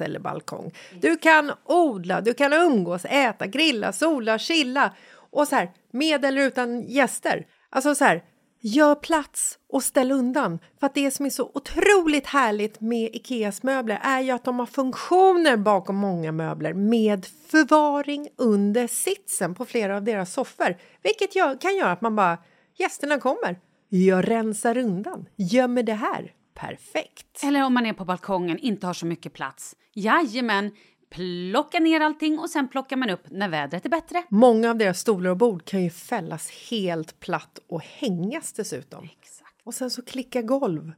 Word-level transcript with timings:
eller 0.00 0.20
balkong. 0.20 0.72
Du 1.00 1.16
kan 1.16 1.52
odla, 1.64 2.20
du 2.20 2.34
kan 2.34 2.52
umgås, 2.52 3.04
äta, 3.04 3.46
grilla, 3.46 3.92
sola, 3.92 4.38
chilla 4.38 4.94
och 5.30 5.48
så 5.48 5.56
här 5.56 5.70
med 5.92 6.24
eller 6.24 6.42
utan 6.42 6.82
gäster. 6.82 7.46
Alltså 7.70 7.94
så 7.94 8.04
här, 8.04 8.22
gör 8.60 8.94
plats 8.94 9.58
och 9.72 9.82
ställ 9.82 10.12
undan. 10.12 10.58
För 10.80 10.86
att 10.86 10.94
det 10.94 11.10
som 11.10 11.26
är 11.26 11.30
så 11.30 11.50
otroligt 11.54 12.26
härligt 12.26 12.80
med 12.80 13.10
Ikeas 13.12 13.62
möbler 13.62 13.98
är 14.02 14.20
ju 14.20 14.30
att 14.30 14.44
de 14.44 14.58
har 14.58 14.66
funktioner 14.66 15.56
bakom 15.56 15.96
många 15.96 16.32
möbler 16.32 16.74
med 16.74 17.26
förvaring 17.26 18.28
under 18.36 18.86
sitsen 18.86 19.54
på 19.54 19.64
flera 19.64 19.96
av 19.96 20.04
deras 20.04 20.32
soffor. 20.32 20.76
Vilket 21.02 21.36
gör, 21.36 21.60
kan 21.60 21.76
göra 21.76 21.92
att 21.92 22.00
man 22.00 22.16
bara, 22.16 22.38
gästerna 22.78 23.18
kommer, 23.18 23.58
jag 23.88 24.30
rensar 24.30 24.78
undan, 24.78 25.28
gömmer 25.36 25.82
det 25.82 25.94
här. 25.94 26.32
Perfekt! 26.60 27.44
Eller 27.44 27.64
om 27.64 27.74
man 27.74 27.86
är 27.86 27.92
på 27.92 28.04
balkongen, 28.04 28.58
inte 28.58 28.86
har 28.86 28.94
så 28.94 29.06
mycket 29.06 29.32
plats. 29.32 29.76
Jajamän, 29.94 30.70
plocka 31.10 31.80
ner 31.80 32.00
allting 32.00 32.38
och 32.38 32.50
sen 32.50 32.68
plockar 32.68 32.96
man 32.96 33.10
upp 33.10 33.30
när 33.30 33.48
vädret 33.48 33.84
är 33.84 33.90
bättre. 33.90 34.24
Många 34.28 34.70
av 34.70 34.76
deras 34.76 35.00
stolar 35.00 35.30
och 35.30 35.36
bord 35.36 35.64
kan 35.64 35.84
ju 35.84 35.90
fällas 35.90 36.50
helt 36.70 37.20
platt 37.20 37.58
och 37.68 37.82
hängas 37.82 38.52
dessutom. 38.52 39.04
Exakt. 39.04 39.56
Och 39.64 39.74
sen 39.74 39.90
så 39.90 40.02
klicka 40.02 40.42
golv 40.42 40.92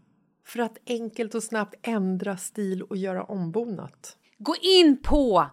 för 0.46 0.60
att 0.60 0.78
enkelt 0.86 1.34
och 1.34 1.42
snabbt 1.42 1.74
ändra 1.82 2.36
stil 2.36 2.82
och 2.82 2.96
göra 2.96 3.24
ombonat. 3.24 4.16
Gå 4.38 4.54
in 4.62 5.02
på 5.02 5.46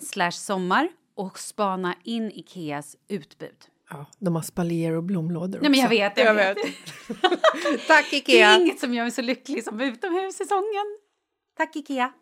slash 0.00 0.30
sommar 0.30 0.88
och 1.14 1.38
spana 1.38 1.94
in 2.04 2.30
Ikeas 2.30 2.96
utbud. 3.08 3.56
Ja, 3.90 4.06
de 4.18 4.34
har 4.34 4.42
spaljer 4.42 4.92
och 4.96 5.02
blomlådor 5.02 5.58
Nej, 5.60 5.70
men 5.70 5.80
jag 5.80 5.86
också. 5.86 5.98
vet, 5.98 6.18
jag 6.26 6.34
vet. 6.34 6.56
Tack 7.86 8.10
Det 8.10 8.16
Ikea! 8.16 8.48
är 8.48 8.60
inget 8.60 8.78
som 8.80 8.94
gör 8.94 9.04
mig 9.04 9.10
så 9.10 9.22
lycklig 9.22 9.64
som 9.64 9.80
utomhussäsongen. 9.80 10.98
Tack 11.56 11.76
Ikea. 11.76 12.12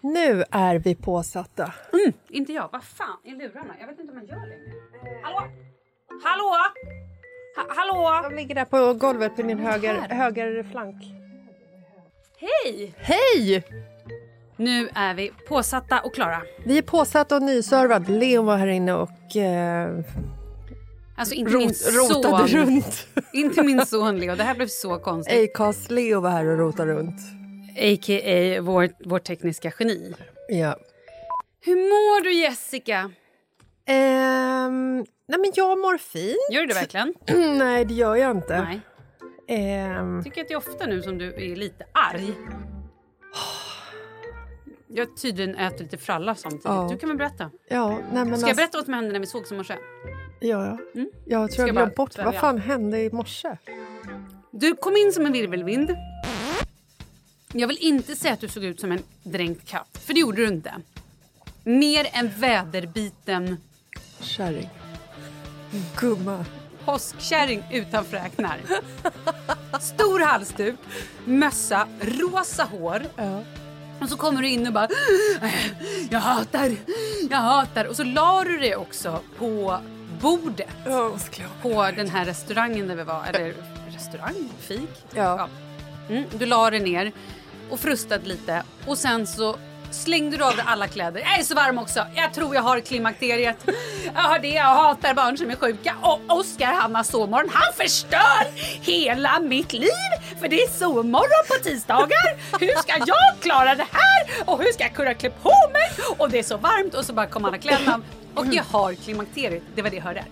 Nu 0.00 0.44
är 0.50 0.78
vi 0.78 0.94
påsatta. 0.94 1.72
Inte 2.28 2.52
jag. 2.52 2.68
Vad 2.72 2.84
fan 2.84 3.16
är 3.24 3.30
lurarna? 3.36 3.74
Jag 3.80 3.86
vet 3.86 3.98
inte 4.00 4.12
om 4.12 4.18
man 4.18 4.26
gör 4.26 4.46
längre. 4.48 4.72
Hallå? 5.22 5.40
Hallå? 6.24 6.56
Ha 7.56 7.74
hallå? 7.76 8.28
De 8.30 8.36
ligger 8.36 8.54
där 8.54 8.64
på 8.64 8.94
golvet 8.94 9.36
på 9.36 9.42
din 9.42 9.58
höger, 9.58 9.94
höger 9.94 10.62
flank. 10.70 10.96
Hej! 12.38 12.94
Hej! 12.96 13.64
Nu 14.56 14.88
är 14.94 15.14
vi 15.14 15.32
påsatta 15.48 16.00
och 16.00 16.14
klara. 16.14 16.42
Vi 16.64 16.78
är 16.78 16.82
påsatta 16.82 17.36
och 17.36 17.42
nyservad. 17.42 18.08
Leo 18.08 18.42
var 18.42 18.56
här 18.56 18.66
inne 18.66 18.92
och 18.94 19.36
eh, 19.36 19.98
Alltså 21.16 21.34
inte 21.34 21.52
min 21.56 21.68
rot, 21.68 21.76
rotade 22.12 22.48
son. 22.48 22.60
runt. 22.60 23.06
Inte 23.32 23.62
min 23.62 23.86
son 23.86 24.18
Leo. 24.20 24.36
Det 24.36 24.42
här 24.42 24.54
blev 24.54 24.66
så 24.66 24.98
konstigt. 24.98 25.50
Acast 25.50 25.90
Leo 25.90 26.20
var 26.20 26.30
här 26.30 26.46
och 26.46 26.58
rotade 26.58 26.92
runt. 26.94 27.20
A.k.a. 27.76 28.60
vår, 28.62 28.88
vår 29.04 29.18
tekniska 29.18 29.72
geni. 29.78 30.14
Ja. 30.48 30.76
Hur 31.60 31.76
mår 31.76 32.24
du 32.24 32.32
Jessica? 32.32 33.10
Ehm, 33.86 34.96
nej 35.28 35.38
men 35.38 35.52
jag 35.54 35.78
mår 35.78 35.98
fint. 35.98 36.36
Gör 36.52 36.60
du 36.60 36.66
det 36.66 36.74
verkligen? 36.74 37.14
nej 37.58 37.84
det 37.84 37.94
gör 37.94 38.16
jag 38.16 38.30
inte. 38.30 38.60
Nej. 38.62 38.80
Ehm, 39.48 40.24
tycker 40.24 40.40
att 40.40 40.48
det 40.48 40.54
är 40.54 40.58
ofta 40.58 40.86
nu 40.86 41.02
som 41.02 41.18
du 41.18 41.34
är 41.34 41.56
lite 41.56 41.84
arg. 41.92 42.32
Jag 44.88 45.16
tydligen 45.16 45.54
äter 45.56 45.78
lite 45.84 45.98
fralla 45.98 46.34
samtidigt. 46.34 46.64
Ja. 46.64 46.88
Du 46.92 46.98
kan 46.98 47.08
väl 47.08 47.18
berätta? 47.18 47.50
ja, 47.68 47.88
nej 47.90 47.98
men 48.12 48.12
Ska 48.12 48.22
jag 48.24 48.32
alltså- 48.32 48.56
berätta 48.56 48.78
vad 48.78 48.84
som 48.84 48.94
hände 48.94 49.12
när 49.12 49.20
vi 49.20 49.26
sågs 49.26 49.52
i 49.52 49.54
morse? 49.54 49.74
Ja, 50.48 50.66
ja. 50.66 50.78
Mm? 50.94 51.10
Jag 51.24 51.52
tror 51.52 51.68
jag 51.68 51.76
glömt 51.76 51.94
bort. 51.94 52.16
börja? 52.16 52.30
Vad 52.30 52.40
fan 52.40 52.58
hände 52.58 53.00
i 53.00 53.10
morse? 53.10 53.56
Du 54.50 54.74
kom 54.74 54.96
in 54.96 55.12
som 55.12 55.26
en 55.26 55.32
virvelvind. 55.32 55.96
Jag 57.52 57.68
vill 57.68 57.78
inte 57.80 58.16
säga 58.16 58.34
att 58.34 58.40
du 58.40 58.48
såg 58.48 58.64
ut 58.64 58.80
som 58.80 58.92
en 58.92 59.02
dränkt 59.22 59.68
katt, 59.68 60.00
för 60.06 60.14
det 60.14 60.20
gjorde 60.20 60.36
du 60.36 60.48
inte. 60.48 60.74
Mer 61.64 62.06
en 62.12 62.30
väderbiten 62.38 63.56
Kärring. 64.20 64.68
Gumma. 65.96 66.44
påskkärring 66.84 67.62
utan 67.72 68.04
fräknar. 68.04 68.60
Stor 69.80 70.20
halsduk, 70.20 70.76
mössa, 71.24 71.88
rosa 72.00 72.64
hår. 72.64 73.02
Ja. 73.16 73.42
Och 74.00 74.08
så 74.08 74.16
kommer 74.16 74.42
du 74.42 74.48
in 74.48 74.66
och 74.66 74.72
bara 74.72 74.88
Jag 76.10 76.20
hatar, 76.20 76.76
jag 77.30 77.38
hatar. 77.38 77.84
Och 77.84 77.96
så 77.96 78.04
la 78.04 78.44
du 78.44 78.58
det 78.58 78.76
också 78.76 79.20
på 79.38 79.80
bordet 80.24 80.66
Ja, 80.84 81.16
jag- 81.38 81.62
på 81.62 81.96
den 81.96 82.08
här 82.08 82.24
restaurangen 82.24 82.88
där 82.88 82.96
vi 82.96 83.02
var. 83.02 83.24
Eller 83.28 83.54
restaurang? 83.94 84.48
Fik? 84.58 84.88
Ja. 85.14 85.48
Mm, 86.10 86.24
du 86.38 86.46
la 86.46 86.70
det 86.70 86.78
ner 86.80 87.12
och 87.70 87.80
frustade 87.80 88.24
lite 88.26 88.62
och 88.86 88.98
sen 88.98 89.26
så 89.26 89.56
slängde 89.90 90.36
du 90.36 90.44
av 90.44 90.56
dig 90.56 90.64
alla 90.68 90.88
kläder. 90.88 91.20
Jag 91.20 91.38
är 91.38 91.42
så 91.42 91.54
varm 91.54 91.78
också. 91.78 92.06
Jag 92.14 92.34
tror 92.34 92.54
jag 92.54 92.62
har 92.62 92.80
klimakteriet. 92.80 93.56
Jag 94.14 94.22
har 94.22 94.38
det. 94.38 94.48
Jag 94.48 94.64
hatar 94.64 95.14
barn 95.14 95.38
som 95.38 95.50
är 95.50 95.56
sjuka. 95.56 95.96
Och 96.02 96.20
Oskar 96.38 96.72
han 96.72 96.94
har 96.94 97.02
sovmorgon. 97.02 97.50
Han 97.52 97.72
förstör 97.72 98.44
hela 98.80 99.40
mitt 99.40 99.72
liv. 99.72 99.90
För 100.40 100.48
det 100.48 100.62
är 100.62 100.68
sovmorgon 100.68 101.44
på 101.48 101.54
tisdagar. 101.64 102.58
Hur 102.60 102.76
ska 102.82 102.92
jag 103.06 103.40
klara 103.40 103.74
det 103.74 103.86
här? 103.92 104.44
Och 104.46 104.62
hur 104.62 104.72
ska 104.72 104.82
jag 104.82 104.94
kunna 104.94 105.14
klä 105.14 105.30
på 105.30 105.52
mig? 105.72 106.16
Och 106.18 106.30
det 106.30 106.38
är 106.38 106.42
så 106.42 106.56
varmt. 106.56 106.94
Och 106.94 107.04
så 107.04 107.12
bara 107.12 107.26
kom 107.26 107.44
alla 107.44 107.58
kläderna. 107.58 108.00
Och 108.34 108.46
jag 108.46 108.64
har 108.64 108.94
klimakteriet. 108.94 109.62
Det 109.74 109.82
var 109.82 109.90
det 109.90 109.96
jag 109.96 110.04
hörde. 110.04 110.24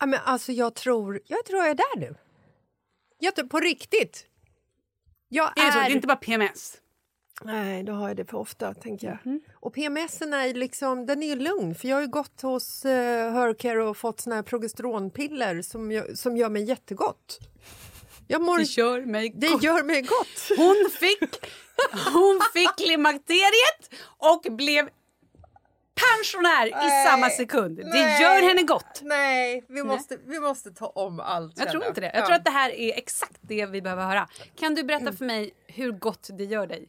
Ja, 0.00 0.06
men 0.06 0.20
alltså, 0.24 0.52
jag 0.52 0.74
tror 0.74 1.20
jag 1.26 1.44
tror 1.44 1.60
jag 1.60 1.70
är 1.70 1.74
där 1.74 1.96
nu. 2.00 2.14
Jag 3.18 3.34
tror, 3.36 3.46
på 3.46 3.60
riktigt. 3.60 4.26
Jag 5.28 5.58
Är 5.58 5.66
det 5.66 5.72
så? 5.72 5.78
Det 5.78 5.84
är... 5.84 5.90
är 5.90 5.94
inte 5.94 6.06
bara 6.06 6.16
PMS? 6.16 6.76
Nej, 7.42 7.82
då 7.82 7.92
har 7.92 8.08
jag 8.08 8.16
det 8.16 8.24
för 8.24 8.38
ofta. 8.38 8.74
tänker 8.74 9.06
jag. 9.06 9.18
Mhm. 9.26 9.40
Och 9.54 9.74
PMS 9.74 10.20
är 10.22 10.54
liksom, 10.54 11.06
den 11.06 11.22
är 11.22 11.26
ju 11.26 11.36
lugn. 11.36 11.74
För 11.74 11.88
Jag 11.88 11.96
har 11.96 12.06
gått 12.06 12.42
hos 12.42 12.84
uh, 12.84 12.90
Hercare 13.32 13.82
och 13.84 13.96
fått 13.96 14.20
såna 14.20 14.36
här 14.36 14.42
progesteronpiller 14.42 15.62
som, 15.62 16.04
som 16.14 16.36
gör 16.36 16.48
mig 16.48 16.64
jättegott. 16.64 17.38
Jag 18.28 18.42
mår, 18.42 18.58
Det 18.58 18.64
gör 18.64 19.00
mig 19.00 19.32
det 19.36 19.48
gott. 19.48 19.62
gör 19.62 19.82
mig 19.82 20.02
gott. 20.02 20.56
Hon 20.56 20.90
fick, 21.00 21.46
hon 22.14 22.40
fick 22.54 22.76
klimakteriet 22.76 23.90
och 24.18 24.46
blev 24.56 24.88
pensionär 25.94 26.66
i 26.66 26.70
Nej, 26.70 27.06
samma 27.06 27.30
sekund. 27.30 27.76
Det 27.76 27.84
nej. 27.84 28.22
gör 28.22 28.42
henne 28.48 28.62
gott. 28.62 29.00
Nej, 29.02 29.64
vi 29.68 29.82
måste, 29.84 30.18
vi 30.26 30.40
måste 30.40 30.70
ta 30.70 30.86
om 30.86 31.20
allt. 31.20 31.58
Jag 31.58 31.70
tror 31.70 31.86
inte 31.86 32.00
det. 32.00 32.10
Jag 32.14 32.26
tror 32.26 32.36
att 32.36 32.44
det 32.44 32.50
här 32.50 32.70
är 32.70 32.98
exakt 32.98 33.36
det 33.40 33.66
vi 33.66 33.82
behöver 33.82 34.06
höra. 34.06 34.28
Kan 34.56 34.74
du 34.74 34.84
berätta 34.84 35.12
för 35.12 35.24
mig 35.24 35.50
hur 35.66 35.92
gott 35.92 36.28
det 36.32 36.44
gör 36.44 36.66
dig? 36.66 36.88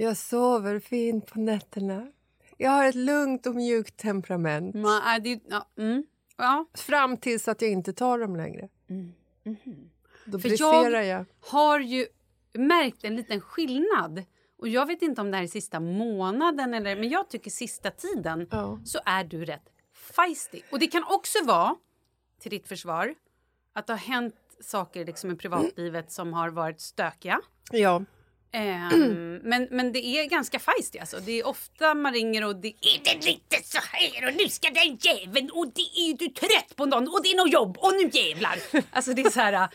Jag 0.00 0.16
sover 0.16 0.78
fint 0.80 1.26
på 1.26 1.38
nätterna. 1.40 2.12
Jag 2.56 2.70
har 2.70 2.84
ett 2.88 2.94
lugnt 2.94 3.46
och 3.46 3.54
mjukt 3.54 3.96
temperament. 3.96 4.74
Ma, 4.74 5.16
äh, 5.16 5.22
det, 5.22 5.40
ja, 5.48 5.68
mm, 5.78 6.04
ja. 6.36 6.66
Fram 6.74 7.16
tills 7.16 7.48
att 7.48 7.62
jag 7.62 7.70
inte 7.70 7.92
tar 7.92 8.18
dem 8.18 8.36
längre. 8.36 8.68
Då 8.86 8.94
Mm. 8.94 9.90
För 10.24 10.38
briserar 10.38 10.90
jag 11.02 11.06
jag. 11.06 11.24
har 11.40 11.80
ju 11.80 12.06
märkt 12.52 13.04
en 13.04 13.16
liten 13.16 13.40
skillnad. 13.40 14.22
Och 14.58 14.68
Jag 14.68 14.86
vet 14.86 15.02
inte 15.02 15.20
om 15.20 15.30
det 15.30 15.36
här 15.36 15.44
är 15.44 15.48
sista 15.48 15.80
månaden, 15.80 16.74
eller, 16.74 16.96
men 16.96 17.08
jag 17.08 17.28
tycker 17.30 17.50
sista 17.50 17.90
tiden 17.90 18.48
Ja. 18.50 18.80
så 18.84 18.98
är 19.04 19.24
du 19.24 19.44
rätt 19.44 19.68
feisty. 20.16 20.60
Och 20.72 20.78
Det 20.78 20.86
kan 20.86 21.04
också 21.08 21.38
vara, 21.44 21.76
till 22.40 22.50
ditt 22.50 22.68
försvar, 22.68 23.14
att 23.72 23.86
det 23.86 23.92
har 23.92 23.98
hänt 23.98 24.34
saker 24.60 25.04
liksom 25.04 25.30
i 25.30 25.36
privatlivet 25.36 26.12
som 26.12 26.32
har 26.32 26.48
varit 26.50 26.80
stökiga. 26.80 27.40
Ja. 27.70 28.04
Ehm, 28.52 29.34
men, 29.42 29.68
men 29.70 29.92
det 29.92 30.06
är 30.06 30.24
ganska 30.28 30.58
feisty. 30.58 30.98
Alltså. 30.98 31.20
Det 31.20 31.32
är 31.40 31.46
ofta 31.46 31.94
man 31.94 32.12
ringer 32.12 32.44
och 32.44 32.56
det 32.56 32.68
är 32.68 33.00
det 33.04 33.26
lite 33.26 33.56
så 33.64 33.78
här 33.92 34.28
och 34.28 34.34
nu 34.34 34.48
ska 34.48 34.70
den 34.70 34.96
jäveln 35.00 35.50
och 35.50 35.66
det 35.74 36.00
är 36.00 36.16
du 36.18 36.28
trött 36.28 36.76
på 36.76 36.86
någon 36.86 37.08
och 37.08 37.20
det 37.22 37.28
är 37.28 37.36
något 37.36 37.52
jobb 37.52 37.76
och 37.78 37.92
nu 37.92 38.10
jävlar. 38.20 38.58
Alltså 38.90 39.14
det 39.14 39.22
är 39.22 39.30
så 39.30 39.40
här... 39.40 39.52
Uh, 39.52 39.68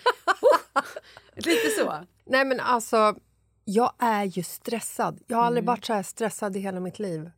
lite 1.35 1.69
så. 1.79 2.05
Nej 2.25 2.45
men 2.45 2.59
alltså, 2.59 3.15
jag 3.65 3.93
är 3.99 4.23
ju 4.23 4.43
stressad. 4.43 5.19
Jag 5.27 5.37
har 5.37 5.41
Mm. 5.43 5.47
aldrig 5.47 5.65
varit 5.65 5.85
så 5.85 5.93
här 5.93 6.03
stressad 6.03 6.55
i 6.57 6.59
hela 6.59 6.79
mitt 6.79 6.99
liv. 6.99 7.31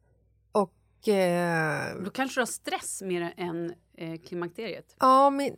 Och 0.51 1.07
eh, 1.07 1.95
Då 2.03 2.09
kanske 2.09 2.37
du 2.39 2.41
har 2.41 2.45
stress 2.45 3.01
mer 3.01 3.33
än 3.37 3.73
eh, 3.97 4.19
klimakteriet. 4.27 4.95
ja, 4.99 5.29
men 5.29 5.55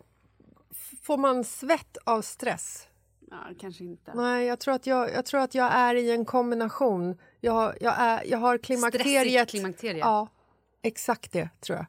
får 1.04 1.18
man 1.18 1.44
svett 1.44 1.98
av 2.04 2.22
stress? 2.22 2.88
Ja, 3.32 3.38
kanske 3.60 3.84
inte. 3.84 4.14
Nej, 4.14 4.46
jag 4.46 4.60
tror 4.60 4.74
att 4.74 4.88
jag, 4.88 5.14
jag, 5.14 5.26
tror 5.26 5.42
att 5.42 5.56
jag 5.56 5.74
är 5.74 5.96
i 5.96 6.12
en 6.12 6.26
kombination. 6.26 7.18
Jag, 7.42 7.74
jag, 7.82 7.94
är, 7.98 8.24
jag 8.26 8.38
har 8.38 8.58
klimakteriet. 8.58 9.28
Stressigt 9.28 9.52
klimakterie. 9.52 10.00
Ja, 10.00 10.28
exakt 10.82 11.32
det 11.32 11.50
tror 11.62 11.78
jag. 11.78 11.86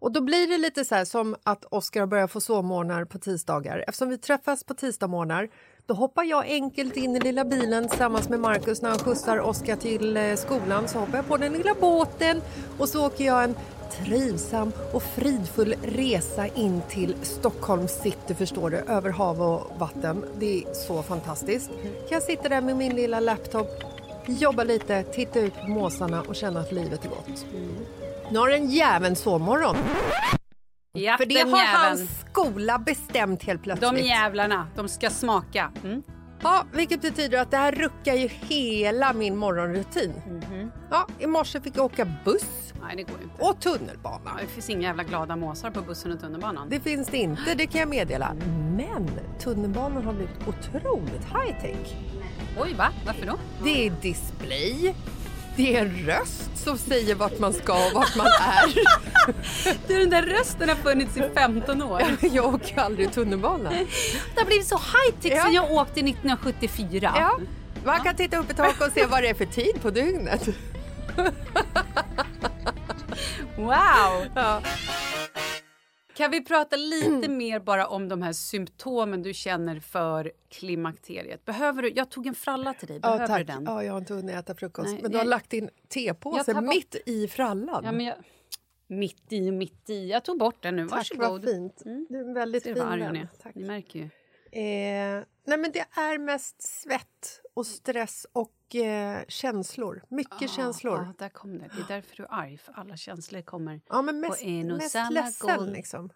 Och 0.00 0.12
då 0.12 0.20
blir 0.20 0.46
det 0.46 0.58
lite 0.58 0.84
så 0.84 1.04
som 1.04 1.36
att 1.42 1.64
Oskar 1.64 2.06
börjar 2.06 2.26
få 2.26 2.40
sovmorgnar 2.40 3.04
på 3.04 3.18
tisdagar. 3.18 3.84
Eftersom 3.88 4.08
vi 4.08 4.18
träffas 4.18 4.64
på 4.64 4.74
tisdagsmorgnar 4.74 5.48
då 5.86 5.94
hoppar 5.94 6.24
jag 6.24 6.44
enkelt 6.44 6.96
in 6.96 7.16
i 7.16 7.20
lilla 7.20 7.44
bilen 7.44 7.88
tillsammans 7.88 8.28
med 8.28 8.40
Markus 8.40 8.82
när 8.82 8.90
han 8.90 8.98
skjutsar 8.98 9.38
Oskar 9.40 9.76
till 9.76 10.16
eh, 10.16 10.34
skolan. 10.34 10.88
Så 10.88 10.98
hoppar 10.98 11.18
jag 11.18 11.28
på 11.28 11.36
den 11.36 11.52
lilla 11.52 11.74
båten 11.80 12.42
och 12.78 12.88
så 12.88 13.06
åker 13.06 13.24
jag 13.24 13.44
en 13.44 13.54
trivsam 13.90 14.72
och 14.92 15.02
fridfull 15.02 15.74
resa 15.82 16.46
in 16.46 16.82
till 16.88 17.14
Stockholms 17.22 17.92
city, 17.92 18.34
förstår 18.34 18.70
du, 18.70 18.76
över 18.76 19.10
hav 19.10 19.42
och 19.42 19.78
vatten. 19.78 20.24
Det 20.38 20.62
är 20.62 20.74
så 20.74 21.02
fantastiskt. 21.02 21.70
Kan 21.82 22.10
jag 22.10 22.22
sitta 22.22 22.48
där 22.48 22.60
med 22.60 22.76
min 22.76 22.96
lilla 22.96 23.20
laptop, 23.20 23.68
jobba 24.26 24.64
lite, 24.64 25.02
titta 25.02 25.40
ut 25.40 25.54
på 25.54 25.66
måsarna 25.68 26.22
och 26.28 26.36
känna 26.36 26.60
att 26.60 26.72
livet 26.72 27.04
är 27.04 27.08
gott. 27.08 27.46
Nu 28.30 28.38
har 28.38 28.50
en 28.50 28.70
jäveln 28.70 29.16
sovmorgon. 29.16 29.76
Ja, 30.92 31.16
För 31.16 31.26
det 31.26 31.34
har 31.34 31.46
jäveln. 31.46 31.66
hans 31.74 32.20
skola 32.30 32.78
bestämt 32.78 33.42
helt 33.42 33.62
plötsligt. 33.62 33.94
De 33.94 34.00
jävlarna, 34.02 34.66
de 34.76 34.88
ska 34.88 35.10
smaka. 35.10 35.70
Mm. 35.84 36.02
Ja, 36.42 36.64
vilket 36.72 37.02
betyder 37.02 37.38
att 37.42 37.50
det 37.50 37.56
här 37.56 37.72
ruckar 37.72 38.14
ju 38.14 38.28
hela 38.28 39.12
min 39.12 39.36
morgonrutin. 39.36 40.12
Ja, 40.90 41.06
I 41.18 41.26
morse 41.26 41.60
fick 41.60 41.76
jag 41.76 41.84
åka 41.84 42.04
buss 42.24 42.72
Nej, 42.82 42.96
det 42.96 43.02
går 43.02 43.22
inte. 43.22 43.42
och 43.42 43.60
tunnelbana. 43.60 44.20
Ja, 44.24 44.30
det 44.40 44.46
finns 44.46 44.70
inga 44.70 44.82
jävla 44.88 45.02
glada 45.02 45.36
måsar 45.36 45.70
på 45.70 45.80
bussen 45.82 46.12
och 46.12 46.20
tunnelbanan. 46.20 46.68
Det 46.70 46.80
finns 46.80 47.08
det 47.08 47.16
inte, 47.18 47.54
det 47.54 47.66
kan 47.66 47.80
jag 47.80 47.88
meddela. 47.88 48.34
Men 48.76 49.10
tunnelbanan 49.38 50.04
har 50.04 50.12
blivit 50.12 50.36
otroligt 50.48 51.24
high-tech. 51.24 51.94
Oj, 52.58 52.74
va? 52.74 52.88
Varför 53.06 53.26
då? 53.26 53.38
Det 53.64 53.86
är 53.86 53.90
display, 53.90 54.94
det 55.56 55.76
är 55.76 55.80
en 55.80 56.06
röst 56.06 56.50
som 56.64 56.78
säger 56.78 57.14
vart 57.14 57.38
man 57.38 57.52
ska 57.52 57.72
och 57.86 57.92
vart 57.94 58.16
man 58.16 58.26
är. 58.26 58.74
Du, 59.88 59.98
den 59.98 60.10
där 60.10 60.22
rösten 60.22 60.68
har 60.68 60.76
funnits 60.76 61.16
i 61.16 61.22
15 61.34 61.82
år. 61.82 62.02
jag 62.20 62.54
åker 62.54 62.78
aldrig 62.78 63.12
tunnelbana. 63.12 63.70
Det 63.70 64.40
har 64.40 64.46
blivit 64.46 64.66
så 64.66 64.76
high-tech 64.76 65.32
Ja. 65.36 65.42
sen 65.44 65.52
jag 65.52 65.70
åkte 65.72 66.00
1974. 66.00 67.12
Ja, 67.16 67.38
man 67.84 68.00
kan 68.00 68.16
titta 68.16 68.36
upp 68.38 68.50
i 68.50 68.54
tak 68.54 68.80
och 68.80 68.92
se 68.94 69.06
vad 69.06 69.22
det 69.22 69.28
är 69.28 69.34
för 69.34 69.44
tid 69.46 69.82
på 69.82 69.90
dygnet. 69.90 70.48
Wow! 73.56 74.26
Ja. 74.34 74.60
Kan 76.20 76.30
vi 76.30 76.44
prata 76.44 76.76
lite 76.76 77.28
mer 77.28 77.60
bara 77.60 77.86
om 77.86 78.08
de 78.08 78.22
här 78.22 78.32
symptomen 78.32 79.22
du 79.22 79.34
känner 79.34 79.80
för 79.80 80.32
klimakteriet? 80.48 81.44
Behöver 81.44 81.82
du, 81.82 81.92
jag 81.96 82.10
tog 82.10 82.26
en 82.26 82.34
fralla 82.34 82.74
till 82.74 82.88
dig. 82.88 83.00
Ja, 83.02 83.08
Behöver 83.08 83.26
tack. 83.26 83.38
du 83.38 83.44
den? 83.44 83.64
Ja, 83.66 83.84
jag 83.84 83.92
har 83.92 83.98
inte 83.98 84.14
hunnit 84.14 84.34
äta 84.34 84.54
frukost. 84.54 84.88
Nej, 84.92 84.98
men 85.02 85.10
du 85.12 85.18
har 85.18 85.24
lagt 85.24 85.50
din 85.50 85.70
tepåse 85.88 86.54
bort- 86.54 86.64
mitt 86.64 86.96
i 87.06 87.28
frallan. 87.28 87.82
Ja, 87.84 87.92
men 87.92 88.06
jag, 88.06 88.16
mitt 88.86 89.32
i, 89.32 89.50
mitt 89.50 89.90
i. 89.90 90.08
Jag 90.10 90.24
tog 90.24 90.38
bort 90.38 90.62
den 90.62 90.76
nu. 90.76 90.88
Tack, 90.88 90.96
Varsågod. 90.98 91.30
vad 91.30 91.44
fint. 91.44 91.82
Du 92.08 92.16
är 92.20 92.24
en 92.24 92.34
väldigt 92.34 92.62
Ser 92.62 92.74
fin 92.74 92.98
vän. 92.98 93.28
Tack. 93.42 93.54
Ni 93.54 93.64
märker 93.66 93.98
ju. 93.98 94.04
Eh, 94.52 95.24
nej, 95.46 95.58
men 95.58 95.70
det 95.72 95.86
är 96.00 96.18
mest 96.18 96.62
svett 96.62 97.40
och 97.60 97.66
stress 97.66 98.26
och 98.32 98.74
eh, 98.74 99.22
känslor. 99.28 100.02
Mycket 100.08 100.50
känslor. 100.50 100.96
Ja, 100.96 101.14
där 101.18 101.28
kom 101.28 101.58
det. 101.58 101.70
Det 101.76 101.80
är 101.80 101.96
därför 101.96 102.16
du 102.16 102.22
är 102.22 102.28
arg. 102.34 102.58
För 102.58 102.72
alla 102.72 102.96
känslor 102.96 103.42
kommer 103.42 103.80
Ja, 103.88 104.02
men 104.02 104.20
mest, 104.20 104.40
på 104.40 104.46
en 104.46 104.70
och 104.70 104.78
mest 104.78 104.90
samma 104.90 105.10
ledsen 105.10 105.56
gång. 105.56 105.66
liksom. 105.66 106.10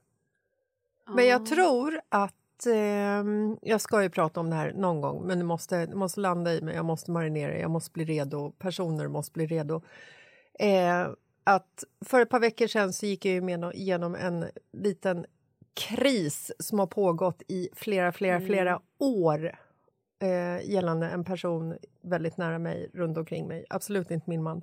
Men 1.06 1.26
jag 1.26 1.46
tror 1.46 2.00
att... 2.08 2.66
ehm, 2.66 3.58
jag 3.62 3.80
ska 3.80 4.02
ju 4.02 4.10
prata 4.10 4.40
om 4.40 4.50
det 4.50 4.56
här 4.56 4.72
någon 4.72 5.00
gång, 5.00 5.26
men 5.26 5.38
det 5.38 5.44
måste, 5.44 5.86
det 5.86 5.96
måste 5.96 6.20
landa 6.20 6.54
i 6.54 6.60
mig. 6.60 6.74
Jag 6.74 6.84
måste 6.84 7.10
marinera, 7.10 7.58
jag 7.58 7.70
måste 7.70 7.90
bli 7.90 8.04
redo. 8.04 8.50
Personer 8.50 9.08
måste 9.08 9.32
bli 9.32 9.46
redo. 9.46 9.82
Eh, 10.58 11.08
att 11.44 11.84
för 12.04 12.20
ett 12.20 12.28
par 12.28 12.40
veckor 12.40 12.66
sedan 12.66 12.92
så 12.92 13.06
gick 13.06 13.24
jag 13.24 13.34
ju 13.34 13.40
med 13.40 13.74
igenom 13.74 14.14
en 14.14 14.46
liten 14.72 15.26
kris 15.74 16.52
som 16.58 16.78
har 16.78 16.86
pågått 16.86 17.42
i 17.48 17.68
flera, 17.72 18.12
flera, 18.12 18.40
flera 18.40 18.80
år 18.98 19.58
eh, 20.25 20.71
gällande 20.71 21.07
en 21.07 21.25
person 21.25 21.76
väldigt 22.02 22.37
nära 22.37 22.59
mig, 22.59 22.90
runt 22.95 23.19
omkring 23.19 23.49
mig. 23.49 23.64
Absolut 23.71 24.11
inte 24.11 24.31
min 24.31 24.43
man. 24.43 24.62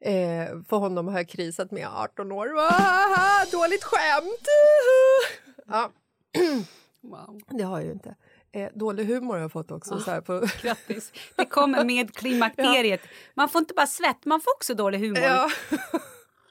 Eh, 0.00 0.46
för 0.68 0.76
honom 0.76 1.08
har 1.08 1.18
jag 1.18 1.28
krisat 1.28 1.70
med 1.70 1.80
i 1.80 1.84
18 1.84 2.32
år. 2.32 2.48
Ah, 2.58 3.44
dåligt 3.52 3.84
skämt! 3.84 4.46
ja, 5.66 5.90
Wow. 7.00 7.40
det 7.48 7.62
har 7.62 7.78
jag 7.78 7.86
ju 7.86 7.92
inte. 7.92 8.14
Eh, 8.52 8.68
dålig 8.74 9.04
humor 9.04 9.34
har 9.34 9.40
jag 9.40 9.52
fått 9.52 9.70
också. 9.70 10.00
Så 10.00 10.10
här 10.10 10.20
på, 10.20 10.46
Grattis. 10.62 11.12
Det 11.36 11.44
kommer 11.44 11.84
med 11.84 12.14
klimakteriet. 12.14 13.00
Man 13.34 13.48
får 13.48 13.58
inte 13.58 13.74
bara 13.74 13.86
svett, 13.86 14.24
man 14.24 14.40
får 14.40 14.54
också 14.54 14.74
dålig 14.74 14.98
humor. 14.98 15.18
Ja. 15.22 15.50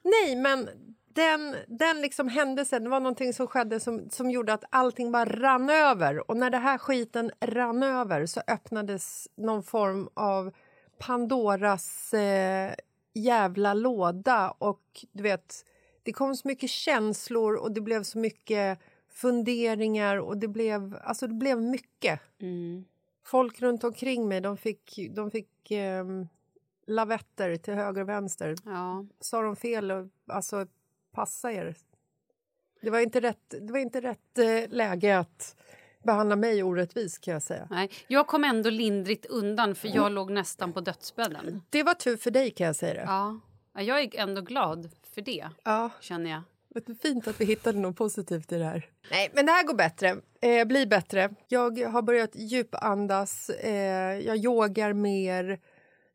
Nej, 0.04 0.36
men 0.36 0.70
den, 1.14 1.56
den 1.68 2.02
liksom 2.02 2.28
händelsen 2.28 2.84
det 2.84 2.90
var 2.90 3.00
någonting 3.00 3.34
som 3.34 3.48
skedde 3.48 3.80
som, 3.80 4.10
som 4.10 4.32
gjorde 4.32 4.54
att 4.54 4.64
allting 4.70 5.12
bara 5.12 5.26
rann 5.26 5.70
över. 5.70 6.32
Och 6.32 6.38
när 6.38 6.50
det 6.50 6.58
här 6.58 6.78
skiten 6.78 7.32
rann 7.42 7.84
över 7.84 8.26
så 8.26 8.42
öppnades 8.48 9.28
någon 9.36 9.64
form 9.64 10.10
av 10.14 10.52
Pandoras 10.98 12.14
eh, 12.14 12.74
jävla 13.14 13.74
låda. 13.74 14.52
Och 14.58 15.06
du 15.12 15.24
vet, 15.24 15.66
det 16.04 16.14
kom 16.14 16.36
så 16.36 16.48
mycket 16.48 16.70
känslor 16.70 17.56
och 17.56 17.72
det 17.72 17.82
blev 17.82 18.04
så 18.04 18.18
mycket 18.18 18.80
funderingar 19.10 20.18
och 20.18 20.38
det 20.38 20.48
blev, 20.48 20.98
alltså 21.04 21.28
det 21.28 21.34
blev 21.34 21.62
mycket. 21.62 22.20
Mm. 22.42 22.86
Folk 23.26 23.62
runt 23.62 23.84
omkring 23.84 24.28
mig 24.28 24.42
de 24.42 24.58
fick, 24.58 25.00
de 25.12 25.32
fick 25.32 25.72
ehm, 25.72 26.28
lavetter 26.88 27.58
till 27.58 27.74
höger 27.74 28.02
och 28.02 28.10
vänster. 28.10 28.56
Ja. 28.66 29.06
Sa 29.20 29.42
de 29.42 29.56
fel? 29.56 29.92
Och, 29.92 30.08
alltså, 30.28 30.68
passa 31.14 31.52
er. 31.52 31.76
Det 32.82 32.90
var 32.90 33.00
inte 33.00 33.20
rätt, 33.20 33.50
det 33.62 33.72
var 33.74 33.80
inte 33.80 34.02
rätt 34.02 34.38
eh, 34.38 34.70
läge 34.70 35.18
att 35.20 35.56
behandla 36.04 36.36
mig 36.36 36.64
orättvist 36.64 37.22
kan 37.24 37.34
jag 37.34 37.44
säga. 37.44 37.68
Nej, 37.70 37.90
jag 38.08 38.28
kom 38.28 38.44
ändå 38.44 38.70
lindrigt 38.70 39.26
undan 39.26 39.76
för 39.76 39.88
jag 39.96 40.12
låg 40.12 40.32
nästan 40.32 40.74
på 40.74 40.82
dödsbädden. 40.82 41.62
Det 41.70 41.84
var 41.84 41.94
tur 41.94 42.18
för 42.18 42.32
dig 42.32 42.52
kan 42.52 42.68
jag 42.68 42.76
säga 42.76 42.94
det. 42.94 43.02
Ja. 43.02 43.40
Ja, 43.74 43.82
Jag 43.82 44.00
är 44.02 44.20
ändå 44.20 44.42
glad 44.42 44.90
för 45.14 45.22
det, 45.22 45.50
Ja. 45.64 45.90
känner 46.02 46.32
jag. 46.32 46.42
Det 46.70 46.90
är 46.90 46.94
fint 46.96 47.28
att 47.28 47.42
vi 47.42 47.46
hittade 47.46 47.80
något 47.80 47.98
positivt 47.98 48.52
i 48.52 48.58
det 48.58 48.66
här. 48.66 48.90
Nej, 49.12 49.32
men 49.34 49.46
det 49.46 49.52
här 49.52 49.64
går 49.64 49.74
bättre. 49.74 50.16
Eh, 50.42 50.66
blir 50.66 50.86
bättre. 50.86 51.30
Jag 51.48 51.80
har 51.80 52.02
börjat 52.02 52.36
djupandas. 52.36 53.50
Eh, 53.50 54.20
jag 54.20 54.38
yogar 54.38 54.94
mer. 54.94 55.60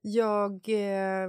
Jag 0.01 0.53
eh, 0.69 1.29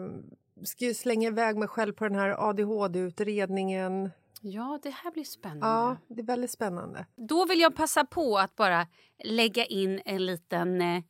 ska 0.63 0.85
ju 0.85 0.93
slänga 0.93 1.27
iväg 1.27 1.57
mig 1.57 1.67
själv 1.67 1.93
på 1.93 2.03
den 2.07 2.15
här 2.15 2.49
adhd-utredningen. 2.49 4.09
Ja, 4.41 4.79
det 4.83 4.89
här 4.89 5.11
blir 5.11 5.23
spännande. 5.23 5.67
Ja, 5.67 5.97
det 6.07 6.21
är 6.21 6.25
väldigt 6.25 6.51
spännande. 6.51 7.05
Då 7.15 7.45
vill 7.45 7.59
jag 7.59 7.75
passa 7.75 8.05
på 8.05 8.37
att 8.37 8.55
bara 8.55 8.87
lägga 9.23 9.65
in 9.65 10.01
en 10.05 10.25
liten... 10.25 10.81
Eh, 10.81 11.03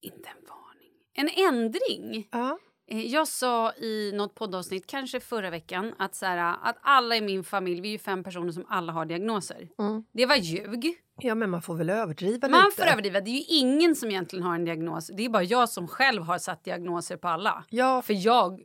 inte 0.00 0.28
en 0.28 0.44
varning. 0.48 0.92
En 1.14 1.54
ändring. 1.54 2.28
Ja. 2.32 2.58
Eh, 2.86 3.06
Jag 3.06 3.28
sa 3.28 3.72
i 3.72 4.12
något 4.14 4.34
poddavsnitt, 4.34 4.86
kanske 4.86 5.20
förra 5.20 5.50
veckan, 5.50 5.94
att, 5.98 6.14
så 6.14 6.26
här, 6.26 6.56
att 6.62 6.76
alla 6.82 7.16
i 7.16 7.20
min 7.20 7.44
familj, 7.44 7.80
vi 7.80 7.88
är 7.88 7.92
ju 7.92 7.98
fem 7.98 8.24
personer 8.24 8.52
som 8.52 8.66
alla 8.68 8.92
har 8.92 9.04
diagnoser. 9.04 9.68
Det 10.12 10.26
var 10.26 10.36
ljug. 10.36 10.94
Ja, 11.20 11.34
men 11.34 11.50
man 11.50 11.62
får 11.62 11.74
väl 11.74 11.90
överdriva 11.90 12.48
Man 12.48 12.64
lite. 12.64 12.76
får 12.82 12.88
överdriva. 12.92 13.20
Det 13.20 13.30
är 13.30 13.32
ju 13.32 13.44
ingen 13.48 13.96
som 13.96 14.08
egentligen 14.10 14.42
har 14.42 14.54
en 14.54 14.64
diagnos. 14.64 15.10
Det 15.14 15.24
är 15.24 15.28
bara 15.28 15.42
jag 15.42 15.68
som 15.68 15.88
själv 15.88 16.22
har 16.22 16.38
satt 16.38 16.64
diagnoser 16.64 17.16
på 17.16 17.28
alla. 17.28 17.64
Ja. 17.70 18.02
För 18.02 18.14
jag 18.26 18.60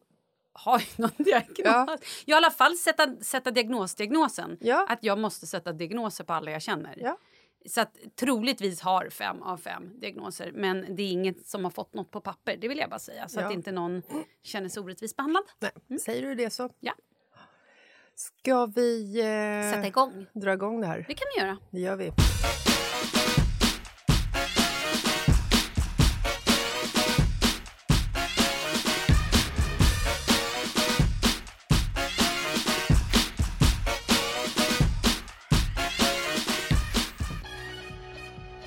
har 0.53 0.79
ju 0.79 0.85
någon 0.95 1.11
diagnos. 1.17 1.57
Ja. 1.57 1.97
Jag 2.25 2.35
har 2.35 2.41
i 2.41 2.45
alla 2.45 2.51
fall 2.51 2.75
sätta, 2.75 3.15
sätta 3.21 3.51
diagnosdiagnosen. 3.51 4.57
Ja. 4.61 4.85
Att 4.89 5.03
jag 5.03 5.19
måste 5.19 5.47
sätta 5.47 5.71
diagnoser 5.73 6.23
på 6.23 6.33
alla 6.33 6.51
jag 6.51 6.61
känner. 6.61 6.97
Ja. 7.01 7.17
Så 7.65 7.81
att 7.81 7.97
troligtvis 8.15 8.81
har 8.81 9.09
fem 9.09 9.41
av 9.41 9.57
fem 9.57 9.99
diagnoser. 9.99 10.51
Men 10.55 10.95
det 10.95 11.03
är 11.03 11.11
inget 11.11 11.47
som 11.47 11.63
har 11.63 11.71
fått 11.71 11.93
något 11.93 12.11
på 12.11 12.21
papper. 12.21 12.57
Det 12.61 12.67
vill 12.67 12.77
jag 12.77 12.89
bara 12.89 12.99
säga. 12.99 13.27
Så 13.27 13.39
Ja. 13.39 13.45
att 13.47 13.53
inte 13.53 13.71
någon 13.71 14.01
känner 14.43 14.69
sig 14.69 14.83
orättvist 14.83 15.15
behandlad. 15.17 15.43
Nej, 15.87 15.99
Säger 15.99 16.21
du 16.21 16.35
det 16.35 16.49
så. 16.49 16.69
Ja. 16.79 16.93
Ska 18.23 18.65
vi 18.65 19.19
eh, 19.19 19.71
Sätta 19.71 19.87
igång. 19.87 20.25
dra 20.33 20.53
igång 20.53 20.81
det 20.81 20.87
här? 20.87 21.05
Det 21.07 21.13
kan 21.13 21.27
vi 21.35 21.41
göra. 21.41 21.57
Det 21.71 21.79
gör 21.79 21.95
vi. 21.95 22.11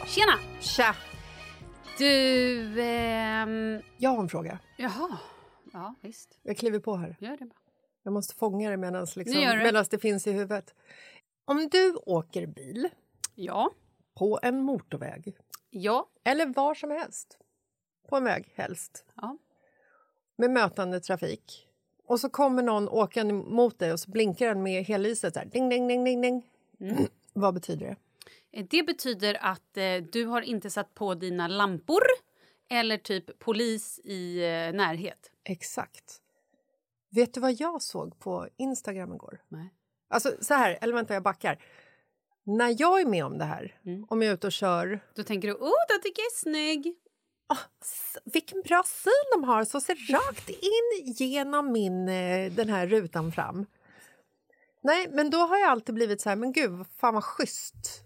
Tjena! 0.06 0.38
Tja! 0.60 0.94
Du... 1.98 2.82
Ehm, 2.82 3.80
Jag 3.96 4.10
har 4.10 4.22
en 4.22 4.28
fråga. 4.28 4.58
jaha. 4.76 5.18
Ja, 5.72 5.94
visst. 6.00 6.38
Jag 6.42 6.56
kliver 6.56 6.78
på 6.78 6.96
här. 6.96 7.16
Gör 7.20 7.36
det 7.36 7.44
bara. 7.44 7.65
Jag 8.06 8.12
måste 8.12 8.34
fånga 8.34 8.70
det 8.70 8.76
medan 8.76 9.06
liksom, 9.16 9.40
medans 9.40 9.88
det 9.88 9.98
finns 9.98 10.26
i 10.26 10.32
huvudet. 10.32 10.74
Om 11.44 11.68
du 11.68 11.94
åker 11.94 12.46
bil 12.46 12.88
Ja. 13.34 13.70
på 14.14 14.38
en 14.42 14.60
motorväg, 14.62 15.36
Ja. 15.70 16.08
eller 16.24 16.46
var 16.46 16.74
som 16.74 16.90
helst, 16.90 17.38
på 18.08 18.16
en 18.16 18.24
väg 18.24 18.52
helst, 18.54 19.04
Ja. 19.16 19.38
med 20.36 20.50
mötande 20.50 21.00
trafik 21.00 21.68
och 22.06 22.20
så 22.20 22.28
kommer 22.30 22.62
någon 22.62 22.88
åkande 22.88 23.34
mot 23.34 23.78
dig 23.78 23.92
och 23.92 24.00
så 24.00 24.10
blinkar 24.10 24.46
den 24.48 24.62
med 24.62 24.84
hellyset 24.84 25.34
så 25.34 25.40
här, 25.40 25.46
ding, 25.46 25.68
ding, 25.68 25.88
ding, 25.88 26.04
ding, 26.04 26.20
ding. 26.20 26.50
Mm. 26.80 26.96
Vad 27.32 27.54
betyder 27.54 27.86
det? 27.86 27.96
Eh, 28.58 28.66
Det 28.70 28.82
betyder 28.82 29.38
att 29.40 29.76
eh, 29.76 29.96
du 30.12 30.24
har 30.26 30.42
inte 30.42 30.70
satt 30.70 30.94
på 30.94 31.14
dina 31.14 31.48
lampor 31.48 32.02
eller 32.68 32.96
typ 32.98 33.38
polis 33.38 34.00
i 34.04 34.38
eh, 34.38 34.72
närhet. 34.76 35.30
Exakt. 35.44 36.22
Vet 37.16 37.34
du 37.34 37.40
vad 37.40 37.52
jag 37.52 37.82
såg 37.82 38.18
på 38.18 38.48
Instagram 38.56 39.12
igår? 39.14 39.38
Nej. 39.48 39.74
Alltså 40.08 40.32
så 40.40 40.54
här, 40.54 40.78
eller 40.80 40.94
vänta 40.94 41.14
jag 41.14 41.22
backar. 41.22 41.58
När 42.44 42.76
jag 42.80 43.00
är 43.00 43.06
med 43.06 43.24
om 43.24 43.38
det 43.38 43.44
här, 43.44 43.80
Mm. 43.84 44.06
om 44.08 44.22
jag 44.22 44.30
är 44.30 44.34
ute 44.34 44.46
och 44.46 44.52
kör 44.52 45.00
Då 45.14 45.22
tänker 45.22 45.48
du, 45.48 45.54
oh, 45.54 45.72
den 45.88 46.00
tycker 46.02 46.22
jag 46.22 46.26
är 46.26 46.36
snygg. 46.36 46.94
S- 47.82 48.16
vilken 48.24 48.62
bra 48.62 48.82
syn 48.86 49.12
de 49.34 49.44
har, 49.44 49.64
så 49.64 49.80
ser 49.80 50.12
rakt 50.12 50.48
in 50.48 51.12
genom 51.12 51.72
min, 51.72 52.08
eh, 52.08 52.52
den 52.52 52.68
här 52.68 52.86
rutan 52.86 53.32
fram. 53.32 53.66
Nej, 54.82 55.08
men 55.10 55.30
då 55.30 55.38
har 55.38 55.58
jag 55.58 55.68
alltid 55.70 55.94
blivit 55.94 56.20
så 56.20 56.28
här, 56.28 56.36
men 56.36 56.52
gud, 56.52 56.86
fan 56.96 57.14
vad 57.14 57.24
schysst 57.24 58.02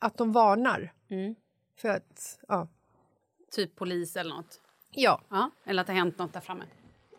att 0.00 0.18
de 0.18 0.32
varnar. 0.32 0.92
Mm. 1.10 1.34
För 1.78 1.88
att, 1.88 2.38
ja. 2.48 2.68
Typ 3.50 3.76
polis 3.76 4.16
eller 4.16 4.34
något. 4.34 4.60
Ja, 4.90 5.20
Ja. 5.30 5.50
Eller 5.64 5.80
att 5.80 5.86
det 5.86 5.92
har 5.92 5.98
hänt 5.98 6.18
något 6.18 6.32
där 6.32 6.40
framme. 6.40 6.64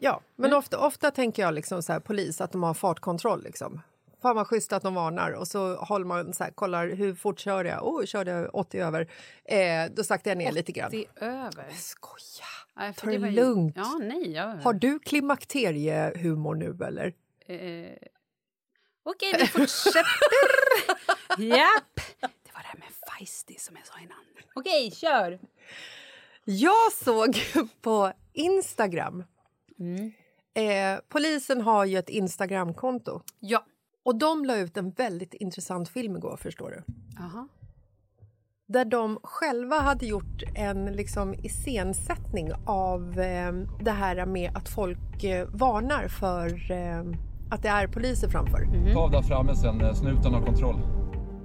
Ja. 0.09 0.21
men 0.35 0.53
ofta, 0.53 0.79
ofta 0.79 1.12
tänker 1.12 1.41
jag 1.43 1.53
liksom 1.53 1.83
så 1.83 1.93
här, 1.93 2.00
polis, 2.00 2.41
att 2.41 2.51
de 2.51 2.63
har 2.63 2.74
fartkontroll. 2.74 3.43
Liksom. 3.43 3.81
Fan 4.21 4.35
vad 4.35 4.47
schysst 4.47 4.74
att 4.74 4.83
de 4.83 4.93
varnar. 4.95 5.31
Och 5.31 5.47
så 5.47 5.75
håller 5.75 6.05
man 6.05 6.33
så 6.33 6.43
här, 6.43 6.51
kollar 6.51 6.88
hur 6.89 7.15
fort 7.15 7.39
kör 7.39 7.65
jag? 7.65 7.88
Oh, 7.88 8.05
körde 8.05 8.31
jag 8.31 8.55
80 8.55 8.79
över? 8.79 9.07
Eh, 9.45 9.91
då 9.95 10.03
saktar 10.03 10.31
jag 10.31 10.38
ner 10.38 10.51
lite 10.51 10.71
grann. 10.71 10.91
Det 10.91 11.05
är 11.15 11.24
över. 11.27 11.69
Skoja! 11.71 12.45
Nej, 12.77 12.93
för 12.93 13.01
Ta 13.01 13.12
det 13.12 13.17
det 13.17 13.29
ju- 13.29 13.35
lugnt. 13.35 13.74
Ja, 13.77 13.97
nej. 14.01 14.31
Jag... 14.31 14.47
Har 14.55 14.74
du 14.74 15.00
klimakteriehumor 15.00 16.55
nu 16.55 16.77
eller? 16.85 17.13
Eh, 17.47 17.91
Okej, 19.03 19.33
vi 19.39 19.47
fortsätter. 19.47 20.05
Japp. 21.38 21.95
Det 22.19 22.53
var 22.53 22.62
det 22.62 22.67
här 22.67 22.79
med 22.79 22.88
feisty 23.17 23.55
som 23.57 23.75
jag 23.75 23.88
sa 23.88 23.93
innan. 24.00 24.17
Okej, 24.55 24.91
kör. 24.91 25.39
Jag 26.45 26.91
såg 26.91 27.38
på 27.81 28.12
Instagram... 28.33 29.24
Mm. 29.79 30.12
Eh, 30.53 31.00
polisen 31.10 31.62
har 31.62 31.86
ju 31.86 31.98
ett 31.98 32.10
Instagramkonto. 32.10 33.22
Ja. 33.39 33.65
Och 34.03 34.15
De 34.15 34.46
la 34.46 34.58
ut 34.58 34.77
en 34.77 34.91
väldigt 34.91 35.34
intressant 35.34 35.89
film 35.89 36.17
igår, 36.17 36.38
förstår 36.38 36.70
du. 36.70 36.94
Aha. 37.24 37.48
Där 38.67 38.86
de 38.86 39.20
själva 39.24 39.79
hade 39.79 40.05
gjort 40.05 40.44
en 40.55 40.86
liksom, 40.86 41.34
iscensättning 41.34 42.51
av 42.65 43.20
eh, 43.20 43.53
det 43.82 43.91
här 43.91 44.25
med 44.25 44.51
att 44.55 44.70
folk 44.70 45.24
eh, 45.24 45.48
varnar 45.48 46.08
för 46.08 46.72
eh, 46.72 47.03
att 47.51 47.62
det 47.62 47.70
är 47.70 47.88
poliser 47.88 48.29
framför. 48.29 48.62
Mm. 48.62 48.94
Ta 48.94 49.00
av 49.00 49.12
där 49.12 49.22
framme 49.22 49.55
sen, 49.55 49.82
eh, 49.82 49.94
snuten 49.94 50.34
har 50.34 50.46
kontroll. 50.46 50.79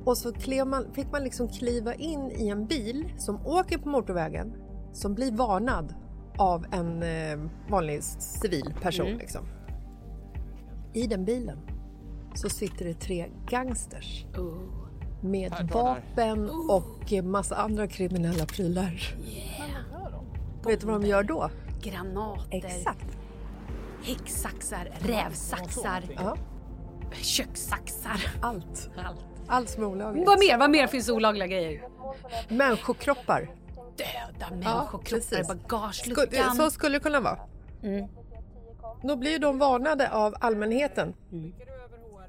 Och 0.05 0.19
så 0.19 0.33
klev 0.33 0.67
man, 0.67 0.93
fick 0.93 1.13
man 1.13 1.25
liksom 1.25 1.49
kliva 1.49 1.95
in 1.95 2.31
i 2.31 2.49
en 2.49 2.67
bil 2.67 3.13
som 3.19 3.47
åker 3.47 3.79
på 3.79 3.89
motorvägen 3.89 4.53
som 4.93 5.15
blir 5.15 5.33
varnad 5.33 5.95
av 6.37 6.67
en 6.73 7.03
eh, 7.03 7.51
vanlig 7.69 8.03
civil 8.05 8.75
person. 8.83 9.07
Mm. 9.07 9.19
Liksom. 9.19 9.47
I 10.93 11.07
den 11.07 11.25
bilen 11.25 11.59
så 12.35 12.49
sitter 12.49 12.85
det 12.85 12.95
tre 12.95 13.27
gangsters 13.49 14.25
Oh. 14.39 14.59
med 15.23 15.69
vapen 15.73 16.51
och 16.71 17.13
eh, 17.13 17.25
massa 17.25 17.57
andra 17.57 17.87
kriminella 17.87 18.47
prylar. 18.47 19.15
Vet 20.67 20.81
du 20.81 20.87
vad 20.87 21.01
de 21.03 21.07
gör 21.09 21.23
då? 21.23 21.51
Granater, 21.83 22.57
Exakt. 22.57 23.07
häcksaxar, 24.03 24.91
rävsaxar, 24.99 26.03
Ja, 26.17 26.37
kökssaxar. 27.13 28.21
allt. 28.41 28.91
Allt. 29.07 29.25
Allt 29.47 29.69
som 29.69 29.83
är 29.83 29.87
olagligt. 29.87 30.27
Vad 30.27 30.39
mer? 30.39 30.59
Vad 30.59 30.71
mer 30.71 30.87
finns 30.87 31.09
olagliga 31.09 31.47
grejer? 31.47 31.83
Människokroppar. 32.49 33.51
Döda 34.05 34.51
människokroppar 34.51 35.07
i 35.07 35.11
precis. 35.11 35.49
bagageluckan. 35.49 36.57
Så 36.57 36.71
skulle 36.71 36.99
det 36.99 37.03
kunna 37.03 37.21
vara. 37.21 37.39
Då 39.03 39.17
blir 39.17 39.39
de 39.39 39.59
varnade 39.59 40.11
av 40.11 40.35
allmänheten 40.41 41.15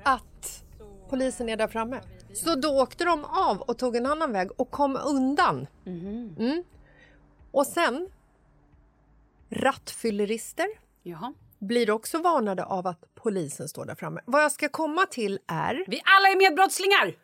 att 0.04 0.64
polisen 1.10 1.50
är 1.50 1.58
där 1.58 1.68
framme. 1.68 2.02
Så 2.34 2.56
då 2.56 2.82
åkte 2.82 3.06
de 3.06 3.26
av 3.26 3.62
och 3.62 3.78
tog 3.78 3.96
en 3.96 4.06
annan 4.06 4.32
väg 4.32 4.50
och 4.58 4.72
kom 4.72 4.96
undan. 5.06 5.68
Mm. 5.86 6.64
Och 7.52 7.68
sen, 7.68 8.10
rattfyllerister 9.50 10.68
Jaha. 11.04 11.34
blir 11.60 11.92
också 11.92 12.18
varnade 12.22 12.64
av 12.66 12.88
att 12.88 13.04
polisen 13.16 13.70
står 13.70 13.86
där 13.86 13.96
framme. 13.96 14.22
Vad 14.26 14.44
jag 14.44 14.52
ska 14.52 14.70
komma 14.70 15.06
till 15.06 15.40
är... 15.48 15.86
Vi 15.88 16.02
alla 16.06 16.28
är 16.28 16.38
medbrottslingar! 16.38 17.18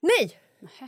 Nej! 0.00 0.40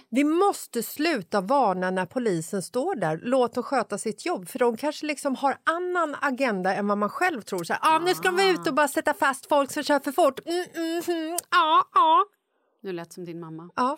Vi 0.08 0.24
måste 0.24 0.82
sluta 0.82 1.40
varna 1.40 1.90
när 1.90 2.06
polisen 2.06 2.62
står 2.62 2.94
där. 2.94 3.20
Låt 3.22 3.54
dem 3.54 3.62
sköta 3.62 3.98
sitt 3.98 4.26
jobb. 4.26 4.48
För 4.48 4.58
de 4.58 4.76
kanske 4.76 5.06
liksom 5.06 5.36
har 5.36 5.58
annan 5.64 6.16
agenda 6.20 6.74
än 6.74 6.88
vad 6.88 6.98
man 6.98 7.08
själv 7.08 7.42
tror. 7.42 7.64
Så 7.64 7.72
här, 7.72 7.80
ah, 7.84 7.98
nu 7.98 8.14
ska 8.14 8.22
de 8.22 8.36
vara 8.36 8.46
ute 8.48 8.70
och 8.70 8.74
bara 8.76 8.88
sätta 8.88 9.14
fast 9.14 9.46
folk 9.48 9.70
som 9.72 9.82
kör 9.82 10.00
för 10.00 10.12
fort. 10.12 10.40
Mm, 10.46 10.64
mm, 10.74 11.02
mm, 11.06 11.38
ja, 11.50 11.84
ja, 11.94 12.24
Nu 12.82 12.92
lät 12.92 13.12
som 13.12 13.24
din 13.24 13.40
mamma. 13.40 13.70
ja. 13.76 13.96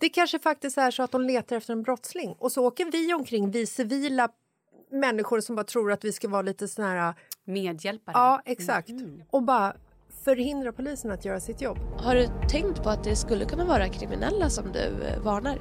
Det 0.00 0.08
kanske 0.08 0.38
faktiskt 0.38 0.78
är 0.78 0.90
så 0.90 1.02
att 1.02 1.10
de 1.12 1.22
letar 1.22 1.56
efter 1.56 1.72
en 1.72 1.82
brottsling 1.82 2.36
och 2.38 2.52
så 2.52 2.66
åker 2.66 2.84
vi 2.84 3.14
omkring, 3.14 3.50
vi 3.50 3.66
civila 3.66 4.28
människor 4.90 5.40
som 5.40 5.56
bara 5.56 5.64
tror 5.64 5.92
att 5.92 6.04
vi 6.04 6.12
ska 6.12 6.28
vara 6.28 6.42
lite 6.42 6.68
såna 6.68 6.88
här... 6.88 7.14
Medhjälpare. 7.44 8.12
Ja, 8.16 8.42
exakt. 8.44 8.90
Och 9.30 9.42
bara 9.42 9.76
förhindra 10.28 10.72
polisen 10.72 11.10
att 11.10 11.24
göra 11.24 11.40
sitt 11.40 11.60
jobb. 11.60 11.78
Har 11.98 12.14
du 12.14 12.28
tänkt 12.48 12.82
på 12.82 12.90
att 12.90 13.04
det 13.04 13.16
skulle 13.16 13.44
kunna 13.44 13.64
vara 13.64 13.88
kriminella 13.88 14.50
som 14.50 14.72
du 14.72 15.04
eh, 15.04 15.20
varnar? 15.20 15.56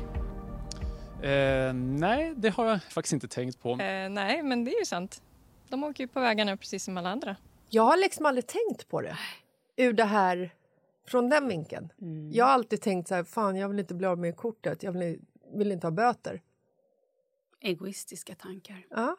Eh, 1.24 1.74
nej, 1.74 2.34
det 2.38 2.50
har 2.50 2.66
jag 2.66 2.84
faktiskt 2.84 3.14
inte 3.14 3.28
tänkt 3.28 3.60
på. 3.60 3.70
Eh, 3.72 4.10
nej, 4.10 4.44
men 4.44 4.64
det 4.64 4.72
är 4.72 4.80
ju 4.80 4.86
sant. 4.86 5.22
De 5.70 5.84
åker 5.84 6.04
ju 6.04 6.08
på 6.08 6.20
vägarna 6.20 6.58
precis 6.58 6.84
som 6.84 6.98
alla 6.98 7.10
andra. 7.10 7.36
Jag 7.70 7.84
har 7.84 7.98
liksom 7.98 8.26
aldrig 8.26 8.48
tänkt 8.48 8.88
på 8.90 9.02
det 9.02 9.18
ur 9.76 9.94
det 9.94 10.04
här, 10.04 10.54
från 11.08 11.30
den 11.30 11.48
vinkeln. 11.48 11.90
Jag 12.32 12.46
har 12.46 12.52
alltid 12.52 12.82
tänkt 12.82 13.08
så 13.08 13.16
här, 13.16 13.24
fan 13.24 13.56
jag 13.56 13.70
vill 13.70 13.80
inte 13.80 13.94
bli 13.94 14.08
av 14.08 14.18
med 14.18 14.36
kortet, 14.36 14.84
jag 14.84 14.92
vill, 14.92 15.20
vill 15.54 15.72
inte 15.72 15.88
ha 15.88 15.92
böter. 15.92 16.42
Egoistiska 17.62 18.36
tankar. 18.36 18.86
Ja. 18.90 19.18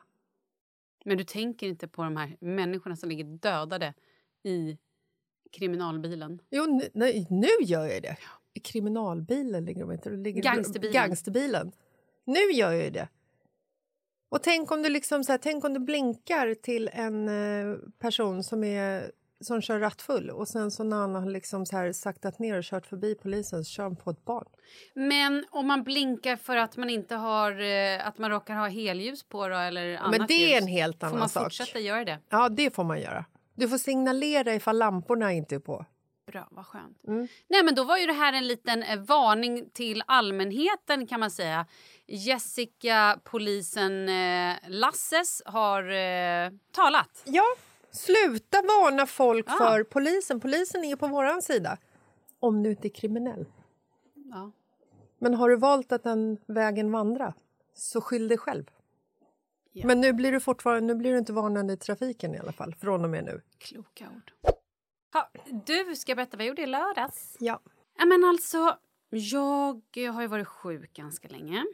Men 1.05 1.19
du 1.19 1.25
tänker 1.25 1.67
inte 1.67 1.89
på 1.89 2.03
de 2.03 2.17
här 2.17 2.37
människorna 2.41 2.97
som 2.97 3.09
ligger 3.09 3.25
dödade 3.25 3.95
i 4.43 4.79
kriminalbilen? 5.53 6.41
Jo, 6.51 6.65
nu, 6.67 6.89
nej, 6.95 7.27
nu 7.31 7.49
gör 7.61 7.87
jag 7.87 8.03
det. 8.03 8.17
Kriminalbilen 8.65 9.65
ligger 9.65 9.81
de 9.81 9.93
inte. 9.93 10.11
Ligger 10.11 10.43
Gangsterbilen. 10.43 10.93
Gangsterbilen. 10.93 11.73
Nu 12.25 12.41
gör 12.53 12.73
jag 12.73 12.93
det. 12.93 13.09
Och 14.29 14.43
tänk 14.43 14.71
om 14.73 14.83
du 14.83 14.89
liksom 14.89 15.25
så 15.25 15.33
här, 15.33 15.39
tänk 15.39 15.65
om 15.65 15.75
du 15.75 15.81
blinkar 15.81 16.55
till 16.55 16.91
en 16.93 17.29
eh, 17.29 17.77
person 17.99 18.45
som 18.45 18.65
är 18.65 19.11
som 19.41 19.63
kör 19.63 19.79
rattfull 19.79 20.31
och 20.31 20.49
sen 20.49 20.71
så 20.71 20.85
när 20.85 20.97
han 20.97 21.15
har 21.15 21.27
liksom 21.31 21.67
så 21.67 21.77
här 21.77 21.93
saktat 21.93 22.39
ner 22.39 22.59
och 22.59 22.65
kört 22.65 22.87
förbi 22.87 23.15
polisen 23.15 23.65
så 23.65 23.71
kör 23.71 23.83
han 23.83 23.97
på 23.97 24.11
ett 24.11 24.25
barn. 24.25 24.45
Men 24.95 25.45
om 25.51 25.67
man 25.67 25.83
blinkar 25.85 26.37
för 26.37 26.57
att 26.57 26.77
man 26.77 26.91
inte 26.91 27.15
har, 27.15 27.61
eh, 27.61 28.07
att 28.07 28.19
man 28.19 28.31
råkar 28.31 28.55
ha 28.55 28.69
helljus 28.69 29.23
på 29.23 29.49
då, 29.49 29.57
eller 29.57 29.97
annat 29.97 30.19
Men 30.19 30.27
det 30.27 30.55
är 30.55 30.63
en 30.63 30.67
helt 30.67 31.01
får 31.01 31.07
annan 31.07 31.19
man 31.19 31.29
sak. 31.29 31.43
fortsätta 31.43 31.79
göra 31.79 32.05
det? 32.05 32.19
Ja, 32.29 32.49
det 32.49 32.75
får 32.75 32.85
man 32.85 33.01
göra. 33.01 33.25
Du 33.59 33.69
får 33.69 33.79
signalera 33.79 34.55
ifall 34.55 34.79
lamporna 34.79 35.33
inte 35.33 35.55
är 35.55 35.59
på. 35.59 35.85
Bra, 36.27 36.49
vad 36.51 36.67
skönt. 36.67 37.05
Mm. 37.07 37.29
Nej, 37.49 37.63
men 37.65 37.75
då 37.75 37.85
var 37.85 37.97
ju 37.99 38.07
det 38.07 38.13
här 38.13 38.33
en 38.33 38.47
liten 38.49 38.83
eh, 38.83 38.99
varning 38.99 39.71
till 39.71 40.03
allmänheten 40.07 41.07
kan 41.07 41.21
man 41.21 41.31
säga. 41.31 41.67
Jessica, 42.07 43.21
polisen 43.25 44.09
eh, 44.09 44.57
Lasses 44.69 45.43
har 45.47 45.83
eh, 45.91 46.51
talat. 46.73 47.23
Ja, 47.25 47.45
sluta 47.91 48.63
varna 48.63 49.07
folk 49.07 49.47
Ja. 49.49 49.57
för 49.59 49.83
polisen. 49.85 50.41
Polisen 50.41 50.85
är 50.85 50.97
på 50.97 51.07
våran 51.07 51.43
sida. 51.43 51.79
Om 52.41 52.63
du 52.63 52.71
inte 52.71 52.89
är 52.89 52.95
kriminell. 52.95 53.47
Ja. 54.15 54.51
Men 55.19 55.35
har 55.35 55.49
du 55.49 55.57
valt 55.57 55.93
att 55.93 56.03
den 56.03 56.39
vägen 56.47 56.93
vandra, 56.93 57.35
så 57.75 58.01
skyll 58.01 58.29
dig 58.29 58.39
själv. 58.39 58.65
Ja. 59.73 59.87
Men 59.87 60.01
nu 60.01 60.13
blir 60.13 60.33
du 60.33 60.41
fortfarande 60.41 60.95
nu 60.95 60.95
blir 60.95 61.13
du 61.13 61.19
inte 61.19 61.33
varnad 61.33 61.71
i 61.71 61.77
trafiken 61.77 62.35
i 62.35 62.39
alla 62.39 62.53
fall, 62.53 62.75
från 62.75 63.05
och 63.05 63.11
med 63.11 63.25
nu. 63.25 63.43
Kloka 63.59 64.09
ord. 64.17 64.33
Ha, 65.13 65.31
du, 65.67 65.97
ska 65.97 66.15
berätta 66.15 66.37
vad 66.37 66.45
jag 66.45 66.49
gjorde 66.49 66.63
i 66.63 66.67
lördags? 66.67 67.37
Ja. 67.41 67.61
Ja, 67.99 68.07
men 68.07 68.25
alltså, 68.25 68.79
jag 69.11 70.13
har 70.13 70.23
ju 70.23 70.27
varit 70.27 70.49
sjuk 70.49 70.93
ganska 70.93 71.29
länge. 71.29 71.65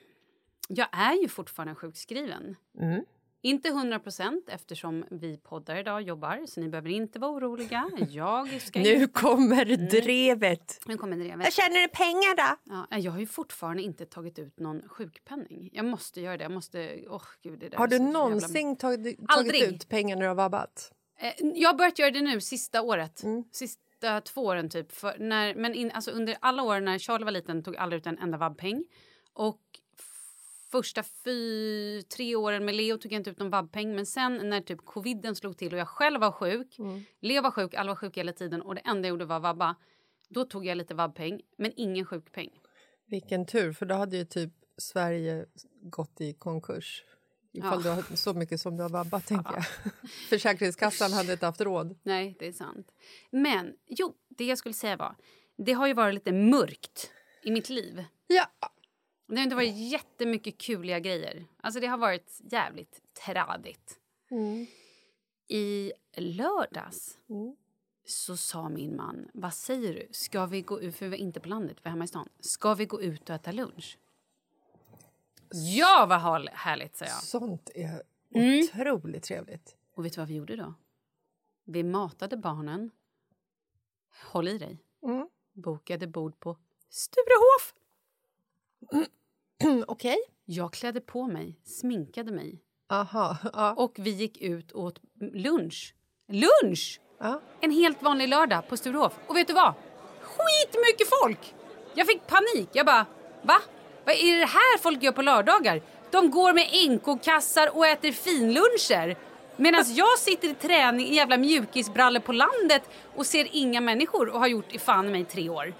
Jag 0.68 0.88
är 0.92 1.22
ju 1.22 1.28
fortfarande 1.28 1.74
sjukskriven. 1.74 2.56
Mm. 2.80 3.04
Inte 3.44 3.68
100 3.68 3.98
procent 3.98 4.48
eftersom 4.48 5.04
vi 5.10 5.36
poddar 5.36 5.76
idag 5.76 5.94
och 5.94 6.02
jobbar, 6.02 6.46
så 6.46 6.60
ni 6.60 6.68
behöver 6.68 6.90
inte 6.90 7.18
vara 7.18 7.30
oroliga. 7.32 7.90
Jag 8.10 8.60
ska 8.62 8.78
Nu 8.80 9.06
kommer 9.06 9.64
drevet! 9.90 10.80
Nu 10.86 10.96
kommer 10.96 11.16
drevet. 11.16 11.52
tjänar 11.52 11.82
du 11.82 11.88
pengar 11.88 12.36
då? 12.36 12.74
Ja, 12.90 12.98
jag 12.98 13.12
har 13.12 13.18
ju 13.18 13.26
fortfarande 13.26 13.82
inte 13.82 14.06
tagit 14.06 14.38
ut 14.38 14.58
någon 14.60 14.88
sjukpenning. 14.88 15.70
Jag 15.72 15.84
måste 15.84 16.20
göra 16.20 16.36
det. 16.36 16.42
Jag 16.44 16.52
måste... 16.52 16.98
Åh, 17.08 17.22
gud, 17.42 17.58
det 17.58 17.68
där 17.68 17.78
Har 17.78 17.86
du 17.86 17.96
så 17.96 18.02
jävla- 18.02 18.18
någonsin 18.18 18.76
tagit, 18.76 19.04
tagit 19.04 19.20
Aldrig. 19.28 19.62
ut 19.62 19.88
pengar 19.88 20.16
när 20.16 20.22
du 20.22 20.28
har 20.28 20.34
vabbat? 20.34 20.92
Eh, 21.20 21.32
Jag 21.54 21.68
har 21.68 21.74
börjat 21.78 21.98
göra 21.98 22.10
det 22.10 22.20
nu, 22.22 22.40
sista 22.40 22.82
året. 22.82 23.22
Mm. 23.22 23.44
Sista 23.52 24.20
två 24.20 24.40
åren, 24.44 24.70
typ. 24.70 24.92
För 24.92 25.16
när, 25.18 25.54
men 25.54 25.74
in, 25.74 25.90
alltså 25.90 26.10
under 26.10 26.36
alla 26.40 26.62
år 26.62 26.80
när 26.80 26.98
Charlie 26.98 27.24
var 27.24 27.32
liten 27.32 27.62
tog 27.62 27.74
jag 27.74 27.82
aldrig 27.82 28.00
ut 28.00 28.06
en 28.06 28.18
enda 28.18 28.38
vabbpeng. 28.38 28.84
Och 29.32 29.60
första 30.74 31.02
fy, 31.02 32.02
tre 32.02 32.36
åren 32.36 32.64
med 32.64 32.74
Leo 32.74 32.98
tog 32.98 33.12
jag 33.12 33.20
inte 33.20 33.30
ut 33.30 33.38
någon 33.38 33.50
vabbpeng. 33.50 33.94
Men 33.94 34.06
sen 34.06 34.50
när 34.50 34.60
typ 34.60 34.84
coviden 34.84 35.36
slog 35.36 35.56
till 35.56 35.72
och 35.72 35.78
jag 35.78 35.88
själv 35.88 36.20
var 36.20 36.32
sjuk, 36.32 36.76
Leo 37.20 37.42
var 37.42 37.50
sjuk, 37.50 37.74
alla 37.74 37.90
var 37.90 37.96
sjuka 37.96 38.20
hela 38.20 38.32
tiden 38.32 38.62
och 38.62 38.74
det 38.74 38.80
enda 38.80 39.08
jag 39.08 39.10
gjorde 39.10 39.24
var 39.24 39.40
vabba. 39.40 39.76
Då 40.28 40.44
tog 40.44 40.66
jag 40.66 40.78
lite 40.78 40.94
vabbpeng, 40.94 41.40
men 41.58 41.72
ingen 41.76 42.04
sjukpeng. 42.06 42.50
Vilken 43.06 43.46
tur, 43.46 43.72
för 43.72 43.86
då 43.86 43.94
hade 43.94 44.16
ju 44.16 44.24
typ 44.24 44.50
Sverige 44.78 45.46
gått 45.82 46.20
i 46.20 46.32
konkurs. 46.32 47.04
Ifall 47.52 47.78
Ja. 47.78 47.82
du 47.82 47.88
har 47.88 48.16
så 48.16 48.34
mycket 48.34 48.60
som 48.60 48.76
du 48.76 48.82
har 48.82 48.90
vabbat, 48.90 49.26
tänker 49.26 49.52
jag. 49.54 49.64
Försäkringskassan 50.28 51.12
hade 51.12 51.32
inte 51.32 51.46
haft 51.46 51.60
råd. 51.60 51.98
Nej, 52.02 52.36
det 52.38 52.46
är 52.46 52.52
sant. 52.52 52.86
Men 53.30 53.72
jo, 53.86 54.14
det 54.28 54.44
jag 54.44 54.58
skulle 54.58 54.74
säga 54.74 54.96
var, 54.96 55.16
det 55.56 55.72
har 55.72 55.86
ju 55.86 55.94
varit 55.94 56.14
lite 56.14 56.32
mörkt 56.32 57.10
i 57.42 57.50
mitt 57.50 57.68
liv. 57.68 58.04
Ja, 58.26 58.46
Det 59.26 59.36
har 59.36 59.42
inte 59.42 59.56
varit 59.56 59.76
jättemycket 59.76 60.58
kuliga 60.58 60.98
grejer. 61.00 61.44
Alltså 61.60 61.80
det 61.80 61.86
har 61.86 61.98
varit 61.98 62.40
jävligt 62.50 63.02
tradigt. 63.24 63.98
I 65.48 65.92
lördags 66.16 67.18
så 68.06 68.36
sa 68.36 68.68
min 68.68 68.96
man, 68.96 69.28
vad 69.34 69.54
säger 69.54 69.94
du, 69.94 70.08
ska 70.10 70.46
vi 70.46 70.62
gå 70.62 70.80
ut, 70.80 70.96
för 70.96 71.04
vi 71.06 71.10
var 71.10 71.16
inte 71.16 71.40
på 71.40 71.48
landet, 71.48 71.76
vi 71.78 71.80
var 71.84 71.90
hemma 71.90 72.04
i 72.04 72.08
stan, 72.08 72.28
ska 72.40 72.74
vi 72.74 72.86
gå 72.86 73.02
ut 73.02 73.30
och 73.30 73.34
äta 73.36 73.52
lunch? 73.52 73.98
Ja, 75.52 76.06
vad 76.08 76.48
härligt, 76.52 76.96
sa 76.96 77.04
jag. 77.04 77.22
sånt 77.22 77.70
är 77.74 78.02
Mm. 78.34 78.60
otroligt 78.64 79.22
trevligt. 79.22 79.76
Och 79.94 80.04
vet 80.04 80.12
du 80.12 80.20
vad 80.20 80.28
vi 80.28 80.34
gjorde 80.34 80.56
då? 80.56 80.74
Vi 81.64 81.82
matade 81.82 82.36
barnen, 82.36 82.90
håll 84.32 84.48
i 84.48 84.58
dig, 84.58 84.78
Mm. 85.02 85.28
bokade 85.52 86.06
bord 86.06 86.40
på 86.40 86.56
Sturehof. 86.88 87.74
Okej. 89.86 90.16
Jag 90.44 90.72
klädde 90.72 91.00
på 91.00 91.26
mig, 91.26 91.60
sminkade 91.64 92.32
mig 92.32 92.62
Aha. 92.90 93.36
Ja. 93.52 93.72
och 93.72 93.94
vi 93.98 94.10
gick 94.10 94.40
ut 94.42 94.72
och 94.72 94.82
åt 94.82 95.00
lunch. 95.32 95.94
Lunch! 96.28 97.00
Ja. 97.18 97.40
En 97.60 97.70
helt 97.70 98.02
vanlig 98.02 98.28
lördag 98.28 98.68
på 98.68 98.76
Sturehof. 98.76 99.12
Och 99.26 99.36
vet 99.36 99.46
du 99.46 99.54
vad? 99.54 99.74
Skitmycket 100.22 101.08
folk! 101.22 101.54
Jag 101.94 102.06
fick 102.06 102.26
panik. 102.26 102.68
Jag 102.72 102.86
bara, 102.86 103.06
va? 103.42 103.60
Vad 104.04 104.14
är 104.14 104.38
det 104.38 104.46
här 104.46 104.78
folk 104.78 105.02
gör 105.02 105.12
på 105.12 105.22
lördagar? 105.22 105.82
De 106.10 106.30
går 106.30 106.52
med 106.52 106.90
NK-kassar 106.90 107.76
och 107.76 107.86
äter 107.86 108.12
finluncher. 108.12 109.16
Medan 109.56 109.84
jag 109.94 110.18
sitter 110.18 110.48
i 110.48 110.54
träning 110.54 111.06
i 111.06 111.14
jävla 111.14 111.36
mjukisbrallor 111.36 112.20
på 112.20 112.32
landet 112.32 112.82
och 113.14 113.26
ser 113.26 113.48
inga 113.52 113.80
människor 113.80 114.28
och 114.28 114.40
har 114.40 114.46
gjort 114.46 114.74
i 114.74 114.78
fan 114.78 115.06
i 115.06 115.10
mig 115.10 115.24
tre 115.24 115.48
år. 115.48 115.74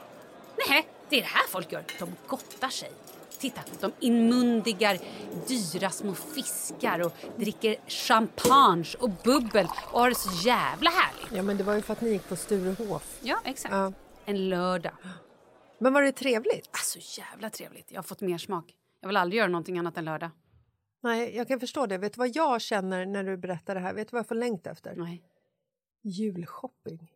Nej, 0.69 0.87
det 1.09 1.17
är 1.17 1.21
det 1.21 1.27
här 1.27 1.49
folk 1.49 1.73
gör. 1.73 1.85
De 1.99 2.09
gottar 2.27 2.69
sig. 2.69 2.91
Titta, 3.39 3.61
de 3.81 3.93
inmundigar 4.01 4.99
dyra 5.49 5.91
små 5.91 6.15
fiskar 6.15 7.01
och 7.07 7.13
dricker 7.37 7.77
champagne 7.87 8.85
och 9.01 9.11
bubbel 9.25 9.67
och 9.93 10.01
har 10.01 10.09
det 10.09 10.15
så 10.15 10.49
jävla 10.49 10.91
härligt. 10.91 11.33
ja, 11.33 11.43
men 11.43 11.57
det 11.57 11.65
var 11.65 11.75
ju 11.75 11.83
för 11.83 11.93
att 11.93 12.01
ni 12.01 12.11
gick 12.11 12.29
på 12.29 12.37
Sturehof. 12.37 13.19
Ja, 13.23 13.41
exakt. 13.45 13.75
Ja. 13.75 13.93
En 14.25 14.49
lördag. 14.49 14.93
Men 15.79 15.93
var 15.93 16.03
det 16.03 16.13
trevligt? 16.13 16.69
Alltså 16.71 17.21
jävla 17.21 17.51
trevligt. 17.51 17.91
Jag 17.91 17.99
har 17.99 18.03
fått 18.03 18.21
mer 18.21 18.39
smak. 18.39 18.75
Jag 19.01 19.09
vill 19.09 19.17
aldrig 19.17 19.39
göra 19.39 19.49
någonting 19.49 19.79
annat 19.79 19.97
än 19.99 20.05
lördag. 20.05 20.31
Nej, 21.03 21.37
jag 21.37 21.49
kan 21.49 21.61
förstå 21.61 21.87
det. 21.87 21.99
Vet 21.99 22.13
du 22.13 22.19
vad 22.19 22.37
jag 22.37 22.61
känner 22.61 23.07
när 23.07 23.25
du 23.25 23.37
berättar 23.37 23.75
det 23.75 23.81
här? 23.81 23.95
Vet 23.95 24.09
du 24.09 24.13
vad 24.13 24.19
jag 24.19 24.29
får 24.29 24.35
längta 24.35 24.71
efter? 24.71 24.95
Nej. 24.97 25.23
Julshopping. 26.03 27.14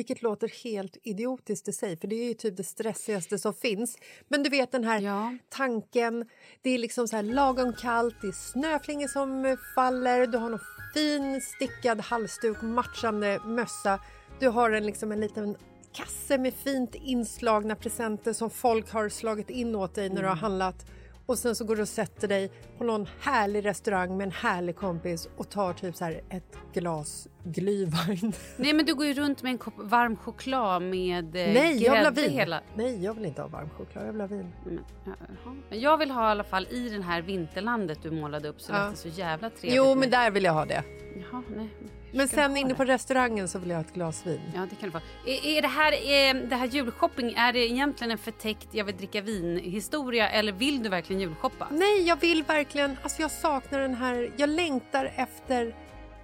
Vilket 0.00 0.22
låter 0.22 0.64
helt 0.64 0.96
idiotiskt 1.02 1.68
i 1.68 1.72
sig, 1.72 1.96
för 1.96 2.08
det 2.08 2.16
är 2.16 2.28
ju 2.28 2.34
typ 2.34 2.56
det 2.56 2.64
stressigaste 2.64 3.38
som 3.38 3.54
finns. 3.54 3.96
Men 4.28 4.42
du 4.42 4.50
vet 4.50 4.72
den 4.72 4.84
här 4.84 5.00
Ja. 5.00 5.36
tanken, 5.48 6.28
det 6.62 6.70
är 6.70 6.78
liksom 6.78 7.08
så 7.08 7.16
här 7.16 7.22
lagom 7.22 7.72
kallt, 7.72 8.14
det 8.20 8.26
är 8.26 8.32
snöflingor 8.32 9.08
som 9.08 9.56
faller, 9.74 10.26
du 10.26 10.38
har 10.38 10.50
någon 10.50 10.60
fin 10.94 11.40
stickad 11.40 12.00
halsduk, 12.00 12.62
matchande 12.62 13.40
mössa. 13.44 14.00
Du 14.40 14.48
har 14.48 14.70
en, 14.70 14.86
liksom 14.86 15.12
en 15.12 15.20
liten 15.20 15.56
kasse 15.92 16.38
med 16.38 16.54
fint 16.54 16.94
inslagna 16.94 17.74
presenter 17.76 18.32
som 18.32 18.50
folk 18.50 18.90
har 18.90 19.08
slagit 19.08 19.50
in 19.50 19.74
åt 19.74 19.94
dig 19.94 20.08
när 20.08 20.22
du 20.22 20.28
har 20.28 20.36
handlat. 20.36 20.86
Och 21.26 21.38
sen 21.38 21.54
så 21.54 21.64
går 21.64 21.76
du 21.76 21.82
och 21.82 21.88
sätter 21.88 22.28
dig 22.28 22.52
på 22.78 22.84
någon 22.84 23.08
härlig 23.20 23.64
restaurang 23.64 24.16
med 24.16 24.24
en 24.24 24.30
härlig 24.32 24.76
kompis 24.76 25.28
och 25.36 25.50
tar 25.50 25.72
typ 25.72 25.96
så 25.96 26.04
här 26.04 26.22
ett 26.30 26.56
glas 26.74 27.28
glühwein. 27.44 28.32
Nej, 28.56 28.72
men 28.72 28.86
du 28.86 28.94
går 28.94 29.06
ju 29.06 29.14
runt 29.14 29.42
med 29.42 29.50
en 29.52 29.58
kopp 29.58 29.74
varm 29.76 30.16
choklad 30.16 30.82
med 30.82 31.36
eh, 31.36 31.52
Nej, 31.54 31.82
jag 31.82 31.92
vill 31.92 32.00
ha 32.04 32.10
grädde 32.10 32.22
vin. 32.22 32.30
hela... 32.30 32.60
Nej, 32.74 33.04
jag 33.04 33.14
vill 33.14 33.24
inte 33.24 33.42
ha 33.42 33.48
varm 33.48 33.68
choklad. 33.78 34.06
Jag 34.06 34.12
vill 34.12 34.20
ha 34.20 34.28
vin. 34.28 34.52
Men, 34.64 34.80
ja, 35.04 35.12
jaha. 35.44 35.54
Men 35.70 35.80
jag 35.80 35.96
vill 35.98 36.10
ha 36.10 36.28
i 36.28 36.30
alla 36.30 36.44
fall 36.44 36.66
i 36.70 36.88
den 36.88 37.02
här 37.02 37.22
vinterlandet 37.22 37.98
du 38.02 38.10
målade 38.10 38.48
upp 38.48 38.60
så 38.60 38.72
Ja. 38.72 38.78
lät 38.84 38.90
det 38.90 38.96
så 38.96 39.08
jävla 39.08 39.50
trevligt. 39.50 39.74
Jo, 39.76 39.94
men 39.94 40.10
där 40.10 40.30
vill 40.30 40.44
jag 40.44 40.52
ha 40.52 40.64
det. 40.64 40.82
Jaha, 41.16 41.42
nej. 41.56 41.68
Men 42.12 42.28
sen 42.28 42.56
inne 42.56 42.68
det? 42.68 42.74
på 42.74 42.84
restaurangen 42.84 43.48
så 43.48 43.58
vill 43.58 43.70
jag 43.70 43.76
ha 43.76 43.84
ett 43.84 43.94
glas 43.94 44.26
vin. 44.26 44.40
Ja, 44.54 44.60
det 44.70 44.76
kan 44.76 44.88
du 44.88 44.90
få. 44.90 44.98
Är, 45.26 45.46
är 45.58 45.62
det 45.62 45.68
här, 45.68 45.92
är 45.92 46.34
det 46.34 46.56
här 46.56 46.66
julshopping, 46.66 47.32
är 47.36 47.52
det 47.52 47.70
egentligen 47.70 48.10
en 48.10 48.18
förtäckt 48.18 48.68
jag 48.70 48.84
vill 48.84 48.96
dricka 48.96 49.20
vin-historia 49.20 50.28
eller 50.30 50.52
vill 50.52 50.82
du 50.82 50.88
verkligen 50.88 51.20
julshoppa? 51.22 51.68
Nej, 51.70 52.02
jag 52.02 52.20
vill 52.20 52.42
verkligen... 52.42 52.96
Alltså 53.02 53.22
jag 53.22 53.30
saknar 53.30 53.80
den 53.80 53.94
här... 53.94 54.30
Jag 54.36 54.48
längtar 54.48 55.12
efter 55.16 55.74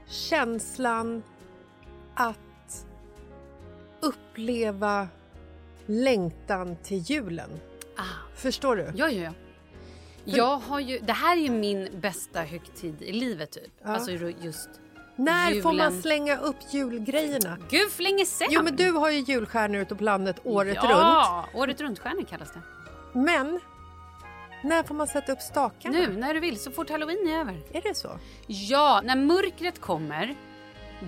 känslan 0.09 1.23
att 2.15 2.87
uppleva 4.01 5.09
längtan 5.87 6.77
till 6.83 6.99
julen. 6.99 7.51
Ah. 7.97 8.03
Förstår 8.37 8.77
du? 8.77 8.83
Ja, 8.95 9.09
ja, 9.11 9.23
ja. 9.23 9.33
Jag 10.25 10.57
har 10.57 10.81
ju, 10.81 10.99
det 10.99 11.13
här 11.13 11.37
är 11.37 11.51
min 11.51 11.89
bästa 12.01 12.43
högtid 12.43 13.03
i 13.03 13.13
livet 13.13 13.51
typ. 13.51 13.73
Ja. 13.83 13.89
Alltså 13.89 14.11
just 14.41 14.69
När 15.17 15.63
får 15.63 15.73
man 15.73 15.87
julen. 15.87 16.03
slänga 16.03 16.39
upp 16.39 16.57
julgrejerna? 16.71 17.59
Gud 17.71 17.91
för 17.91 18.03
länge! 18.03 18.25
Jo, 18.51 18.63
men 18.63 18.77
du 18.77 18.91
har 18.91 19.11
ju 19.11 19.19
julstjärnor 19.19 19.81
ute 19.81 19.95
på 19.95 20.05
landet 20.05 20.37
året 20.45 20.77
runt. 20.77 20.91
Ja, 20.91 21.47
året 21.55 21.81
runt-stjärnor 21.81 22.25
kallas 22.25 22.53
det. 22.53 22.61
Men 23.19 23.61
när 24.67 24.83
får 24.83 24.95
man 24.95 25.07
sätta 25.07 25.33
upp 25.33 25.41
stakarna? 25.41 25.99
Nu, 25.99 26.17
när 26.17 26.35
du 26.35 26.41
vill, 26.41 26.59
så 26.59 26.71
fort 26.71 26.91
halloween 26.91 27.29
är 27.29 27.41
över. 27.41 27.61
Är 27.73 27.83
det 27.83 27.95
så? 27.95 28.19
Ja, 28.47 29.01
när 29.05 29.17
mörkret 29.17 29.81
kommer, 29.81 30.37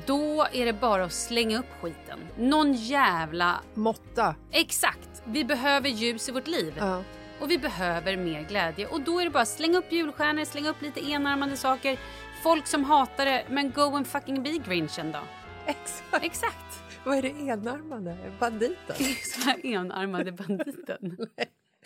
då 0.06 0.46
är 0.52 0.66
det 0.66 0.72
bara 0.72 1.04
att 1.04 1.12
slänga 1.12 1.58
upp 1.58 1.70
skiten. 1.80 2.18
Någon 2.36 2.72
jävla... 2.72 3.60
Måtta. 3.74 4.34
Exakt! 4.50 5.22
Vi 5.24 5.44
behöver 5.44 5.88
ljus 5.88 6.28
i 6.28 6.32
vårt 6.32 6.46
liv. 6.46 6.74
Ja. 6.78 7.02
Och 7.40 7.50
vi 7.50 7.58
behöver 7.58 8.16
mer 8.16 8.42
glädje. 8.42 8.86
Och 8.86 9.00
då 9.00 9.20
är 9.20 9.24
det 9.24 9.30
bara 9.30 9.42
att 9.42 9.48
slänga 9.48 9.78
upp 9.78 9.92
julstjärnor, 9.92 10.44
slänga 10.44 10.70
upp 10.70 10.82
lite 10.82 11.10
enarmade 11.10 11.56
saker. 11.56 11.98
Folk 12.42 12.66
som 12.66 12.84
hatar 12.84 13.24
det, 13.24 13.44
men 13.48 13.70
go 13.70 13.96
and 13.96 14.06
fucking 14.06 14.42
be 14.42 14.50
grinchen 14.50 15.12
då. 15.12 15.20
Exakt. 15.66 16.24
Exakt! 16.24 16.82
Vad 17.04 17.18
är 17.18 17.22
det 17.22 17.28
enarmade? 17.28 18.16
Banditen? 18.38 18.96
Enarmade 19.62 20.32
banditen. 20.32 21.28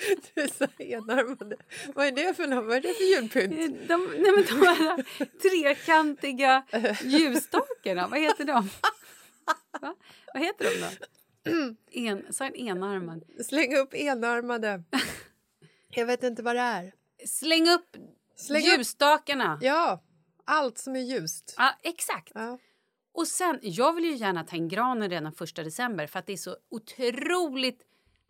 Du 0.34 0.48
sa 0.48 0.66
enarmade. 0.78 1.56
Vad 1.94 2.06
är 2.06 2.12
det 2.12 2.34
för? 2.34 2.46
Vad 2.62 2.76
är 2.76 2.80
det 2.80 2.94
för 2.94 3.04
julpynt? 3.04 3.88
De, 3.88 4.06
nej 4.18 4.32
men 4.32 4.44
de 4.44 4.66
här 4.66 5.04
trekantiga 5.42 6.64
ljusstakarna, 7.04 8.08
vad 8.08 8.20
heter 8.20 8.44
de? 8.44 8.68
Va? 9.80 9.94
Vad 10.34 10.42
heter 10.42 10.64
de 10.64 10.80
då? 10.80 11.74
En, 11.92 12.32
så 12.32 12.44
en 12.44 12.54
enarmad. 12.56 13.24
Släng 13.46 13.76
upp 13.76 13.94
enarmade. 13.94 14.82
Jag 15.90 16.06
vet 16.06 16.22
inte 16.22 16.42
vad 16.42 16.56
det 16.56 16.60
är. 16.60 16.92
Släng 17.26 17.68
upp 17.68 17.96
Släng 18.36 18.66
upp- 18.68 18.78
ljusstakarna. 18.78 19.58
Ja, 19.62 20.02
allt 20.44 20.78
som 20.78 20.96
är 20.96 21.00
ljust. 21.00 21.54
Ja, 21.56 21.70
exakt. 21.82 22.32
Ja. 22.34 22.58
Och 23.14 23.28
sen, 23.28 23.58
jag 23.62 23.92
vill 23.92 24.04
ju 24.04 24.14
gärna 24.14 24.44
ta 24.44 24.56
in 24.56 24.68
granen 24.68 25.10
redan 25.10 25.32
första 25.32 25.62
december 25.62 26.06
för 26.06 26.18
att 26.18 26.26
det 26.26 26.32
är 26.32 26.36
så 26.36 26.56
otroligt 26.70 27.82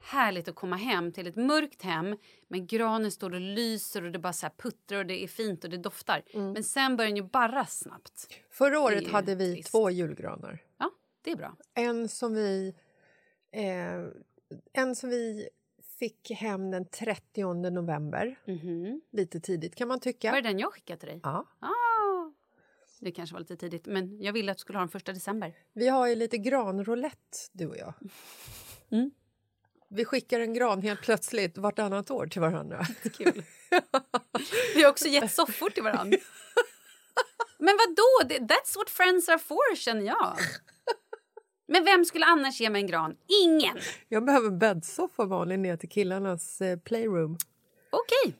härligt 0.02 0.48
att 0.48 0.54
komma 0.54 0.76
hem 0.76 1.12
till 1.12 1.26
ett 1.26 1.36
mörkt 1.36 1.82
hem 1.82 2.16
men 2.48 2.66
granen 2.66 3.10
står 3.10 3.34
och 3.34 3.40
lyser 3.40 4.04
och 4.04 4.12
det 4.12 4.18
bara 4.18 4.32
så 4.32 4.48
puttrar 4.56 4.98
och 4.98 5.06
det 5.06 5.24
är 5.24 5.28
fint 5.28 5.64
och 5.64 5.70
det 5.70 5.76
doftar. 5.76 6.22
Mm. 6.34 6.52
Men 6.52 6.64
sen 6.64 6.96
börjar 6.96 7.08
den 7.08 7.16
ju 7.16 7.22
barras 7.22 7.78
snabbt. 7.78 8.28
Förra 8.50 8.80
året 8.80 9.08
hade 9.08 9.34
vi 9.34 9.54
trist. 9.54 9.70
två 9.70 9.90
julgranar. 9.90 10.62
Ja, 10.78 10.90
det 11.22 11.30
är 11.30 11.36
bra. 11.36 11.56
En 11.74 12.08
som 12.08 12.34
vi... 12.34 12.74
Eh, 13.50 14.06
en 14.72 14.96
som 14.96 15.10
vi 15.10 15.48
fick 15.98 16.30
hem 16.30 16.70
den 16.70 16.88
30 16.88 17.70
november. 17.70 18.38
Mhm. 18.44 19.00
Lite 19.10 19.40
tidigt 19.40 19.74
kan 19.74 19.88
man 19.88 20.00
tycka. 20.00 20.30
Var 20.30 20.42
det 20.42 20.48
den 20.48 20.58
jag 20.58 20.72
skickade 20.72 21.00
till 21.00 21.08
dig? 21.08 21.20
Ja. 21.22 21.46
Ah, 21.58 22.32
det 23.00 23.12
kanske 23.12 23.34
var 23.34 23.40
lite 23.40 23.56
tidigt, 23.56 23.86
men 23.86 24.22
jag 24.22 24.32
ville 24.32 24.52
att 24.52 24.58
du 24.58 24.60
skulle 24.60 24.78
ha 24.78 24.82
den 24.82 24.88
första 24.88 25.12
december. 25.12 25.54
Vi 25.72 25.88
har 25.88 26.08
ju 26.08 26.14
lite 26.14 26.38
granroulette, 26.38 27.38
du 27.52 27.66
och 27.66 27.76
jag. 27.76 27.94
Mm. 28.90 29.10
Vi 29.94 30.04
skickar 30.04 30.40
en 30.40 30.54
gran 30.54 30.82
helt 30.82 31.00
plötsligt 31.02 31.58
vartannat 31.58 32.10
år 32.10 32.26
till 32.26 32.40
varandra. 32.40 32.84
Kul. 33.16 33.42
Vi 34.74 34.82
har 34.82 34.90
också 34.90 35.08
gett 35.08 35.32
soffor 35.32 35.70
till 35.70 35.82
varandra. 35.82 36.18
Men 37.58 37.76
vad 37.78 37.96
då? 37.96 38.34
That's 38.46 38.76
what 38.76 38.90
friends 38.90 39.28
are 39.28 39.38
for, 39.38 39.76
känner 39.76 40.02
jag. 40.06 40.36
Men 41.68 41.84
vem 41.84 42.04
skulle 42.04 42.24
annars 42.26 42.60
ge 42.60 42.70
mig 42.70 42.80
en 42.82 42.86
gran? 42.86 43.16
Ingen! 43.44 43.78
Jag 44.08 44.24
behöver 44.24 44.50
bäddsoffa 44.50 45.24
Malin 45.26 45.62
ner 45.62 45.76
till 45.76 45.88
killarnas 45.88 46.60
eh, 46.60 46.78
playroom. 46.78 47.36
Okej. 47.90 48.34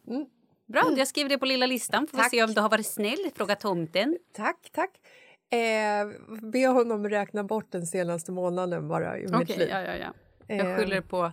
Bra, 0.73 0.93
jag 0.97 1.09
skriver 1.09 1.31
det 1.31 1.39
på 1.39 1.47
lilla 1.47 1.67
listan. 1.67 2.07
Får 2.07 2.19
Tack. 2.19 2.31
se 2.31 2.43
om 2.43 2.55
du 2.55 2.61
har 2.61 2.69
varit 2.69 2.87
snäll. 2.87 3.31
Fråga 3.35 3.55
tomten. 3.57 4.19
Tack, 4.37 4.71
tack. 4.73 4.91
Eh, 5.53 6.09
be 6.43 6.67
honom 6.67 7.09
räkna 7.09 7.45
bort 7.45 7.73
den 7.73 7.87
senaste 7.87 8.33
månaden 8.33 8.89
bara 8.89 9.19
i 9.19 9.23
mitt 9.23 9.35
Okej, 9.35 9.59
liv. 9.59 9.69
ja, 9.71 9.81
ja, 9.83 9.95
ja. 9.97 10.13
Jag 10.47 10.59
Eh, 10.71 10.77
skyller 10.77 11.01
på 11.01 11.33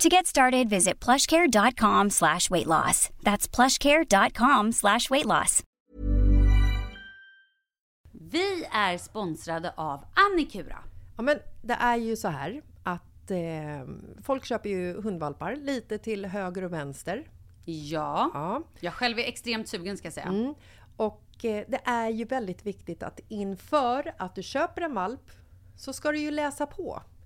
To 0.00 0.08
get 0.08 0.26
started, 0.26 0.70
visit 0.70 1.04
plushcare.com 1.04 2.10
slash 2.10 2.50
weight 2.50 2.66
loss. 2.66 3.10
That's 3.22 3.46
plushcare.com 3.56 4.72
slash 4.72 5.10
weight 5.10 5.26
loss. 5.26 5.62
Vi 8.12 8.64
är 8.72 8.98
sponsrade 8.98 9.72
av 9.76 10.04
Annikura. 10.14 10.78
Ja, 11.16 11.22
men 11.22 11.38
det 11.62 11.74
är 11.74 11.96
ju 11.96 12.16
så 12.16 12.28
här 12.28 12.62
att 12.82 13.30
eh, 13.30 13.38
folk 14.22 14.44
köper 14.44 14.70
ju 14.70 15.02
hundvalpar 15.02 15.56
lite 15.56 15.98
till 15.98 16.26
höger 16.26 16.64
och 16.64 16.72
vänster. 16.72 17.30
Ja. 17.64 18.30
Ja. 18.34 18.62
Jag 18.80 18.94
själv 18.94 19.18
är 19.18 19.22
extremt 19.22 19.68
sugen 19.68 19.96
ska 19.96 20.06
jag 20.06 20.14
säga. 20.14 20.26
Mm. 20.26 20.54
Och 20.96 21.44
eh, 21.44 21.64
det 21.68 21.80
är 21.84 22.08
ju 22.08 22.24
väldigt 22.24 22.66
viktigt 22.66 23.02
att 23.02 23.20
inför 23.28 24.14
att 24.18 24.34
du 24.34 24.42
köper 24.42 24.82
en 24.82 24.94
valp 24.94 25.30
så 25.76 25.92
ska 25.92 26.12
du 26.12 26.18
ju 26.18 26.30
läsa 26.30 26.66
på. 26.66 27.02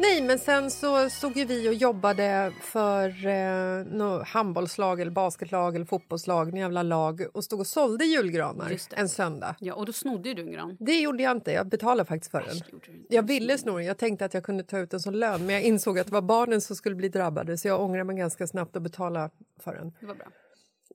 Nej, 0.00 0.22
men 0.22 0.38
sen 0.38 0.70
så 0.70 1.10
stod 1.10 1.36
ju 1.36 1.44
vi 1.44 1.68
och 1.68 1.74
jobbade 1.74 2.52
för 2.60 3.26
eh, 3.26 3.84
något 3.86 4.28
handbollslag 4.28 5.00
eller 5.00 5.10
basketlag 5.10 5.76
eller 5.76 5.86
fotbollslag, 5.86 6.48
en 6.48 6.56
jävla 6.56 6.82
lag 6.82 7.26
och 7.34 7.44
stod 7.44 7.60
och 7.60 7.66
sålde 7.66 8.04
julgranar 8.04 8.72
en 8.96 9.08
söndag. 9.08 9.56
Ja, 9.60 9.74
och 9.74 9.86
då 9.86 9.92
snodde 9.92 10.34
du 10.34 10.42
en 10.42 10.52
gran. 10.52 10.76
Det 10.80 11.00
gjorde 11.00 11.22
jag 11.22 11.36
inte, 11.36 11.52
jag 11.52 11.68
betalade 11.68 12.04
faktiskt 12.08 12.30
för 12.30 12.40
den. 12.42 12.82
Jag 13.08 13.22
ville 13.22 13.58
sno 13.58 13.76
den, 13.76 13.86
jag 13.86 13.98
tänkte 13.98 14.24
att 14.24 14.34
jag 14.34 14.44
kunde 14.44 14.62
ta 14.64 14.78
ut 14.78 14.90
den 14.90 15.00
som 15.00 15.14
lön 15.14 15.46
men 15.46 15.54
jag 15.54 15.62
insåg 15.64 15.98
att 15.98 16.06
det 16.06 16.12
var 16.12 16.22
barnen 16.22 16.60
som 16.60 16.76
skulle 16.76 16.94
bli 16.94 17.08
drabbade 17.08 17.58
så 17.58 17.68
jag 17.68 17.80
ångrade 17.80 18.04
mig 18.04 18.16
ganska 18.16 18.46
snabbt 18.46 18.76
och 18.76 18.82
betala 18.82 19.30
för 19.60 19.74
den. 19.74 19.92
Det 20.00 20.06
var 20.06 20.14
bra. 20.14 20.26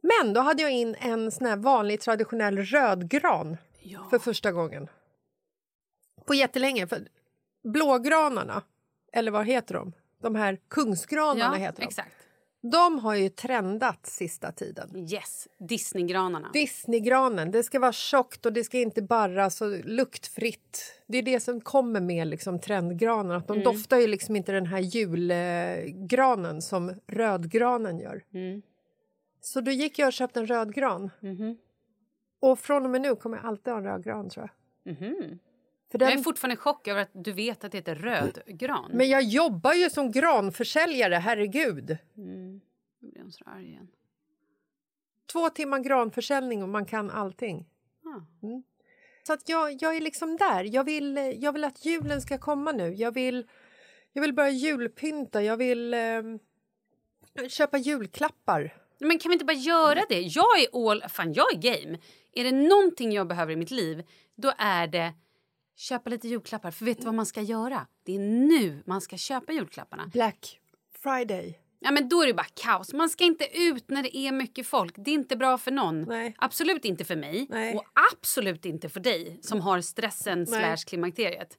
Men 0.02 0.34
då 0.34 0.42
hade 0.42 0.62
jag 0.62 0.72
in 0.72 0.96
en 1.00 1.32
sån 1.32 1.48
här 1.48 1.56
vanlig 1.58 2.02
traditionell 2.02 2.58
rödgran 2.58 3.58
Ja. 3.86 4.08
för 4.10 4.20
första 4.20 4.52
gången. 4.52 4.88
På 6.26 6.34
jättelänge. 6.34 6.88
För 6.88 7.08
blågranarna, 7.64 8.62
eller 9.14 9.32
vad 9.32 9.46
heter 9.48 9.76
de? 9.76 9.94
De 10.22 10.36
här 10.36 10.58
kungsgranarna 10.68 11.56
Ja, 11.56 11.66
heter 11.66 11.82
de. 11.82 11.88
exakt. 11.88 12.16
De 12.72 13.00
har 13.00 13.16
ju 13.16 13.30
trendat 13.30 14.06
sista 14.06 14.52
tiden. 14.52 15.08
Yes, 15.12 15.48
Disneygranarna. 15.60 16.50
Disneygranen, 16.54 17.52
det 17.52 17.64
ska 17.64 17.80
vara 17.80 17.92
tjockt 17.92 18.46
och 18.46 18.54
det 18.54 18.64
ska 18.64 18.78
inte 18.80 19.02
barras 19.02 19.62
och 19.62 19.86
luktfritt. 19.86 21.02
Det 21.08 21.18
är 21.18 21.22
det 21.24 21.40
som 21.40 21.62
kommer 21.62 22.02
med 22.02 22.28
liksom 22.28 22.60
trendgranen. 22.60 23.32
Att 23.38 23.48
de 23.48 23.54
Mm. 23.54 23.64
doftar 23.64 23.98
ju 23.98 24.08
liksom 24.08 24.36
inte 24.36 24.52
den 24.52 24.66
här 24.66 24.80
julgranen 24.80 26.62
som 26.62 26.94
rödgranen 27.08 28.00
gör. 28.00 28.24
Mm. 28.34 28.62
Så 29.42 29.62
då 29.62 29.72
gick 29.72 30.00
jag 30.00 30.08
och 30.08 30.14
köpte 30.14 30.40
en 30.40 30.48
rödgran. 30.48 31.10
Mhm. 31.20 31.58
Och 32.40 32.60
från 32.60 32.84
och 32.86 32.90
med 32.90 33.02
nu 33.02 33.16
kommer 33.16 33.38
jag 33.38 33.46
alltid 33.46 33.74
ha 33.74 33.78
en 33.80 33.86
rödgran 33.86 34.30
tror 34.30 34.50
jag. 34.84 34.96
Den, 35.98 36.10
Jag 36.10 36.20
är 36.20 36.24
fortfarande 36.24 36.54
i 36.54 36.58
chock 36.58 36.88
över 36.88 37.02
att 37.02 37.12
du 37.14 37.32
vet 37.32 37.64
att 37.64 37.72
det 37.72 37.78
heter 37.78 37.96
rödgran. 37.96 38.92
Men 38.94 39.10
jag 39.10 39.24
jobbar 39.24 39.74
ju 39.74 39.90
som 39.90 40.12
granförsäljare, 40.12 41.16
herregud. 41.16 41.98
Mm. 42.18 42.62
Nu 43.00 43.10
blir 43.10 43.22
hon 43.22 43.32
så 43.32 43.44
arg 43.46 43.66
igen. 43.66 43.88
Två 45.32 45.50
timmar 45.50 45.80
granförsäljning 45.80 46.64
och 46.64 46.70
man 46.70 46.86
kan 46.86 47.10
allting. 47.10 47.66
Ah. 48.06 48.46
Mm. 48.46 48.64
Så 49.28 49.34
att 49.34 49.50
jag, 49.50 49.82
jag 49.82 49.96
är 49.96 50.02
liksom 50.02 50.38
där. 50.38 50.64
Jag 50.64 50.84
vill, 50.84 51.36
jag 51.38 51.52
vill 51.54 51.64
att 51.64 51.86
julen 51.86 52.22
ska 52.22 52.38
komma 52.38 52.72
nu. 52.72 52.94
Jag 52.94 53.12
vill, 53.12 53.48
jag 54.14 54.22
vill 54.22 54.34
börja 54.34 54.50
julpynta. 54.50 55.44
Jag 55.44 55.58
vill 55.58 55.94
eh, 55.94 56.22
köpa 57.50 57.78
julklappar. 57.78 58.78
Men 59.00 59.20
kan 59.20 59.30
vi 59.30 59.34
inte 59.34 59.46
bara 59.46 59.54
göra 59.54 60.02
det? 60.10 60.22
Jag 60.22 60.60
är 60.62 60.90
all... 60.90 61.04
Fan, 61.10 61.34
jag 61.34 61.54
är 61.54 61.58
game. 61.58 61.98
Är 62.32 62.44
det 62.44 62.52
någonting 62.52 63.12
jag 63.12 63.28
behöver 63.28 63.54
i 63.54 63.56
mitt 63.56 63.72
liv, 63.72 64.04
då 64.36 64.54
är 64.58 64.88
det 64.88 65.14
köpa 65.76 66.10
lite 66.10 66.28
julklappar. 66.28 66.72
För 66.72 66.86
vet 66.86 66.98
du 66.98 67.06
vad 67.06 67.14
man 67.16 67.26
ska 67.26 67.42
göra? 67.42 67.88
Det 68.04 68.16
är 68.16 68.20
nu 68.20 68.84
man 68.86 69.02
ska 69.02 69.18
köpa 69.18 69.52
julklapparna. 69.54 70.08
Black 70.14 70.60
Friday. 71.04 71.60
Ja, 71.80 71.92
men 71.92 72.10
då 72.10 72.22
är 72.22 72.28
det 72.28 72.34
bara 72.34 72.48
kaos. 72.54 72.94
Man 72.94 73.10
ska 73.10 73.24
inte 73.24 73.48
ut 73.58 73.90
när 73.90 74.04
det 74.04 74.18
är 74.18 74.32
mycket 74.32 74.68
folk. 74.68 74.94
Det 74.98 75.12
är 75.12 75.16
inte 75.16 75.36
bra 75.36 75.58
för 75.58 75.72
någon. 75.72 76.02
Nej. 76.02 76.36
Absolut 76.38 76.86
inte 76.86 77.06
för 77.06 77.16
mig. 77.16 77.48
Nej. 77.50 77.76
Och 77.76 77.84
absolut 78.12 78.66
inte 78.66 78.90
för 78.90 79.00
dig 79.00 79.40
som 79.42 79.62
har 79.62 79.82
stressen 79.82 80.48
slash 80.48 80.78
klimakteriet. 80.88 81.58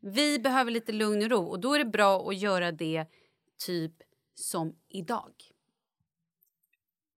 Vi 0.00 0.38
behöver 0.38 0.70
lite 0.70 0.92
lugn 0.92 1.22
och 1.22 1.30
ro 1.30 1.44
och 1.44 1.60
då 1.60 1.74
är 1.74 1.78
det 1.78 1.84
bra 1.84 2.28
att 2.28 2.36
göra 2.38 2.72
det 2.72 3.04
typ 3.66 3.92
som 4.34 4.74
idag. 4.88 5.32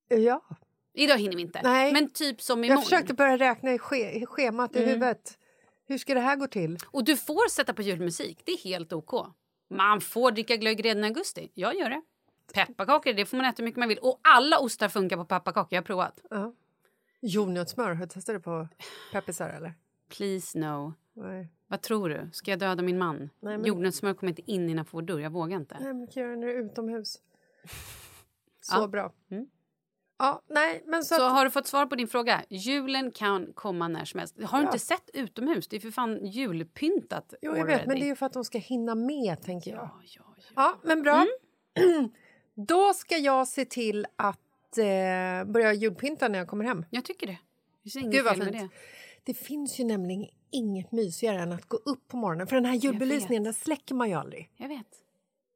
Ja. 0.08 0.44
Idag 0.94 1.18
hinner 1.18 1.36
vi 1.36 1.42
inte. 1.42 1.62
Nej. 1.64 1.94
Men 1.94 2.10
typ 2.10 2.42
som 2.42 2.64
imorgon. 2.64 2.78
Jag 2.80 2.84
försökte 2.84 3.14
börja 3.14 3.38
räkna 3.38 3.74
i, 3.74 3.80
ske, 3.80 4.26
schemat 4.26 4.76
i 4.76 4.80
Mm. 4.80 4.90
huvudet. 4.90 5.38
Hur 5.92 5.98
ska 5.98 6.14
det 6.14 6.20
här 6.20 6.36
gå 6.36 6.48
till? 6.48 6.78
Och 6.86 7.04
du 7.04 7.18
får 7.18 7.50
sätta 7.50 7.74
på 7.74 7.82
julmusik. 7.82 8.42
Det 8.46 8.52
är 8.52 8.58
helt 8.58 8.94
OK. 8.94 9.28
Man 9.70 10.02
får 10.02 10.32
dricka 10.32 10.56
glögg 10.56 10.86
redan 10.86 11.04
i 11.04 11.08
augusti. 11.08 11.52
Jag 11.54 11.76
gör 11.76 11.90
det. 11.90 12.02
Pepparkakor, 12.54 13.14
det 13.14 13.26
får 13.26 13.38
man 13.38 13.46
äta 13.46 13.56
hur 13.58 13.66
mycket 13.66 13.80
man 13.80 13.90
vill. 13.90 13.98
Och 13.98 14.20
alla 14.24 14.60
ostar 14.60 14.90
funkar 14.90 15.18
på 15.18 15.26
pepparkakor. 15.26 15.68
Jag 15.76 15.82
har 15.82 15.86
provat. 15.86 16.20
Ja. 16.30 16.54
Jordnötssmör, 17.22 17.88
har 17.94 17.96
du 18.06 18.10
testat 18.10 18.36
det 18.36 18.40
på 18.40 18.68
peppisar 19.12 19.50
eller? 19.50 19.74
Please 20.10 20.60
no. 20.60 20.94
Nej. 21.14 21.48
Vad 21.68 21.82
tror 21.82 22.10
du? 22.10 22.30
Ska 22.34 22.52
jag 22.52 22.60
döda 22.60 22.84
min 22.84 22.98
man? 22.98 23.18
Nej, 23.40 23.58
men- 23.58 23.66
Jordnötssmör 23.66 24.14
kommer 24.14 24.30
inte 24.32 24.52
in 24.52 24.70
innanför 24.70 24.92
vår 24.92 25.02
dörr. 25.02 25.20
Jag 25.20 25.30
vågar 25.32 25.58
inte. 25.58 25.78
Nej, 25.80 25.94
men 25.94 26.08
kan 26.08 26.24
göra 26.24 26.36
när 26.36 26.48
det 26.48 26.54
är 26.54 26.58
utomhus. 26.66 27.18
Så 28.62 28.76
Ja. 28.76 28.88
bra. 28.88 29.14
Mm. 29.32 29.48
Ja, 30.24 30.42
nej, 30.48 30.84
men 30.86 31.04
så, 31.06 31.16
Så 31.16 31.26
att, 31.26 31.32
har 31.32 31.46
du 31.46 31.52
fått 31.52 31.68
svar 31.68 31.86
på 31.86 31.96
din 31.96 32.08
fråga? 32.08 32.42
Julen 32.50 33.12
kan 33.12 33.54
komma 33.54 33.88
när 33.88 34.06
som 34.06 34.20
helst. 34.20 34.36
Har 34.44 34.58
du 34.60 34.64
Ja. 34.64 34.68
inte 34.68 34.80
sett 34.80 35.10
utomhus? 35.14 35.68
Det 35.68 35.76
är 35.76 35.80
för 35.80 35.92
fan 35.92 36.26
julpyntat 36.26 37.34
Jo, 37.42 37.58
jag 37.58 37.66
vet, 37.66 37.66
men 37.66 37.74
already. 37.86 38.00
det 38.00 38.06
är 38.06 38.08
ju 38.08 38.16
för 38.16 38.26
att 38.26 38.34
de 38.34 38.44
ska 38.46 38.58
hinna 38.58 38.96
med, 38.96 39.42
tänker 39.44 39.72
jag. 39.72 39.80
Ja, 39.80 40.00
ja, 40.04 40.22
ja. 40.38 40.44
Ja, 40.56 40.80
men 40.84 41.02
bra. 41.04 41.26
Mm. 41.74 42.10
Då 42.68 42.94
ska 42.94 43.18
jag 43.18 43.48
se 43.48 43.66
till 43.66 44.06
att 44.16 44.78
eh, 44.78 45.52
börja 45.52 45.74
julpynta 45.74 46.28
när 46.28 46.40
jag 46.40 46.48
kommer 46.48 46.66
hem. 46.66 46.86
Jag 46.90 47.06
tycker 47.06 47.28
det. 47.28 47.38
Det 47.84 48.00
Gud, 48.02 48.26
vad 48.26 48.38
med 48.38 48.48
det. 48.54 48.60
fint. 48.60 48.72
Det 49.24 49.34
finns 49.34 49.80
ju 49.80 49.84
nämligen 49.84 50.26
inget 50.52 50.92
mysigare 50.92 51.40
än 51.42 51.52
att 51.52 51.66
gå 51.66 51.78
upp 51.78 52.08
på 52.08 52.18
morgonen. 52.18 52.48
För 52.48 52.56
den 52.56 52.66
här 52.66 52.74
julbelysningen 52.76 53.44
den 53.44 53.54
släcker 53.54 53.96
man 53.96 54.10
ju 54.10 54.16
aldrig. 54.16 54.52
Jag 54.58 54.68
vet. 54.68 54.88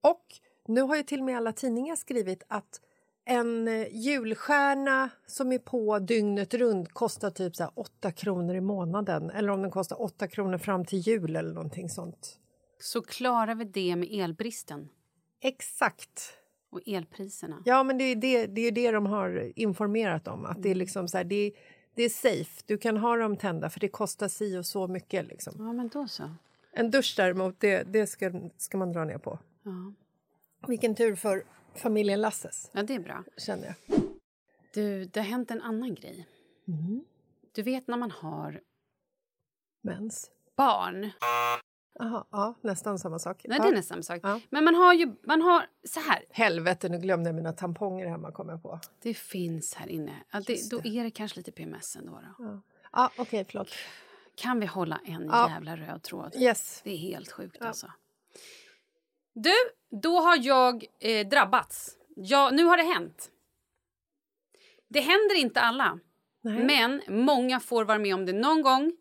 Och 0.01 0.25
nu 0.67 0.81
har 0.81 0.95
ju 0.95 1.03
till 1.03 1.19
och 1.19 1.25
med 1.25 1.37
alla 1.37 1.51
tidningar 1.51 1.95
skrivit 1.95 2.43
att 2.47 2.81
en 3.25 3.67
eh, 3.67 3.87
julstjärna 3.91 5.09
som 5.25 5.51
är 5.51 5.59
på 5.59 5.99
dygnet 5.99 6.53
runt 6.53 6.93
kostar 6.93 7.29
typ 7.29 7.55
så 7.55 7.63
här 7.63 7.71
8 7.75 8.11
kronor 8.11 8.55
i 8.55 8.61
månaden. 8.61 9.29
Eller 9.29 9.49
om 9.49 9.61
den 9.61 9.71
kostar 9.71 10.01
8 10.01 10.27
kronor 10.27 10.57
fram 10.57 10.85
till 10.85 10.99
jul 10.99 11.35
eller 11.35 11.53
någonting 11.53 11.89
sånt. 11.89 12.39
Så 12.79 13.01
klarar 13.01 13.55
vi 13.55 13.65
det 13.65 13.95
med 13.95 14.09
elbristen 14.11 14.89
Exakt. 15.41 16.33
och 16.69 16.81
elpriserna. 16.85 17.61
Ja, 17.65 17.83
men 17.83 17.97
det 17.97 18.03
är 18.03 18.15
det, 18.15 18.45
det, 18.45 18.61
är 18.61 18.71
det 18.71 18.91
de 18.91 19.05
har 19.05 19.51
informerat 19.55 20.27
om. 20.27 20.45
Att 20.45 20.63
det 20.63 20.69
är 20.69 20.75
liksom 20.75 21.07
så 21.07 21.17
här, 21.17 21.23
det, 21.23 21.51
det 21.95 22.03
är 22.03 22.09
safe. 22.09 22.63
Du 22.65 22.77
kan 22.77 22.97
ha 22.97 23.17
dem 23.17 23.37
tända 23.37 23.69
för 23.69 23.79
det 23.79 23.87
kostar 23.87 24.27
si 24.27 24.57
och 24.57 24.65
så 24.65 24.87
mycket. 24.87 25.27
Liksom. 25.27 25.53
Ja, 25.57 25.73
men 25.73 25.87
då 25.87 26.07
så. 26.07 26.23
En 26.73 26.91
dusch 26.91 27.13
däremot, 27.17 27.59
det, 27.59 27.83
det 27.83 28.07
ska, 28.07 28.31
ska 28.57 28.77
man 28.77 28.91
dra 28.91 29.03
ner 29.03 29.17
på. 29.17 29.39
Ja. 29.63 29.93
Vilken 30.67 30.95
tur 30.95 31.15
för 31.15 31.43
familjen 31.75 32.21
Lasses, 32.21 32.69
ja, 32.73 32.83
det 32.83 32.95
är 32.95 32.99
bra. 32.99 33.23
känner 33.37 33.65
jag. 33.65 33.99
Du, 34.73 35.05
det 35.05 35.19
har 35.19 35.27
hänt 35.27 35.51
en 35.51 35.61
annan 35.61 35.95
grej. 35.95 36.27
Du 37.51 37.61
vet 37.61 37.87
när 37.87 37.97
man 37.97 38.11
har 38.11 38.61
Mens. 39.81 40.31
barn. 40.57 41.11
Aha, 41.99 42.27
ja, 42.31 42.55
nästan 42.61 42.99
samma 42.99 43.19
sak. 43.19 43.45
Nej, 43.47 43.57
ja. 43.57 43.63
det 43.63 43.69
är 43.69 43.75
nästan 43.75 44.03
sak. 44.03 44.19
Ja. 44.23 44.39
Men 44.49 44.63
man 44.63 44.75
har 44.75 44.93
ju, 44.93 45.15
man 45.23 45.41
har 45.41 45.65
så 45.87 45.99
här. 45.99 46.25
Helvete, 46.29 46.89
nu 46.89 46.97
glömde 46.97 47.29
jag 47.29 47.35
mina 47.35 47.53
tamponger 47.53 48.07
hemma. 48.07 48.31
Kom 48.31 48.49
jag 48.49 48.61
på. 48.63 48.79
Det 49.01 49.13
finns 49.13 49.73
här 49.73 49.87
inne. 49.87 50.23
Ja, 50.31 50.41
det, 50.47 50.69
då 50.69 50.77
är 50.83 51.03
det 51.03 51.11
kanske 51.11 51.37
lite 51.39 51.51
PMS 51.51 51.95
ändå. 51.95 52.11
Då. 52.11 52.43
Ja, 52.45 52.61
ah, 52.91 53.09
okej, 53.17 53.45
förlåt. 53.49 53.69
Kan 54.35 54.59
vi 54.59 54.65
hålla 54.65 55.01
en 55.05 55.25
Ja. 55.25 55.49
jävla 55.49 55.75
röd 55.75 56.03
tråd? 56.03 56.35
Yes. 56.35 56.81
Det 56.83 56.91
är 56.91 56.97
helt 56.97 57.31
sjukt 57.31 57.61
alltså. 57.61 57.91
Du, 59.35 59.53
då 60.01 60.19
har 60.19 60.37
jag 60.45 60.85
eh, 60.99 61.27
drabbats. 61.27 61.97
Ja, 62.15 62.49
nu 62.53 62.63
har 62.63 62.77
det 62.77 62.83
hänt. 62.83 63.31
Det 64.87 64.99
händer 64.99 65.35
inte 65.35 65.61
alla. 65.61 65.99
Nej. 66.41 66.63
Men 66.63 67.01
många 67.07 67.59
får 67.59 67.85
vara 67.85 67.97
med 67.97 68.15
om 68.15 68.25
det 68.25 68.33
någon 68.33 68.61
gång 68.61 68.91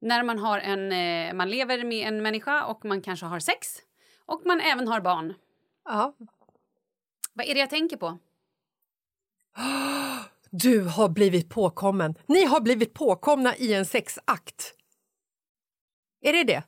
när 0.00 0.22
man, 0.22 0.38
har 0.38 0.58
en, 0.58 0.92
eh, 0.92 1.34
man 1.34 1.50
lever 1.50 1.84
med 1.84 2.08
en 2.08 2.22
människa 2.22 2.64
och 2.64 2.84
man 2.84 3.02
kanske 3.02 3.26
har 3.26 3.40
sex 3.40 3.68
och 4.26 4.42
man 4.44 4.60
även 4.60 4.88
har 4.88 5.00
barn. 5.00 5.34
Ja. 5.84 6.14
Vad 7.32 7.46
är 7.46 7.54
det 7.54 7.60
jag 7.60 7.70
tänker 7.70 7.96
på? 7.96 8.18
Du 10.52 10.84
har 10.84 11.08
blivit 11.08 11.50
påkommen. 11.50 12.14
Ni 12.26 12.44
har 12.44 12.60
blivit 12.60 12.94
påkomna 12.94 13.56
i 13.56 13.74
en 13.74 13.86
sexakt. 13.86 14.74
Är 16.20 16.32
det 16.32 16.44
det? 16.44 16.62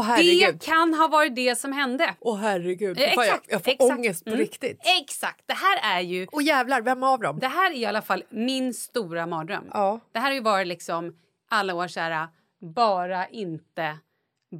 Herregud. 0.00 0.54
Det 0.54 0.64
kan 0.66 0.94
ha 0.94 1.08
varit 1.08 1.36
det 1.36 1.56
som 1.58 1.72
hände. 1.72 2.14
Åh 2.20 2.36
herregud. 2.38 2.98
Eh, 3.00 3.04
Fan, 3.04 3.12
jag, 3.16 3.24
exakt, 3.26 3.46
jag 3.50 3.64
får 3.64 3.70
exakt. 3.70 3.90
ångest 3.98 4.24
på 4.24 4.30
Mm. 4.30 4.40
riktigt. 4.40 4.80
Exakt. 5.00 5.42
Det 5.46 5.54
här 5.54 5.96
är 5.96 6.00
ju 6.00 6.26
Och 6.32 6.42
jävlar, 6.42 6.80
vem 6.82 7.02
av 7.02 7.20
dem? 7.20 7.38
det 7.38 7.46
här 7.48 7.70
är 7.70 7.74
i 7.76 7.84
alla 7.86 8.02
fall 8.02 8.24
min 8.30 8.74
stora 8.74 9.26
mardröm. 9.26 9.64
Ja. 9.72 10.00
Det 10.12 10.18
här 10.18 10.26
har 10.26 10.34
ju 10.34 10.40
varit 10.40 10.66
liksom 10.66 11.16
alla 11.50 11.74
år 11.74 11.88
så 11.88 12.00
här, 12.00 12.28
bara 12.74 13.26
inte 13.28 13.98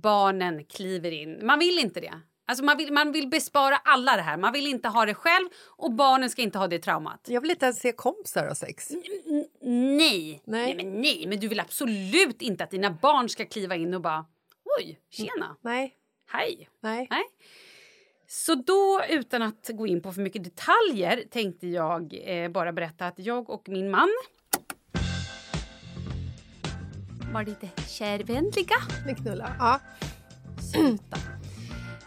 barnen 0.02 0.64
kliver 0.64 1.10
in. 1.10 1.46
Man 1.46 1.58
vill 1.58 1.78
inte 1.78 2.00
det. 2.00 2.12
Alltså 2.46 2.64
man, 2.64 2.76
vill, 2.76 2.92
man 2.92 3.12
vill 3.12 3.28
bespara 3.28 3.76
alla 3.76 4.16
det 4.16 4.22
här. 4.22 4.36
Man 4.36 4.52
vill 4.52 4.66
inte 4.66 4.88
ha 4.88 5.06
det 5.06 5.14
själv 5.14 5.48
och 5.76 5.92
barnen 5.92 6.30
ska 6.30 6.42
inte 6.42 6.58
ha 6.58 6.66
det 6.68 6.78
traumat. 6.78 7.20
Jag 7.28 7.40
vill 7.40 7.50
inte 7.50 7.64
ens 7.66 7.80
se 7.80 7.92
kompisar 7.92 8.46
ha 8.48 8.54
sex. 8.54 8.90
N- 8.90 9.44
nej. 9.96 10.42
Nej. 10.44 10.74
men 10.74 11.00
nej, 11.00 11.24
men 11.28 11.40
du 11.40 11.48
vill 11.48 11.60
absolut 11.60 12.42
inte 12.42 12.64
att 12.64 12.70
dina 12.70 12.90
barn 12.90 13.28
ska 13.28 13.44
kliva 13.44 13.76
in 13.76 13.94
och 13.94 14.00
bara 14.00 14.24
oj, 14.78 15.00
tjena, 15.10 15.56
Nej. 15.60 15.94
hej. 16.26 16.68
Nej. 16.80 17.06
Nej. 17.10 17.24
Så 18.26 18.54
då, 18.54 19.00
utan 19.08 19.42
att 19.42 19.70
gå 19.72 19.86
in 19.86 20.02
på 20.02 20.12
för 20.12 20.22
mycket 20.22 20.44
detaljer, 20.44 21.24
tänkte 21.30 21.66
jag 21.66 22.14
eh, 22.24 22.48
bara 22.48 22.72
berätta 22.72 23.06
att 23.06 23.18
jag 23.18 23.50
och 23.50 23.68
min 23.68 23.90
man 23.90 24.08
var 27.32 27.44
lite 27.44 27.68
kärvänliga. 27.88 28.76
Ni 29.06 29.14
knullar. 29.14 29.56
Ja. 29.58 29.80
Sluta. 30.72 31.16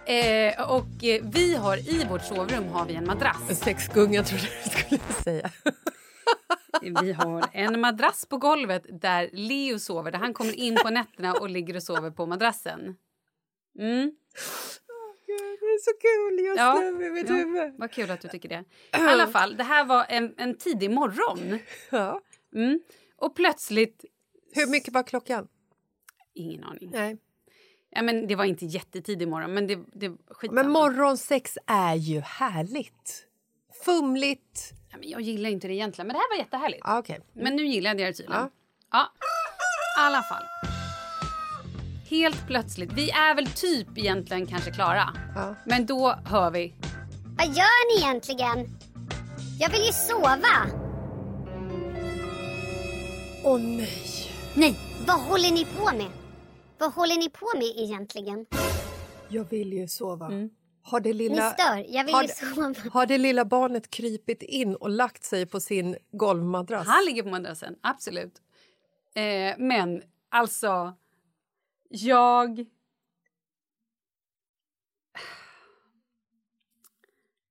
Eh, 0.06 0.72
och 0.72 1.04
eh, 1.04 1.22
vi 1.24 1.56
har 1.56 1.78
i 1.78 2.06
vårt 2.10 2.24
sovrum 2.24 2.68
har 2.68 2.86
vi 2.86 2.96
en 2.96 3.06
madrass. 3.06 3.50
En 3.50 3.56
sexgunga 3.56 4.24
trodde 4.24 4.44
jag 4.44 4.64
du 4.64 4.98
skulle 4.98 5.14
säga. 5.24 5.52
Vi 6.82 7.12
har 7.12 7.50
en 7.54 7.80
madrass 7.80 8.26
på 8.26 8.38
golvet 8.38 9.02
där 9.02 9.30
Leo 9.34 9.80
sover. 9.80 10.12
Där 10.12 10.20
han 10.20 10.34
kommer 10.34 10.60
in 10.60 10.76
på 10.84 10.90
nätterna 10.90 11.34
och 11.34 11.50
ligger 11.50 11.76
och 11.76 11.84
sover 11.84 12.12
på 12.12 12.26
madrassen. 12.26 12.96
Mm. 13.80 14.12
Det 15.28 15.66
är 15.66 15.80
så 15.80 15.92
kul 16.02 16.46
just 16.46 16.58
Ja, 16.58 16.84
i 16.84 17.12
mitt 17.12 17.30
ja, 17.30 17.36
huvud. 17.36 17.74
vad 17.78 17.92
kul 17.92 18.12
att 18.12 18.22
du 18.22 18.28
tycker 18.28 18.50
det. 18.50 18.64
I 18.98 19.02
alla 19.02 19.28
fall, 19.28 19.58
det 19.58 19.64
här 19.64 19.86
var 19.86 20.06
en, 20.10 20.34
en 20.38 20.58
tidig 20.58 20.92
morgon. 20.92 21.60
Ja. 21.90 22.22
Mm. 22.56 22.80
Och 23.16 23.36
plötsligt... 23.36 24.06
Hur 24.54 24.68
mycket 24.68 24.94
var 24.94 25.04
klockan? 25.04 25.48
Ingen 26.34 26.64
aning. 26.64 26.90
Nej. 26.94 27.18
Ja, 27.90 28.02
men 28.02 28.28
det 28.28 28.36
var 28.36 28.46
inte 28.46 28.66
jättetidig 28.66 29.28
morgon, 29.28 29.54
men 29.54 29.68
det, 29.68 29.80
det 29.94 30.10
skitsamma. 30.28 30.64
Men 30.64 30.72
morgonsex 30.72 31.58
är 31.68 31.96
ju 31.96 32.20
härligt. 32.20 33.28
Fumligt. 33.84 34.74
ja, 34.92 34.98
men 35.00 35.10
Jag 35.10 35.22
gillar 35.22 35.50
inte 35.50 35.68
det 35.68 35.74
egentligen, 35.74 36.08
men 36.08 36.14
det 36.14 36.20
här 36.20 36.38
var 36.38 36.44
jättehärligt. 36.44 36.82
Ah, 36.86 36.98
Okej. 37.00 37.20
Men 37.34 37.56
nu 37.56 37.66
gillade 37.68 38.02
jag 38.02 38.10
det 38.10 38.18
tydligen. 38.18 38.42
Ja. 38.42 38.50
Ja. 38.92 39.12
I 39.98 40.08
alla 40.08 40.22
fall. 40.24 40.44
Helt 42.10 42.48
plötsligt, 42.48 42.92
vi 42.94 43.10
är 43.12 43.36
väl 43.36 43.48
typ 43.48 43.98
egentligen 43.98 44.48
kanske 44.48 44.72
klara. 44.72 45.10
Ja. 45.36 45.56
Men 45.66 45.86
då 45.86 46.16
hör 46.26 46.52
vi... 46.52 46.74
Vad 47.38 47.48
gör 47.48 47.96
ni 47.98 48.04
egentligen? 48.06 48.78
Jag 49.60 49.70
vill 49.70 49.82
ju 49.86 49.92
sova. 49.92 50.48
Åh 53.44 53.60
nej. 53.60 54.32
Nej! 54.54 54.76
Vad 55.08 55.20
håller 55.20 55.52
ni 55.52 55.66
på 55.66 55.96
med? 55.98 56.08
Vad 56.78 56.94
håller 56.94 57.16
ni 57.16 57.30
på 57.30 57.46
med 57.56 57.84
egentligen? 57.86 58.46
Jag 59.30 59.50
vill 59.50 59.74
ju 59.74 59.88
sova. 59.88 60.26
Mm. 60.28 60.50
Har, 60.88 61.00
det 61.00 61.10
Ni 61.10 61.14
lilla, 61.14 61.50
stör. 61.50 61.86
Jag 61.90 62.04
vill 62.04 62.16
har, 62.16 62.28
sova. 62.28 62.90
har 62.92 63.06
det 63.06 63.18
lilla 63.18 63.46
barnet 63.46 63.90
krypit 63.90 64.42
in 64.42 64.76
och 64.76 64.90
lagt 64.90 65.24
sig 65.24 65.46
på 65.46 65.60
sin 65.60 65.98
golvmadrass? 66.12 66.88
Han 66.88 67.06
ligger 67.06 67.24
på 67.24 67.30
madrassen, 67.30 67.76
absolut. 67.82 68.42
Eh, 69.16 69.56
men 69.58 70.04
alltså, 70.30 70.94
jag... 71.90 72.66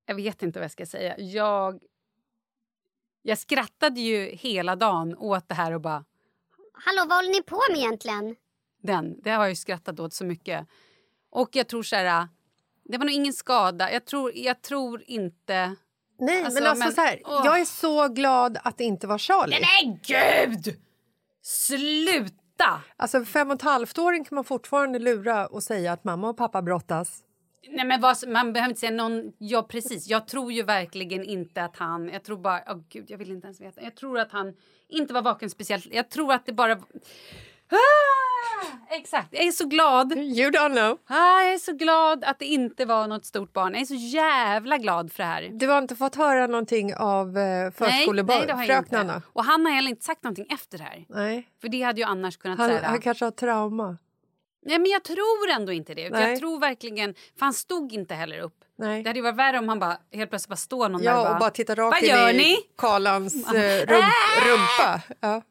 Jag 0.07 0.15
vet 0.15 0.43
inte 0.43 0.59
vad 0.59 0.65
jag 0.65 0.71
ska 0.71 0.87
säga. 0.87 1.19
Jag, 1.19 1.83
jag 3.23 3.39
skrattade 3.39 4.01
ju 4.01 4.27
hela 4.27 4.77
dagen 4.77 5.17
åt 5.17 5.49
det 5.49 5.55
här 5.55 5.73
och 5.73 5.81
bara... 5.81 6.05
Hallå, 6.73 7.09
vad 7.09 7.19
håller 7.19 7.33
ni 7.33 7.43
på 7.43 7.61
med 7.71 7.79
egentligen? 7.79 8.37
Den, 8.83 9.23
det 9.23 9.31
har 9.31 9.43
jag 9.45 9.51
ju 9.51 9.57
skrattat 9.57 10.01
åt 10.01 10.13
så 10.13 10.25
mycket. 10.25 10.67
Och 11.31 11.57
jag 11.57 11.69
tror 11.69 11.83
så 11.83 11.97
här... 11.97 12.29
Det 12.85 12.99
var 12.99 13.05
nog 13.05 13.15
ingen 13.15 13.33
skada. 13.33 13.93
Jag 13.93 14.05
tror, 14.05 14.33
jag 14.35 14.63
tror 14.63 15.03
inte... 15.07 15.75
Nej, 16.19 16.45
Alltså, 16.45 16.61
men 16.63 16.71
alltså 16.71 16.85
men- 16.85 16.95
så 16.95 17.01
här, 17.01 17.23
åh. 17.25 17.43
jag 17.45 17.61
är 17.61 17.65
så 17.65 18.09
glad 18.09 18.59
att 18.65 18.79
det 18.79 18.85
inte 18.85 19.07
var 19.07 19.19
Charlie. 19.19 19.57
Nej, 19.61 20.01
gud! 20.07 20.77
Sluta! 21.43 22.81
Alltså 22.97 23.25
fem 23.25 23.51
och 23.51 23.55
ett 23.55 23.63
halvt-åring 23.63 24.25
kan 24.25 24.35
man 24.35 24.45
fortfarande 24.45 24.99
lura 24.99 25.47
och 25.47 25.63
säga 25.63 25.93
att 25.93 26.05
mamma 26.05 26.29
och 26.29 26.37
pappa 26.37 26.63
brottas. 26.63 27.23
Nej, 27.71 27.85
men 27.87 28.01
vad, 28.01 28.29
man 28.29 28.53
behöver 28.53 28.69
inte 28.69 28.81
säga 28.81 28.93
någon... 28.93 29.33
Ja, 29.39 29.63
precis. 29.63 30.09
Jag 30.09 30.29
tror 30.29 30.53
ju 30.53 30.63
verkligen 30.63 31.25
inte 31.25 31.65
att 31.65 31.77
han... 31.77 32.09
Jag 32.09 32.25
tror 32.25 32.37
bara... 32.39 32.63
Åh, 32.67 32.79
gud, 32.89 33.05
jag 33.09 33.19
vill 33.19 33.31
inte 33.31 33.47
ens 33.47 33.61
veta. 33.61 33.83
Jag 33.83 33.97
tror 33.97 34.19
att 34.19 34.33
han 34.33 34.55
inte 34.89 35.15
var 35.15 35.23
vaken 35.23 35.51
speciellt. 35.51 35.87
Jag 35.91 36.11
tror 36.11 36.33
att 36.33 36.47
det 36.47 36.53
bara... 36.53 36.79
Ah! 37.71 37.77
Exakt. 38.91 39.29
Jag 39.31 39.45
är 39.45 39.53
så 39.53 39.67
glad. 39.67 40.13
You 40.13 40.51
don't 40.51 40.73
know. 40.77 40.99
Ah, 41.07 41.43
jag 41.43 41.55
är 41.55 41.59
så 41.59 41.73
glad 41.73 42.25
att 42.25 42.39
det 42.39 42.45
inte 42.45 42.85
var 42.85 43.07
något 43.07 43.25
stort 43.25 43.53
barn. 43.53 43.73
Jag 43.73 43.81
är 43.83 43.87
så 43.87 43.95
jävla 43.95 44.79
glad 44.79 45.13
för 45.13 45.23
det 45.23 45.29
här. 45.29 45.51
Du 45.53 45.69
har 45.69 45.79
inte 45.79 45.97
fått 45.97 46.15
höra 46.15 46.47
någonting 46.47 46.95
av 46.95 47.39
eh. 47.39 47.73
Och 49.33 49.45
han 49.45 49.67
har 49.67 49.73
heller 49.73 49.91
inte 49.91 50.05
sagt 50.05 50.23
någonting 50.23 50.47
efter 50.51 50.79
det 50.79 50.85
här. 50.85 51.05
Nej. 51.09 51.49
För 51.61 51.69
det 51.69 51.83
hade 51.83 52.01
ju 52.01 52.07
annars 52.07 52.37
kunnat 52.37 52.59
Han, 52.59 52.69
säga... 52.69 52.81
han 52.85 53.01
kanske 53.01 53.25
har 53.25 53.31
trauma. 53.31 53.97
Nej, 54.67 54.79
men 54.79 54.91
jag 54.91 55.05
tror 55.05 55.51
ändå 55.57 55.73
inte 55.73 55.95
det. 55.95 56.11
Nej. 56.11 56.31
Jag 56.31 56.39
tror 56.39 56.61
verkligen... 56.61 57.15
För 57.15 57.41
han 57.47 57.55
stod 57.55 57.93
inte 57.93 58.15
heller 58.15 58.39
upp. 58.39 58.57
Nej. 58.79 59.03
Det 59.03 59.09
hade 59.11 59.23
varit 59.23 59.37
värre 59.37 59.59
om 59.59 59.69
han 59.69 59.79
bara 59.79 59.99
helt 60.13 60.31
plötsligt 60.31 60.49
bara 60.49 60.57
står 60.57 60.89
någon 60.89 61.03
där 61.03 61.11
Ja, 61.11 61.19
och 61.19 61.25
bara... 61.25 61.33
och 61.33 61.41
bara 61.41 61.51
titta 61.51 61.75
rakt 61.75 62.03
in 62.03 62.41
i? 62.41 62.57
Karlans 62.77 63.35
eh, 63.55 63.87
rum, 63.87 64.03
rumpa. 64.47 65.01
Ja. 65.21 65.43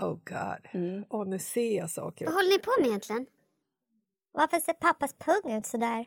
Oh 0.00 0.14
god. 0.14 0.66
Mm. 0.72 1.04
Åh, 1.10 1.26
nu 1.26 1.38
ser 1.38 1.76
jag 1.76 1.90
saker. 1.90 2.24
Vad 2.24 2.34
håller 2.34 2.50
ni 2.50 2.58
på 2.58 2.70
med 2.78 2.86
egentligen? 2.88 3.26
Varför 4.32 4.58
ser 4.58 4.72
pappas 4.72 5.14
pung 5.18 5.52
ut 5.56 5.66
så 5.66 5.76
där? 5.76 6.06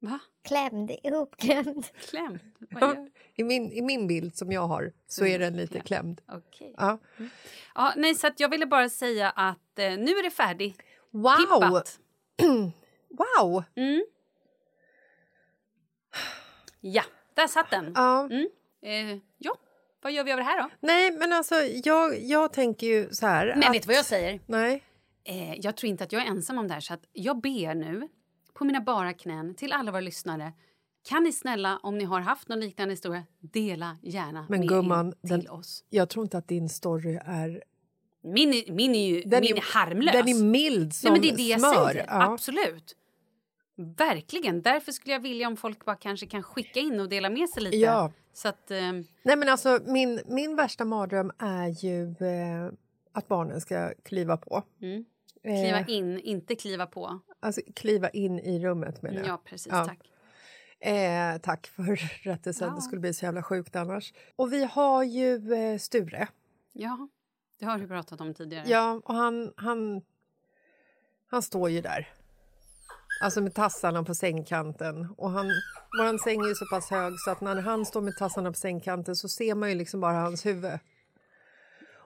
Va? 0.00 0.18
Klämd, 0.44 0.90
ihopklämd. 1.02 1.86
Klämd? 2.10 2.40
Ja, 2.70 3.06
I 3.34 3.44
min, 3.44 3.72
I 3.72 3.82
min 3.82 4.06
bild 4.06 4.36
som 4.36 4.52
jag 4.52 4.66
har 4.66 4.92
så 5.06 5.26
är 5.26 5.38
den 5.38 5.56
lite 5.56 5.80
klämd. 5.80 6.20
Okej. 6.28 6.74
Ja. 6.76 6.98
Ja, 7.74 7.92
nej, 7.96 8.14
så 8.14 8.26
att 8.26 8.40
jag 8.40 8.48
ville 8.48 8.66
bara 8.66 8.88
säga 8.88 9.30
att 9.30 9.78
eh, 9.78 9.90
nu 9.90 10.10
är 10.10 10.22
det 10.22 10.30
färdigt. 10.30 10.82
Wow! 11.10 11.36
Pippat. 11.36 12.00
Wow! 13.08 13.64
Mm. 13.74 14.04
Ja, 16.80 17.02
där 17.34 17.46
satt 17.46 17.70
den. 17.70 17.92
Ja. 17.94 18.24
Mm. 18.24 18.48
Eh, 18.82 19.10
ja, 19.10 19.20
vad 20.06 20.12
gör 20.12 20.24
vi 20.24 20.32
av 20.32 20.38
det 20.38 20.44
här 20.44 20.62
då? 20.62 20.68
Nej, 20.80 21.10
men 21.18 21.32
alltså 21.32 21.54
jag, 21.84 22.20
jag 22.22 22.52
tänker 22.52 22.86
ju 22.86 23.08
så 23.10 23.26
här... 23.26 23.46
Men 23.46 23.64
att, 23.64 23.74
vet 23.74 23.82
du 23.82 23.86
vad 23.86 23.96
jag 23.96 24.04
säger? 24.04 24.40
Nej. 24.46 24.82
Eh, 25.24 25.54
jag 25.54 25.76
tror 25.76 25.90
inte 25.90 26.04
att 26.04 26.12
jag 26.12 26.22
är 26.22 26.26
ensam 26.26 26.58
om 26.58 26.68
det 26.68 26.74
här 26.74 26.80
så 26.80 26.94
att 26.94 27.04
jag 27.12 27.40
ber 27.40 27.74
nu 27.74 28.08
på 28.54 28.64
mina 28.64 28.80
bara 28.80 29.12
knän 29.12 29.54
till 29.54 29.72
alla 29.72 29.90
våra 29.90 30.00
lyssnare. 30.00 30.52
Kan 31.08 31.22
ni 31.22 31.32
snälla, 31.32 31.78
om 31.82 31.98
ni 31.98 32.04
har 32.04 32.20
haft 32.20 32.48
någon 32.48 32.60
liknande 32.60 32.92
historia, 32.92 33.22
dela 33.40 33.98
gärna 34.02 34.46
Men 34.48 34.60
med 34.60 34.68
gumman, 34.68 35.08
er 35.08 35.14
den, 35.28 35.40
till 35.40 35.50
oss. 35.50 35.84
jag 35.90 36.08
tror 36.08 36.24
inte 36.24 36.38
att 36.38 36.48
din 36.48 36.68
story 36.68 37.18
är... 37.24 37.62
Min, 38.22 38.64
min 38.68 38.94
är 38.94 39.06
ju 39.08 39.22
Den 39.22 39.40
min 39.40 39.56
är- 39.56 39.60
harmlös. 39.74 40.12
Den 40.12 40.28
är 40.28 40.42
mild 40.44 40.94
som 40.94 41.12
Nej, 41.12 41.20
men 41.20 41.28
det 41.28 41.34
är 41.34 41.36
det 41.36 41.48
jag 41.50 41.60
smör. 41.60 41.88
säger. 41.88 42.04
Ja. 42.08 42.32
Absolut. 42.32 42.96
Verkligen. 43.76 44.62
Därför 44.62 44.92
skulle 44.92 45.12
jag 45.12 45.20
vilja 45.20 45.48
om 45.48 45.56
folk 45.56 45.84
bara 45.84 45.96
kanske 45.96 46.26
kan 46.26 46.42
skicka 46.42 46.80
in 46.80 47.00
och 47.00 47.08
dela 47.08 47.30
med 47.30 47.48
sig 47.48 47.62
lite. 47.62 47.76
Ja. 47.76 48.12
Så 48.32 48.48
att, 48.48 48.70
eh, 48.70 48.92
Nej, 49.22 49.36
men 49.36 49.48
alltså, 49.48 49.78
min, 49.86 50.20
min 50.26 50.56
värsta 50.56 50.84
mardröm 50.84 51.32
är 51.38 51.84
ju 51.84 52.02
eh, 52.10 52.72
att 53.12 53.28
barnen 53.28 53.60
ska 53.60 53.92
kliva 54.04 54.36
på. 54.36 54.62
mm. 54.82 55.04
kliva 55.42 55.80
Eh, 55.80 55.90
in, 55.90 56.20
inte 56.20 56.54
kliva 56.54 56.86
på. 56.86 57.20
Alltså 57.40 57.60
kliva 57.74 58.08
in 58.08 58.38
i 58.38 58.64
rummet 58.64 59.02
menar 59.02 59.18
jag. 59.18 59.28
Ja, 59.28 59.40
precis. 59.44 59.72
Ja. 59.72 59.84
Tack. 59.84 60.10
Eh, 60.80 61.38
tack 61.38 61.66
för 61.66 61.96
rättelsen, 62.24 62.74
det 62.74 62.82
skulle 62.82 63.00
bli 63.00 63.14
så 63.14 63.24
jävla 63.24 63.42
sjukt 63.42 63.76
annars. 63.76 64.12
Och 64.36 64.52
vi 64.52 64.64
har 64.64 65.04
ju 65.04 65.52
eh, 65.54 65.78
Sture. 65.78 66.28
Ja, 66.72 67.08
det 67.58 67.64
har 67.64 67.78
du 67.78 67.86
pratat 67.86 68.20
om 68.20 68.34
tidigare. 68.34 68.64
Ja, 68.68 69.00
och 69.04 69.14
han, 69.14 69.52
han, 69.56 70.02
han 71.26 71.42
står 71.42 71.70
ju 71.70 71.80
där. 71.80 72.08
Alltså 73.20 73.40
med 73.40 73.54
tassarna 73.54 74.04
på 74.04 74.14
sängkanten. 74.14 75.08
Och 75.16 75.30
han, 75.30 75.46
vår 75.98 76.24
säng 76.24 76.40
är 76.40 76.48
ju 76.48 76.54
så 76.54 76.66
pass 76.66 76.90
hög 76.90 77.12
så 77.24 77.30
att 77.30 77.40
när 77.40 77.56
han 77.56 77.86
står 77.86 78.00
med 78.00 78.16
tassarna 78.16 78.50
på 78.50 78.58
sängkanten 78.58 79.16
så 79.16 79.28
ser 79.28 79.54
man 79.54 79.68
ju 79.68 79.74
liksom 79.74 80.00
bara 80.00 80.20
hans 80.20 80.46
huvud. 80.46 80.78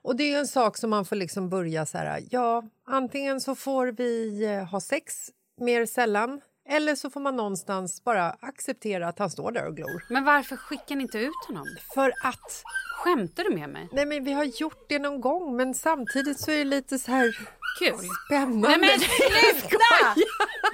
Och 0.02 0.16
det 0.16 0.24
är 0.24 0.28
ju 0.28 0.36
en 0.36 0.46
sak 0.46 0.76
som 0.76 0.90
man 0.90 1.04
får 1.04 1.16
liksom 1.16 1.48
börja 1.48 1.86
så 1.86 1.98
här, 1.98 2.22
ja, 2.30 2.62
antingen 2.84 3.40
så 3.40 3.54
får 3.54 3.86
vi 3.86 4.44
eh, 4.44 4.64
ha 4.64 4.80
sex 4.80 5.30
mer 5.56 5.86
sällan 5.86 6.40
eller 6.68 6.94
så 6.94 7.10
får 7.10 7.20
man 7.20 7.36
någonstans 7.36 8.04
bara 8.04 8.30
acceptera 8.30 9.08
att 9.08 9.18
han 9.18 9.30
står 9.30 9.52
där 9.52 9.66
och 9.66 9.76
glor. 9.76 10.04
Men 10.08 10.24
varför 10.24 10.56
skickar 10.56 10.96
ni 10.96 11.02
inte 11.02 11.18
ut 11.18 11.44
honom? 11.48 11.66
För 11.94 12.08
att... 12.08 12.62
Skämtar 12.96 13.44
du 13.44 13.54
med 13.54 13.68
mig? 13.68 13.88
Nej, 13.92 14.06
men 14.06 14.24
vi 14.24 14.32
har 14.32 14.44
gjort 14.44 14.88
det 14.88 14.98
någon 14.98 15.20
gång, 15.20 15.56
men 15.56 15.74
samtidigt 15.74 16.40
så 16.40 16.50
är 16.50 16.58
det 16.58 16.64
lite 16.64 16.98
så 16.98 17.10
här... 17.10 17.36
Kul. 17.78 17.94
Spännande. 18.26 18.68
Nej 18.68 18.78
men 18.78 19.00
sluta! 19.00 20.14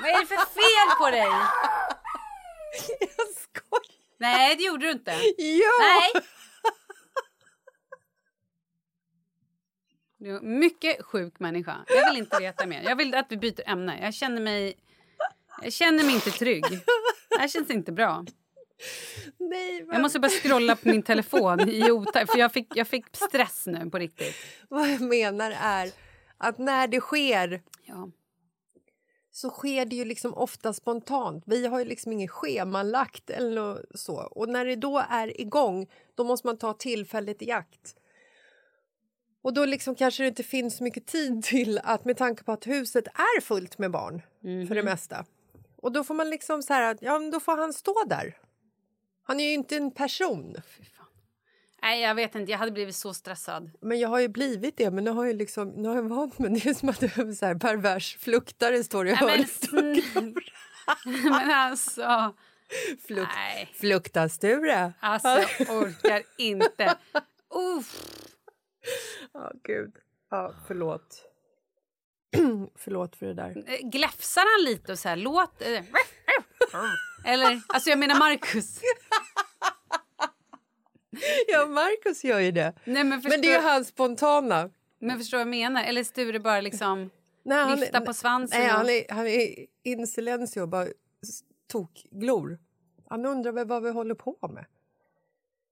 Vad 0.00 0.10
är 0.10 0.20
det 0.20 0.26
för 0.26 0.36
fel 0.36 0.96
på 0.98 1.10
dig? 1.10 1.28
Jag 3.00 3.26
skojar! 3.38 3.96
Nej, 4.18 4.56
det 4.56 4.62
gjorde 4.62 4.86
du 4.86 4.92
inte. 4.92 5.10
Ja! 5.36 5.70
Nej! 5.80 6.22
Du 10.18 10.30
är 10.30 10.36
en 10.38 10.58
mycket 10.58 11.04
sjuk 11.04 11.40
människa. 11.40 11.76
Jag 11.88 12.10
vill 12.10 12.18
inte 12.18 12.38
veta 12.40 12.66
mer. 12.66 12.82
Jag 12.82 12.96
vill 12.96 13.14
att 13.14 13.26
vi 13.28 13.36
byter 13.36 13.68
ämne. 13.68 13.98
Jag 14.02 14.14
känner 14.14 14.40
mig, 14.40 14.74
jag 15.62 15.72
känner 15.72 16.04
mig 16.04 16.14
inte 16.14 16.30
trygg. 16.30 16.64
Det 17.30 17.38
här 17.38 17.48
känns 17.48 17.70
inte 17.70 17.92
bra. 17.92 18.24
Nej, 19.38 19.84
men 19.84 19.92
Jag 19.94 20.02
måste 20.02 20.20
bara 20.20 20.28
scrolla 20.28 20.76
på 20.76 20.88
min 20.88 21.02
telefon 21.02 21.68
i 21.68 21.90
otakt 21.90 22.30
för 22.30 22.38
jag 22.38 22.52
fick, 22.52 22.66
jag 22.74 22.88
fick 22.88 23.04
stress 23.16 23.66
nu 23.66 23.90
på 23.90 23.98
riktigt. 23.98 24.36
vad 24.68 24.88
jag 24.90 25.00
menar 25.00 25.54
är 25.60 25.90
att 26.38 26.58
när 26.58 26.88
det 26.88 27.00
sker 27.00 27.62
Ja. 27.84 28.10
så 29.30 29.50
sker 29.50 29.84
det 29.84 29.96
ju 29.96 30.04
liksom 30.04 30.34
ofta 30.34 30.72
spontant. 30.72 31.44
Vi 31.46 31.66
har 31.66 31.78
ju 31.78 31.84
liksom 31.84 32.12
inget 32.12 32.30
schemalagt 32.30 33.30
eller 33.30 33.86
så. 33.94 34.16
Och 34.16 34.48
när 34.48 34.64
det 34.64 34.76
då 34.76 34.98
är 35.10 35.40
igång, 35.40 35.90
då 36.14 36.24
måste 36.24 36.46
man 36.46 36.58
ta 36.58 36.72
tillfället 36.72 37.42
i 37.42 37.50
akt. 37.52 37.96
Och 39.42 39.54
då 39.54 39.64
liksom 39.64 39.94
kanske 39.94 40.22
det 40.22 40.28
inte 40.28 40.42
finns 40.42 40.76
så 40.76 40.84
mycket 40.84 41.06
tid 41.06 41.42
till 41.44 41.78
att 41.78 42.04
med 42.04 42.16
tanke 42.16 42.44
på 42.44 42.52
att 42.52 42.66
huset 42.66 43.06
är 43.06 43.40
fullt 43.40 43.78
med 43.78 43.90
barn 43.90 44.22
för 44.68 44.74
det 44.74 44.82
mesta. 44.82 45.24
Och 45.76 45.92
då 45.92 46.04
får 46.04 46.14
man 46.14 46.30
liksom 46.30 46.62
så 46.62 46.72
här 46.72 46.90
att 46.90 47.02
ja, 47.02 47.18
då 47.32 47.40
får 47.40 47.56
han 47.56 47.72
stå 47.72 48.04
där. 48.06 48.38
Han 49.22 49.40
är 49.40 49.44
ju 49.44 49.54
inte 49.54 49.76
en 49.76 49.90
person. 49.90 50.56
Nej, 51.86 52.00
jag 52.02 52.14
vet 52.14 52.34
inte. 52.34 52.52
Jag 52.52 52.58
hade 52.58 52.72
blivit 52.72 52.96
så 52.96 53.14
stressad. 53.14 53.70
Men 53.80 53.98
jag 53.98 54.08
har 54.08 54.20
ju 54.20 54.28
blivit 54.28 54.76
det, 54.76 54.90
men 54.90 55.04
nu 55.04 55.10
har 55.10 55.26
jag, 55.26 55.36
liksom, 55.36 55.68
nu 55.68 55.88
har 55.88 55.94
jag 55.96 56.02
vant 56.02 56.38
mig. 56.38 56.50
Det 56.64 56.66
är 56.70 56.74
som 56.74 56.88
att 56.88 57.00
det 57.00 57.06
är 57.16 57.32
så 57.32 57.46
här 57.46 57.54
pervers 57.54 58.16
fluktare 58.16 58.84
står 58.84 59.06
i 59.06 59.10
men, 59.10 59.18
hörnet. 59.18 59.46
sn- 59.46 60.36
men 61.30 61.50
alltså... 61.50 62.34
Fluk, 63.06 63.28
Nej, 63.34 63.70
flukta 63.74 64.28
Sture. 64.28 64.92
alltså 65.00 65.28
jag 65.58 65.70
orkar 65.70 66.22
inte. 66.38 66.96
Uff. 67.78 68.02
Ja, 69.32 69.52
gud. 69.64 69.94
Ja, 70.30 70.54
förlåt. 70.66 71.22
förlåt 72.78 73.16
för 73.16 73.26
det 73.26 73.34
där. 73.34 73.54
Gläfsar 73.90 74.44
han 74.56 74.64
lite 74.72 74.92
och 74.92 74.98
så 74.98 75.08
här, 75.08 75.16
låt... 75.16 75.62
Eller, 77.24 77.60
alltså 77.68 77.90
jag 77.90 77.98
menar 77.98 78.18
Marcus. 78.18 78.80
Ja, 81.48 81.66
Markus 81.66 82.24
gör 82.24 82.40
ju 82.40 82.52
det. 82.52 82.72
Nej, 82.84 83.04
men, 83.04 83.20
förstår, 83.22 83.30
Men 83.38 83.40
det 83.42 83.52
är 83.52 83.62
hans 83.62 83.88
spontana. 83.88 84.70
men 84.98 85.18
förstår 85.18 85.38
vad 85.38 85.40
jag 85.40 85.48
menar? 85.48 85.84
Eller 85.84 86.04
Sture 86.04 86.40
bara 86.40 86.60
liksom 86.60 87.10
Nej, 87.42 87.58
han, 87.64 87.80
viftar 87.80 88.00
på 88.00 88.14
svansen? 88.14 88.60
nej, 88.60 88.66
och- 88.70 88.76
han 88.76 88.88
är, 88.88 89.04
han 89.14 89.26
är 89.26 89.66
in 89.82 90.06
silencio 90.06 90.60
och 90.60 90.68
bara 90.68 90.86
tokglor. 91.72 92.58
Han 93.08 93.26
undrar 93.26 93.52
väl 93.52 93.66
vad 93.66 93.82
vi 93.82 93.90
håller 93.90 94.14
på 94.14 94.36
med. 94.54 94.64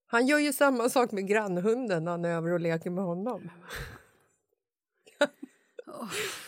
Han 0.06 0.26
gör 0.26 0.38
ju 0.38 0.52
samma 0.52 0.88
sak 0.88 1.12
med 1.12 1.28
grannhunden 1.28 2.04
när 2.04 2.10
han 2.10 2.24
är 2.24 2.28
över 2.30 2.52
och 2.52 2.60
leker 2.60 2.90
med 2.90 3.04
honom. 3.04 3.50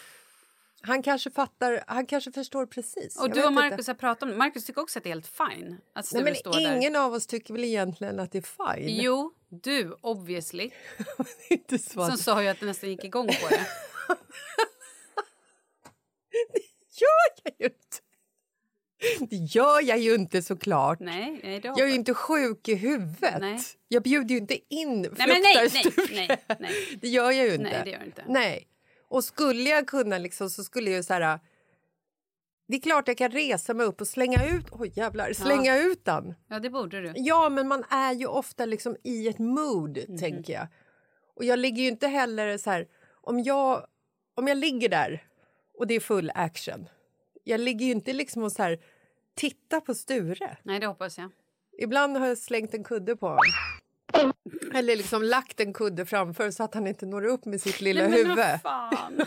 Han 0.86 1.02
kanske 1.02 1.30
fattar, 1.30 1.84
han 1.86 2.06
kanske 2.06 2.32
förstår 2.32 2.66
precis. 2.66 3.16
Och 3.16 3.24
Jag 3.28 3.34
du 3.34 3.42
och 3.42 3.50
inte. 3.50 3.60
Marcus 3.62 3.86
har 3.86 3.94
pratat 3.94 4.22
om 4.22 4.28
det. 4.28 4.36
Marcus 4.36 4.64
tycker 4.64 4.80
också 4.82 4.98
att 4.98 5.02
det 5.04 5.08
är 5.08 5.14
helt 5.14 5.26
fine 5.26 5.78
att 5.94 6.06
Sture 6.06 6.22
Nej, 6.22 6.42
men 6.44 6.52
där. 6.52 6.76
ingen 6.76 6.96
av 6.96 7.12
oss 7.14 7.26
tycker 7.26 7.54
väl 7.54 7.64
egentligen 7.64 8.20
att 8.20 8.32
det 8.32 8.38
är 8.38 8.74
fine? 8.76 8.96
Jo, 9.02 9.32
du 9.48 9.96
obviously. 10.00 10.70
Det 11.48 11.54
är 11.54 11.58
inte 11.58 11.78
så. 11.78 12.06
Som 12.06 12.18
sa 12.18 12.42
ju 12.42 12.48
att 12.48 12.60
det 12.60 12.66
nästan 12.66 12.90
gick 12.90 13.04
igång 13.04 13.26
på 13.26 13.48
det. 13.50 13.66
gör 17.00 17.42
jag 17.44 17.54
ju 17.58 17.66
inte. 17.66 17.96
Det 19.30 19.36
gör 19.36 19.82
jag 19.82 19.98
ju 19.98 20.14
inte 20.14 20.42
såklart. 20.42 21.00
Nej, 21.00 21.40
nej 21.44 21.60
det 21.60 21.68
Jag 21.68 21.80
är 21.80 21.86
ju 21.86 21.94
inte 21.94 22.14
sjuk 22.14 22.68
i 22.68 22.74
huvudet. 22.74 23.40
Nej. 23.40 23.60
Jag 23.88 24.02
bjuder 24.02 24.28
ju 24.30 24.36
inte 24.36 24.74
in 24.74 25.02
Nej, 25.02 25.10
men 25.18 25.28
nej, 25.28 25.42
nej, 25.54 25.70
fluktarsture. 25.70 26.26
nej, 26.28 26.56
nej. 26.60 26.98
Det 27.00 27.08
gör 27.08 27.30
jag 27.30 27.46
ju 27.46 27.54
inte. 27.54 27.62
Nej, 27.62 27.80
det 27.84 27.90
gör 27.90 28.04
inte. 28.04 28.24
Nej. 28.28 28.66
Och 29.08 29.24
skulle 29.24 29.70
jag 29.70 29.86
kunna 29.86 30.18
liksom, 30.18 30.50
så 30.50 30.64
skulle 30.64 30.90
jag 30.90 30.96
ju 30.96 31.02
så 31.02 31.14
här... 31.14 31.40
Det 32.68 32.76
är 32.76 32.80
klart 32.80 33.08
jag 33.08 33.16
kan 33.18 33.30
resa 33.30 33.74
mig 33.74 33.86
upp 33.86 34.00
och 34.00 34.08
slänga 34.08 34.46
ut... 34.48 34.66
Oj, 34.72 34.92
jävlar. 34.96 35.32
Slänga 35.32 35.78
ut 35.78 36.04
den. 36.04 36.34
Ja, 36.48 36.58
det 36.60 36.70
borde 36.70 37.00
du. 37.00 37.12
Ja, 37.16 37.48
men 37.48 37.68
man 37.68 37.84
är 37.90 38.12
ju 38.12 38.26
ofta 38.26 38.64
liksom 38.66 38.96
i 39.04 39.28
ett 39.28 39.38
mood, 39.38 39.98
Mhm. 40.08 40.18
tänker 40.18 40.52
jag. 40.52 40.66
Och 41.36 41.44
jag 41.44 41.58
ligger 41.58 41.82
ju 41.82 41.88
inte 41.88 42.08
heller 42.08 42.58
så 42.58 42.70
här... 42.70 42.88
Om 43.20 43.40
jag, 43.42 43.86
om 44.34 44.48
jag 44.48 44.56
ligger 44.58 44.88
där 44.88 45.26
och 45.78 45.86
det 45.86 45.94
är 45.94 46.00
full 46.00 46.30
action 46.34 46.88
jag 47.48 47.60
ligger 47.60 47.86
ju 47.86 47.92
inte 47.92 48.12
liksom 48.12 48.42
och 48.42 48.52
så 48.52 48.62
här, 48.62 48.78
tittar 49.34 49.80
på 49.80 49.94
Sture. 49.94 50.56
Nej, 50.62 50.80
det 50.80 50.86
hoppas 50.86 51.18
jag. 51.18 51.30
Ibland 51.78 52.16
har 52.16 52.26
jag 52.26 52.38
slängt 52.38 52.74
en 52.74 52.84
kudde 52.84 53.16
på 53.16 53.26
honom. 53.26 53.40
Eller 54.74 54.96
liksom 54.96 55.22
lagt 55.22 55.60
en 55.60 55.72
kudde 55.72 56.06
framför 56.06 56.50
så 56.50 56.62
att 56.62 56.74
han 56.74 56.86
inte 56.86 57.06
når 57.06 57.24
upp 57.24 57.44
med 57.44 57.60
sitt 57.60 57.80
lilla 57.80 58.00
Nej, 58.00 58.10
men 58.10 58.30
huvud. 58.30 58.60
fan. 58.62 59.22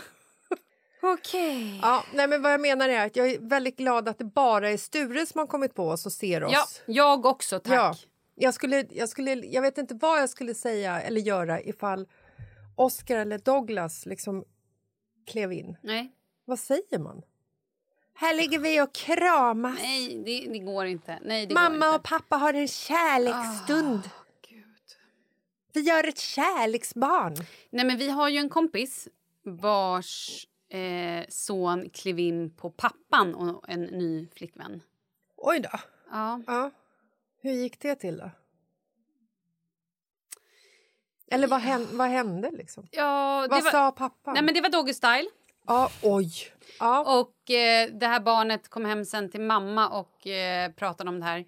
Okej. 1.02 1.78
Ja, 1.82 2.04
nej, 2.14 2.28
men 2.28 2.42
vad 2.42 2.52
jag 2.52 2.60
menar 2.60 2.88
är 2.88 3.06
att 3.06 3.16
jag 3.16 3.30
är 3.30 3.38
väldigt 3.40 3.76
glad 3.76 4.08
att 4.08 4.18
det 4.18 4.24
bara 4.24 4.70
är 4.70 4.76
Sture 4.76 5.26
som 5.26 5.38
har 5.38 5.46
kommit 5.46 5.74
på 5.74 5.88
oss 5.88 6.06
och 6.06 6.12
ser 6.12 6.44
oss. 6.44 6.52
Ja, 6.52 6.64
jag 6.86 7.26
också, 7.26 7.58
tack. 7.58 7.74
Ja, 7.74 7.94
jag, 8.34 8.54
skulle, 8.54 8.86
jag, 8.90 9.08
skulle, 9.08 9.34
jag 9.34 9.62
vet 9.62 9.78
inte 9.78 9.94
vad 9.94 10.20
jag 10.22 10.30
skulle 10.30 10.54
säga 10.54 11.02
eller 11.02 11.20
göra 11.20 11.60
ifall 11.60 12.08
Oscar 12.76 13.16
eller 13.16 13.38
Douglas 13.38 14.06
liksom 14.06 14.44
klev 15.30 15.52
in. 15.52 15.76
Nej, 15.82 16.12
Vad 16.44 16.58
säger 16.58 16.98
man? 16.98 17.22
Här 18.14 18.34
ligger 18.34 18.58
vi 18.58 18.80
och 18.80 18.92
kramas. 18.94 19.78
nej 19.82 20.22
det, 20.24 20.52
det 20.52 20.58
går 20.58 20.86
inte. 20.86 21.18
Nej, 21.24 21.46
det 21.46 21.54
går 21.54 21.60
Mamma 21.62 21.74
inte. 21.86 21.96
och 21.96 22.02
pappa 22.02 22.36
har 22.36 22.54
en 22.54 22.68
kärleksstund. 22.68 24.02
Gud. 24.02 24.10
Vi 25.72 25.80
gör 25.80 26.08
ett 26.08 26.18
kärleksbarn. 26.18 27.36
Nej, 27.70 27.84
men 27.84 27.96
vi 27.96 28.10
har 28.10 28.28
ju 28.28 28.38
en 28.38 28.48
kompis 28.48 29.08
vars 29.44 30.46
eh, 30.68 31.24
son 31.28 31.90
klev 31.90 32.18
in 32.18 32.56
på 32.56 32.70
pappan 32.70 33.34
och 33.34 33.68
en 33.68 33.82
ny 33.82 34.28
flickvän. 34.34 34.82
Oj 35.36 35.60
då. 35.60 35.78
Ja. 36.10 36.40
Ja. 36.46 36.70
Hur 37.42 37.52
gick 37.52 37.80
det 37.80 37.94
till 37.94 38.18
då? 38.18 38.30
Eller 41.30 41.48
vad, 41.48 41.60
hände, 41.60 41.88
vad 41.92 42.08
hände 42.08 42.50
liksom? 42.50 42.88
Ja, 42.90 43.46
vad 43.50 43.64
var, 43.64 43.70
sa 43.70 43.90
pappan? 43.90 44.34
Nej, 44.34 44.42
men 44.42 44.54
det 44.54 44.60
var 44.60 44.68
Doggy 44.68 44.92
Style. 44.92 45.28
Ja, 45.66 45.90
oj. 46.02 46.32
Ja. 46.78 47.20
Och 47.20 47.50
eh, 47.50 47.90
det 47.92 48.06
här 48.06 48.20
barnet 48.20 48.68
kom 48.68 48.84
hem 48.84 49.04
sen 49.04 49.30
till 49.30 49.40
mamma 49.40 49.88
och 49.88 50.26
eh, 50.26 50.72
pratade 50.72 51.10
om 51.10 51.20
det 51.20 51.26
här. 51.26 51.44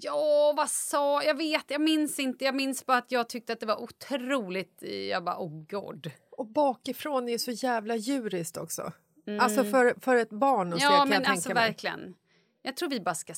Ja, 0.00 0.54
vad 0.56 0.70
sa... 0.70 1.22
Jag 1.22 1.34
vet, 1.34 1.64
jag 1.70 1.80
minns 1.80 2.18
inte. 2.18 2.44
Jag 2.44 2.54
minns 2.54 2.86
bara 2.86 2.98
att 2.98 3.12
jag 3.12 3.28
tyckte 3.28 3.52
att 3.52 3.60
det 3.60 3.66
var 3.66 3.82
otroligt... 3.82 4.82
Jag 5.10 5.24
bara, 5.24 5.38
oh 5.38 5.64
god. 5.70 6.10
Och 6.30 6.46
bakifrån 6.46 7.28
är 7.28 7.38
så 7.38 7.50
jävla 7.50 7.96
djuriskt 7.96 8.56
också. 8.56 8.92
Mm. 9.26 9.40
Alltså 9.40 9.64
för, 9.64 10.00
för 10.00 10.16
ett 10.16 10.30
barn 10.30 10.72
att 10.72 10.78
se 10.80 10.84
Ja, 10.84 10.90
kan 10.98 11.08
men 11.08 11.22
jag 11.22 11.30
alltså 11.30 11.48
tänka 11.48 11.60
mig. 11.60 11.68
verkligen. 11.68 12.14
Jag 12.62 12.76
tror 12.76 12.88
vi 12.88 13.00
bara 13.00 13.14
ska... 13.14 13.34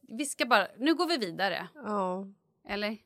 Vi 0.00 0.26
ska 0.26 0.46
bara... 0.46 0.66
Nu 0.78 0.94
går 0.94 1.06
vi 1.08 1.16
vidare. 1.16 1.68
Ja, 1.74 2.26
Eller? 2.68 2.98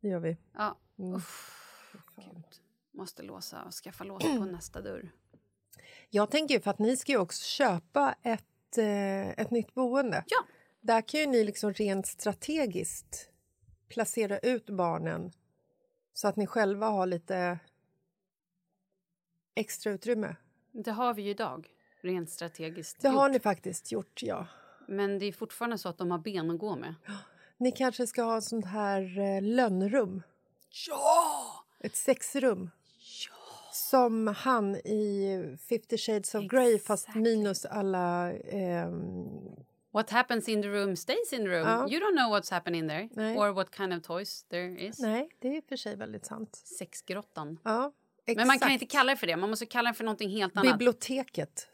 det 0.00 0.08
gör 0.08 0.20
vi. 0.20 0.36
Ja. 0.54 0.76
Mm. 0.98 1.14
Uff. 1.14 1.52
Måste 2.92 3.22
låsa 3.22 3.62
och 3.62 3.72
skaffa 3.72 4.04
lås 4.04 4.22
på 4.22 4.28
nästa 4.52 4.80
dörr. 4.80 5.10
Jag 6.10 6.30
tänker 6.30 6.54
ju 6.54 6.60
för 6.60 6.70
att 6.70 6.78
ni 6.78 6.96
ska 6.96 7.12
ju 7.12 7.18
också 7.18 7.42
köpa 7.44 8.14
ett, 8.22 8.78
eh, 8.78 9.28
ett 9.28 9.50
nytt 9.50 9.74
boende. 9.74 10.24
Ja. 10.26 10.44
Där 10.86 11.00
kan 11.00 11.20
ju 11.20 11.26
ni 11.26 11.44
liksom 11.44 11.72
rent 11.72 12.06
strategiskt 12.06 13.30
placera 13.88 14.38
ut 14.38 14.70
barnen 14.70 15.32
så 16.12 16.28
att 16.28 16.36
ni 16.36 16.46
själva 16.46 16.86
har 16.86 17.06
lite 17.06 17.58
extra 19.54 19.92
utrymme. 19.92 20.36
Det 20.72 20.90
har 20.90 21.14
vi 21.14 21.22
ju 21.22 21.30
idag, 21.30 21.68
rent 22.00 22.30
strategiskt. 22.30 23.00
Det 23.00 23.08
har 23.08 23.28
gjort. 23.28 23.32
ni 23.32 23.40
faktiskt 23.40 23.92
gjort, 23.92 24.22
ja. 24.22 24.46
Men 24.88 25.18
det 25.18 25.26
är 25.26 25.32
fortfarande 25.32 25.78
så 25.78 25.88
att 25.88 25.98
de 25.98 26.10
har 26.10 26.18
ben 26.18 26.50
att 26.50 26.58
gå 26.58 26.76
med. 26.76 26.94
Ni 27.56 27.72
kanske 27.72 28.06
ska 28.06 28.22
ha 28.22 28.38
ett 28.38 28.44
sånt 28.44 28.66
här 28.66 29.18
eh, 29.18 29.42
lönnrum. 29.42 30.22
Ja! 30.88 31.64
Ett 31.80 31.96
sexrum. 31.96 32.70
Som 33.72 34.26
han 34.26 34.76
i 34.76 35.56
50 35.68 35.98
shades 35.98 36.34
of 36.34 36.44
Grey 36.44 36.78
fast 36.78 37.14
minus 37.14 37.64
alla... 37.64 38.32
ehm, 38.32 39.56
What 39.96 40.10
happens 40.10 40.48
in 40.48 40.62
the 40.62 40.68
room 40.68 40.96
stays 40.96 41.32
in 41.32 41.38
the 41.38 41.48
room. 41.48 41.68
Ja. 41.68 41.88
You 41.88 42.00
don't 42.00 42.16
know 42.16 42.36
what's 42.36 42.50
happening 42.50 42.82
in 42.82 42.88
there. 42.88 43.08
Nej. 43.12 43.36
Or 43.38 43.52
what 43.52 43.76
kind 43.76 43.94
of 43.94 44.02
toys 44.02 44.44
there 44.50 44.80
is. 44.86 44.98
nej, 44.98 45.28
det 45.38 45.48
är 45.48 45.56
i 45.56 45.60
och 45.60 45.64
för 45.64 45.76
sig 45.76 45.96
väldigt 45.96 46.26
sant. 46.26 46.56
Sexgrottan. 46.56 47.58
Ja, 47.62 47.92
exakt. 48.26 48.36
Men 48.36 48.46
man 48.46 48.58
kan 48.58 48.70
inte 48.70 48.86
kalla 48.86 49.12
det 49.12 49.16
för 49.16 49.26
det. 49.26 49.36
Man 49.36 49.50
måste 49.50 49.66
kalla 49.66 49.90
det 49.90 49.94
för 49.94 50.04
någonting 50.04 50.30
helt 50.30 50.56
annat. 50.56 50.72
Biblioteket. 50.72 51.68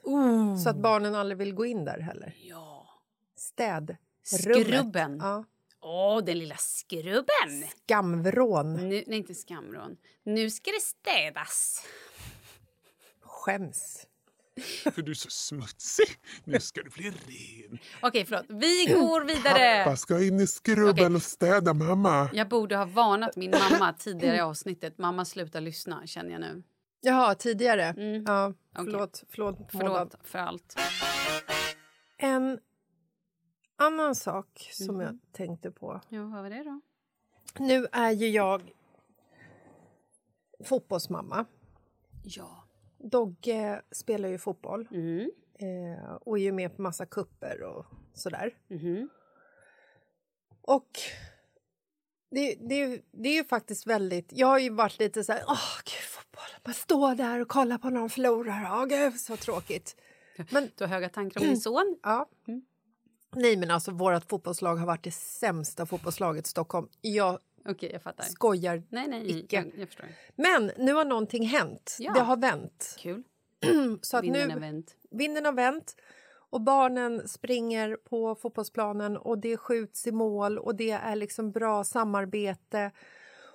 Så 0.65 0.69
att 0.71 0.77
barnen 0.77 1.15
aldrig 1.15 1.39
vill 1.39 1.55
gå 1.55 1.67
in 1.67 1.85
där 1.85 1.99
heller. 1.99 2.35
Ja. 2.43 2.89
Städrummet. 3.37 3.99
Skrubben. 4.23 5.19
Ja. 5.23 5.45
Åh, 5.81 6.25
den 6.25 6.39
lilla 6.39 6.57
skrubben! 6.57 7.69
Skamvrån. 7.85 8.75
Nu, 8.75 9.05
nej, 9.07 9.19
inte 9.19 9.35
skamrån. 9.35 9.97
Nu 10.23 10.51
ska 10.51 10.71
det 10.71 10.81
städas. 10.81 11.87
Skäms. 13.21 14.07
För 14.95 15.03
du 15.03 15.11
är 15.11 15.15
så 15.15 15.31
smutsig. 15.31 16.07
Nu 16.45 16.61
ska 16.61 16.83
du 16.83 16.91
bli 16.91 17.11
ren. 17.11 17.79
Okej, 18.03 18.25
förlåt. 18.25 18.45
Vi 18.49 18.87
går 18.87 19.25
vidare. 19.25 19.85
Pappa 19.85 19.97
ska 19.97 20.25
in 20.25 20.41
i 20.41 20.47
skrubben 20.47 20.91
Okej. 21.07 21.15
och 21.17 21.23
städa 21.23 21.75
mamma. 21.75 22.31
Jag 22.33 22.49
borde 22.49 22.77
ha 22.77 22.85
varnat 22.85 23.37
min 23.37 23.51
mamma 23.51 23.93
tidigare 23.93 24.37
i 24.37 24.41
avsnittet. 24.41 24.99
Mamma, 24.99 25.25
sluta 25.25 25.61
lyssna, 25.61 26.07
känner 26.07 26.31
jag 26.31 26.41
nu. 26.41 26.63
Jaha, 27.01 27.35
tidigare. 27.35 27.83
Mm. 27.85 28.25
Ja, 28.27 28.53
förlåt. 28.77 29.25
Förlåt, 29.31 29.57
Förlåt 29.71 29.89
Månad. 29.89 30.15
för 30.25 30.39
allt. 30.39 30.77
En 32.17 32.59
annan 33.77 34.15
sak 34.15 34.69
som 34.73 34.95
Mhm. 34.95 35.01
jag 35.07 35.19
tänkte 35.33 35.71
på. 35.71 36.01
Ja, 36.09 36.23
vad 36.23 36.43
var 36.43 36.51
det 36.51 36.65
då? 36.65 36.81
Nu 37.59 37.87
är 37.93 38.11
ju 38.11 38.29
jag 38.29 38.71
fotbollsmamma. 40.65 41.45
Ja. 42.25 42.62
Dogge 43.03 43.83
spelar 43.91 44.29
ju 44.29 44.39
fotboll 44.39 44.89
Mm. 44.91 45.31
eh, 45.59 46.13
och 46.15 46.39
är 46.39 46.43
ju 46.43 46.53
med 46.53 46.77
på 46.77 46.83
massa 46.83 47.07
kupper 47.07 47.63
och 47.63 47.87
sådär. 48.15 48.55
Mhm. 48.69 49.09
Och 50.63 50.91
det, 52.31 52.55
det, 52.69 53.03
det 53.11 53.29
är 53.29 53.35
ju 53.35 53.45
faktiskt 53.45 53.87
väldigt... 53.87 54.27
Jag 54.31 54.47
har 54.47 54.59
ju 54.59 54.71
varit 54.71 54.99
lite 54.99 55.25
så 55.25 55.33
här... 55.33 55.45
Åh, 55.49 55.77
gud, 55.85 56.05
fotboll. 56.11 56.61
Man 56.65 56.75
står 56.75 57.15
där 57.15 57.41
och 57.41 57.49
kollar 57.49 57.79
på 57.79 57.91
när 57.91 58.01
de 58.01 58.11
förlorar. 58.11 58.69
Åh, 58.73 58.85
gud, 58.87 59.21
så 59.21 59.37
tråkigt. 59.37 59.97
Men, 60.51 60.71
Du 60.77 60.85
har 60.85 60.89
höga 60.89 61.09
tankar 61.09 61.41
om 61.41 61.47
din 61.47 61.57
son? 61.61 61.97
ja. 62.03 62.29
Nej, 63.35 63.57
men 63.57 63.71
alltså 63.71 63.91
vårt 63.91 64.29
fotbollslag 64.31 64.77
har 64.77 64.87
varit 64.87 65.05
det 65.05 65.11
sämsta 65.15 65.87
fotbollslaget 65.87 66.47
i 66.47 66.51
Stockholm. 66.51 66.89
Jag 67.01 67.39
Okej, 67.65 67.91
jag 67.93 68.03
fattar. 68.03 68.25
skojar. 68.25 68.83
Nej, 68.89 69.09
nej, 69.09 69.39
Icke. 69.39 69.57
jag, 69.57 69.73
jag. 69.77 69.89
Men 70.35 70.73
nu 70.79 70.93
har 70.93 71.05
någonting 71.05 71.47
hänt. 71.47 71.97
Ja. 71.99 72.13
Det 72.13 72.21
har 72.21 72.37
vänt. 72.37 72.97
Kul. 72.99 73.23
Så 74.03 74.17
att 74.17 74.25
Vinden 74.25 74.49
nu, 74.49 74.55
har 74.55 74.61
vänt. 74.61 74.97
Vinden 75.11 75.45
har 75.45 75.53
vänt 75.53 75.97
och 76.53 76.61
barnen 76.61 77.29
springer 77.29 77.97
på 77.97 78.35
fotbollsplanen 78.35 79.17
och 79.17 79.39
det 79.39 79.57
skjuts 79.57 80.07
i 80.07 80.13
mål 80.13 80.59
och 80.59 80.75
det 80.75 80.91
är 80.91 81.17
liksom 81.17 81.53
bra 81.53 81.85
samarbete. 81.85 82.91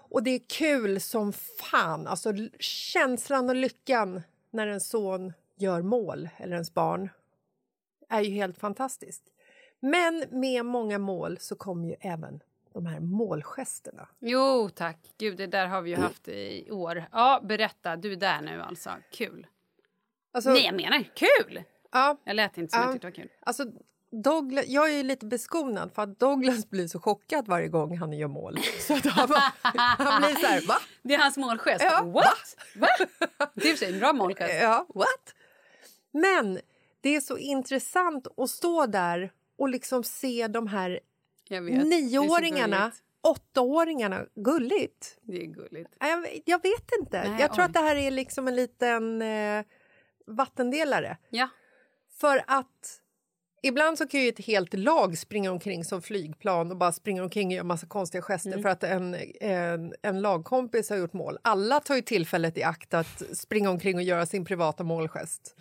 Och 0.10 0.24
det 0.24 0.32
är 0.32 0.42
kul 0.50 1.02
som 1.02 1.34
fan. 1.34 2.08
Alltså 2.08 2.34
känslan 2.60 3.50
och 3.50 3.56
lyckan 3.56 4.22
när 4.52 4.68
en 4.68 4.82
son 4.82 5.34
gör 5.58 5.82
mål, 5.82 6.30
eller 6.38 6.54
ens 6.54 6.74
barn, 6.74 7.10
är 8.10 8.22
ju 8.22 8.32
helt 8.32 8.58
fantastiskt. 8.58 9.24
Men 9.80 10.24
med 10.32 10.66
många 10.66 11.00
mål 11.00 11.38
så 11.40 11.56
kommer 11.56 11.88
ju 11.88 11.96
även 12.00 12.40
de 12.78 12.86
här 12.86 13.00
målgesterna. 13.00 14.08
Jo, 14.20 14.70
tack. 14.76 14.98
Gud, 15.18 15.38
det 15.38 15.48
där 15.48 15.68
har 15.68 15.82
vi 15.82 15.90
ju 15.90 15.96
haft 15.96 16.28
i 16.28 16.72
år. 16.72 17.06
Ja, 17.12 17.42
berätta. 17.44 17.96
Du 17.96 18.12
är 18.12 18.16
där 18.16 18.42
nu 18.42 18.62
alltså. 18.62 18.90
Kul. 19.12 19.48
Alltså, 20.34 20.50
Nej, 20.50 20.66
jag 20.66 20.76
menar 20.76 21.04
kul! 21.16 21.64
ja, 21.92 22.18
Jag 22.24 22.36
lät 22.36 22.58
inte 22.58 22.72
som 22.72 22.80
Ja. 22.82 22.86
jag 22.86 22.94
tyckte 22.94 23.08
det 23.08 23.12
var 23.12 23.24
kul. 23.24 23.32
Alltså, 23.40 23.66
Douglas, 24.12 24.66
jag 24.68 24.90
är 24.90 24.98
ju 24.98 25.04
lite 25.04 25.26
beskonad 25.26 25.92
för 25.94 26.02
att 26.02 26.20
Douglas 26.20 26.70
blir 26.70 26.88
så 26.88 27.00
chockad 27.00 27.48
varje 27.48 27.68
gång 27.68 27.98
han 27.98 28.14
gör 28.14 28.28
mål. 28.28 28.58
Så 28.88 28.94
att 28.94 29.06
han, 29.06 29.30
bara- 29.30 29.54
han 29.98 30.22
blir 30.22 30.36
så 30.36 30.48
här, 30.48 30.68
va? 30.68 30.76
Det 31.04 31.14
är 31.14 31.20
hans 31.20 31.38
målgest. 31.38 31.84
Ja, 31.84 32.04
What? 32.04 32.56
Va? 32.76 32.88
Det 33.54 33.82
är 33.84 33.94
en 33.94 34.00
bra 34.00 34.14
målgest. 34.14 34.54
Ja, 34.62 34.86
what? 34.96 35.34
Men 36.12 36.60
det 37.02 37.16
är 37.16 37.22
så 37.22 37.38
intressant 37.38 38.28
att 38.38 38.50
stå 38.50 38.86
där 38.86 39.32
och 39.58 39.70
liksom 39.70 40.04
se 40.04 40.48
de 40.48 40.68
här 40.68 41.00
vet. 41.50 41.88
Nioåringarna, 41.88 42.92
åttaåringarna, 43.22 44.26
gulligt. 44.36 45.18
Det 45.22 45.42
är 45.42 45.46
gulligt. 45.46 45.96
Jag, 46.00 46.22
vet- 46.22 46.42
jag 46.46 46.62
vet 46.64 46.90
inte. 47.00 47.30
Nej, 47.30 47.42
jag 47.42 47.54
tror 47.54 47.64
oj. 47.64 47.66
att 47.66 47.74
det 47.74 47.80
här 47.80 47.96
är 47.96 48.12
liksom 48.12 48.48
en 48.48 48.56
liten 48.56 49.22
eh, 49.22 49.64
vattendelare. 50.28 51.18
Ja. 51.30 51.50
För 52.20 52.44
att 52.48 53.02
ibland 53.62 53.98
så 53.98 54.08
kan 54.08 54.22
ju 54.22 54.30
ett 54.30 54.46
helt 54.46 54.74
lag 54.74 55.18
springa 55.18 55.52
omkring 55.52 55.84
som 55.86 56.02
flygplan 56.02 56.72
och 56.72 56.78
bara 56.78 56.92
springa 56.92 57.24
omkring 57.24 57.48
och 57.48 57.54
göra 57.54 57.64
massa 57.64 57.88
konstiga 57.88 58.22
gester 58.22 58.50
Mm. 58.52 58.62
för 58.64 58.70
att 58.70 58.84
en, 58.84 59.16
en, 59.42 59.94
en 60.02 60.22
lagkompis 60.22 60.90
har 60.90 60.98
gjort 60.98 61.14
mål. 61.14 61.38
Alla 61.42 61.80
tar 61.80 61.96
ju 61.96 62.02
tillfället 62.02 62.58
i 62.58 62.64
akt 62.64 62.94
att 62.94 63.24
springa 63.38 63.70
omkring 63.70 63.96
och 63.96 64.04
göra 64.04 64.26
sin 64.26 64.46
privata 64.46 64.84
målgest. 64.84 65.56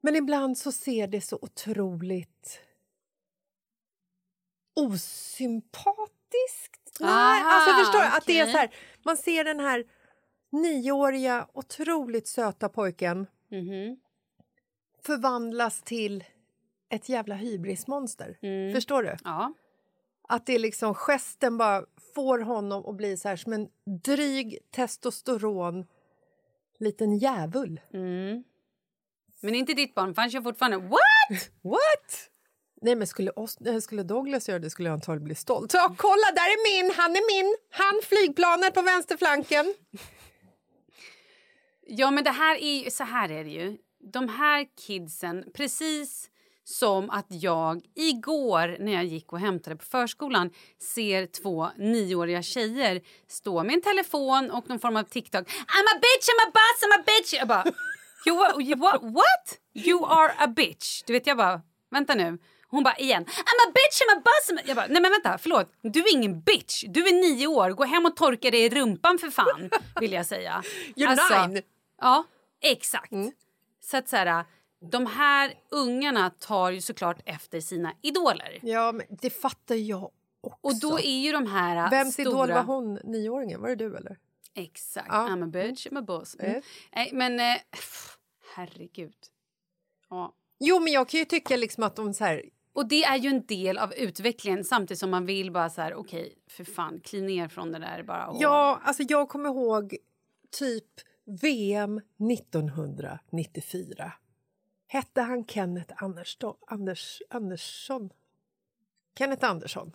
Men 0.00 0.16
ibland 0.16 0.58
så 0.58 0.72
ser 0.72 1.06
det 1.06 1.20
så 1.20 1.38
otroligt 1.42 2.60
osympatiskt. 4.74 7.00
Nej, 7.00 7.10
Aha, 7.10 7.50
alltså 7.50 7.84
förstår 7.84 7.98
du? 8.00 8.06
Att 8.16 8.26
det 8.26 8.38
är 8.38 8.46
så 8.46 8.58
här, 8.58 8.74
man 9.04 9.16
ser 9.16 9.44
den 9.44 9.60
här 9.60 9.84
nioåriga, 10.50 11.46
otroligt 11.52 12.26
söta 12.28 12.68
pojken 12.68 13.26
Mhm. 13.50 13.96
förvandlas 15.06 15.82
till 15.82 16.24
ett 16.88 17.08
jävla 17.08 17.34
hybrismonster. 17.34 18.38
Mm. 18.42 18.74
Förstår 18.74 19.02
du? 19.02 19.16
Ja. 19.24 19.52
Att 20.28 20.46
det 20.46 20.54
är 20.54 20.58
liksom 20.58 20.94
gesten 20.94 21.58
bara 21.58 21.84
får 22.14 22.38
honom 22.38 22.86
att 22.86 22.96
bli 22.96 23.16
så 23.16 23.28
här 23.28 23.36
som 23.36 23.52
en 23.52 23.68
dryg 24.04 24.58
testosteron 24.70 25.86
liten 26.78 27.18
djävul. 27.18 27.80
Mm. 27.92 28.44
Men 29.40 29.54
inte 29.54 29.74
ditt 29.74 29.94
barn, 29.94 30.14
för 30.14 30.22
han 30.22 30.30
kör 30.30 30.40
fortfarande 30.42 30.76
What? 30.78 31.50
What? 31.62 32.30
Nej, 32.82 32.94
men 32.94 33.06
skulle, 33.06 33.32
skulle 33.82 34.02
Douglas 34.02 34.48
göra 34.48 34.58
det 34.58 34.70
skulle 34.70 34.88
jag 34.88 34.94
antagligen 34.94 35.24
bli 35.24 35.34
stolt. 35.34 35.72
Så, 35.72 35.78
kolla, 35.96 36.26
där 36.34 36.42
är 36.42 36.82
min, 36.82 36.94
han 36.96 37.10
är 37.10 37.42
min, 37.42 37.56
han 37.70 38.00
flygplanet 38.02 38.74
på 38.74 38.82
vänsterflanken. 38.82 39.74
Ja, 41.86 42.10
men 42.10 42.24
det 42.24 42.30
här 42.30 42.56
är 42.56 42.84
ju, 42.84 42.90
så 42.90 43.04
här 43.04 43.30
är 43.30 43.44
det 43.44 43.50
ju. 43.50 43.78
De 44.12 44.28
här 44.28 44.66
kidsen, 44.86 45.44
precis 45.54 46.30
som 46.64 47.10
att 47.10 47.26
jag 47.28 47.82
igår 47.94 48.76
när 48.80 48.92
jag 48.92 49.04
gick 49.04 49.32
och 49.32 49.40
hämtade 49.40 49.76
på 49.76 49.84
förskolan 49.84 50.50
ser 50.94 51.26
två 51.26 51.68
nioåriga 51.76 52.42
tjejer 52.42 53.00
stå 53.28 53.64
med 53.64 53.74
en 53.74 53.82
telefon 53.82 54.50
och 54.50 54.68
någon 54.68 54.78
form 54.78 54.96
av 54.96 55.02
TikTok. 55.02 55.48
I'm 55.48 55.88
a 55.94 55.98
bitch, 56.02 56.28
I'm 56.28 56.48
a 56.48 56.52
boss, 56.54 56.82
I'm 56.84 57.00
a 57.00 57.04
bitch! 57.06 57.34
Jag 57.34 57.48
bara, 57.48 57.64
you, 58.26 58.36
what, 58.36 58.60
you, 58.60 58.76
what? 59.12 59.58
You 59.74 60.04
are 60.06 60.32
a 60.38 60.46
bitch. 60.46 61.02
Du 61.06 61.12
vet, 61.12 61.26
jag 61.26 61.36
bara, 61.36 61.60
vänta 61.90 62.14
nu. 62.14 62.38
Hon 62.72 62.82
bara 62.82 62.96
igen, 62.96 63.24
I'm 63.24 63.68
a 63.68 63.72
bitch, 63.74 64.02
I'm 64.02 64.18
a 64.18 64.22
boss. 64.24 64.66
Jag 64.66 64.76
bara, 64.76 64.86
nej 64.86 65.02
men 65.02 65.10
vänta, 65.10 65.38
förlåt. 65.38 65.72
Du 65.82 66.00
är 66.00 66.12
ingen 66.12 66.40
bitch. 66.40 66.84
Du 66.88 67.06
är 67.06 67.12
nio 67.12 67.46
år. 67.46 67.70
Gå 67.70 67.84
hem 67.84 68.06
och 68.06 68.16
torka 68.16 68.50
dig 68.50 68.64
i 68.64 68.68
rumpan 68.68 69.18
för 69.18 69.30
fan, 69.30 69.70
vill 70.00 70.12
jag 70.12 70.26
säga. 70.26 70.62
You're 70.96 71.48
nine. 71.48 71.62
Ja, 72.00 72.24
exakt. 72.60 73.12
Så 73.80 73.96
att 73.96 74.08
så 74.08 74.16
här, 74.16 74.44
de 74.90 75.06
här 75.06 75.54
ungarna 75.70 76.30
tar 76.30 76.70
ju 76.70 76.80
såklart 76.80 77.20
efter 77.26 77.60
sina 77.60 77.92
idoler. 78.02 78.58
Ja, 78.62 78.92
men 78.92 79.06
det 79.10 79.30
fattar 79.30 79.74
jag 79.74 80.10
också. 80.40 80.58
Och 80.60 80.80
då 80.80 80.98
är 80.98 81.20
ju 81.20 81.32
de 81.32 81.46
här 81.46 81.90
Vems 81.90 82.14
stora... 82.14 82.28
idol 82.28 82.52
var 82.52 82.62
hon, 82.62 82.98
nioåringen? 83.04 83.60
Var 83.60 83.68
det 83.68 83.76
du 83.76 83.96
eller? 83.96 84.18
Exakt. 84.54 85.08
Ja. 85.10 85.28
I'm 85.28 85.44
a 85.44 85.46
bitch, 85.46 85.86
I'm 85.86 85.98
a 85.98 86.02
boss. 86.02 86.36
Mm. 86.38 86.50
Mm. 86.50 86.62
Nej, 86.94 87.10
men 87.12 87.40
eh, 87.40 87.60
herregud. 88.54 89.16
Ja. 90.10 90.34
Jo, 90.58 90.80
men 90.80 90.92
jag 90.92 91.08
kan 91.08 91.20
ju 91.20 91.24
tycka 91.24 91.56
liksom 91.56 91.82
att 91.82 91.96
de 91.96 92.14
så 92.14 92.24
här... 92.24 92.42
Och 92.72 92.88
det 92.88 93.04
är 93.04 93.16
ju 93.16 93.28
en 93.28 93.46
del 93.46 93.78
av 93.78 93.94
utvecklingen 93.94 94.64
samtidigt 94.64 94.98
som 94.98 95.10
man 95.10 95.26
vill 95.26 95.52
bara 95.52 95.70
så 95.70 95.80
här, 95.80 95.94
okej, 95.94 96.34
för 96.48 96.64
fan, 96.64 97.00
kliv 97.00 97.24
ner 97.24 97.48
från 97.48 97.72
det 97.72 97.78
där 97.78 98.02
bara. 98.02 98.26
Och... 98.26 98.36
Ja, 98.40 98.80
alltså 98.84 99.02
jag 99.02 99.28
kommer 99.28 99.48
ihåg 99.48 99.96
typ 100.50 100.84
VM 101.42 102.00
1994. 102.32 104.12
Hette 104.86 105.20
han 105.20 105.46
Kenneth 105.46 106.02
Andersson? 106.02 106.54
Anders, 106.66 107.22
Andersson? 107.30 108.10
Kenneth 109.18 109.50
Andersson. 109.50 109.92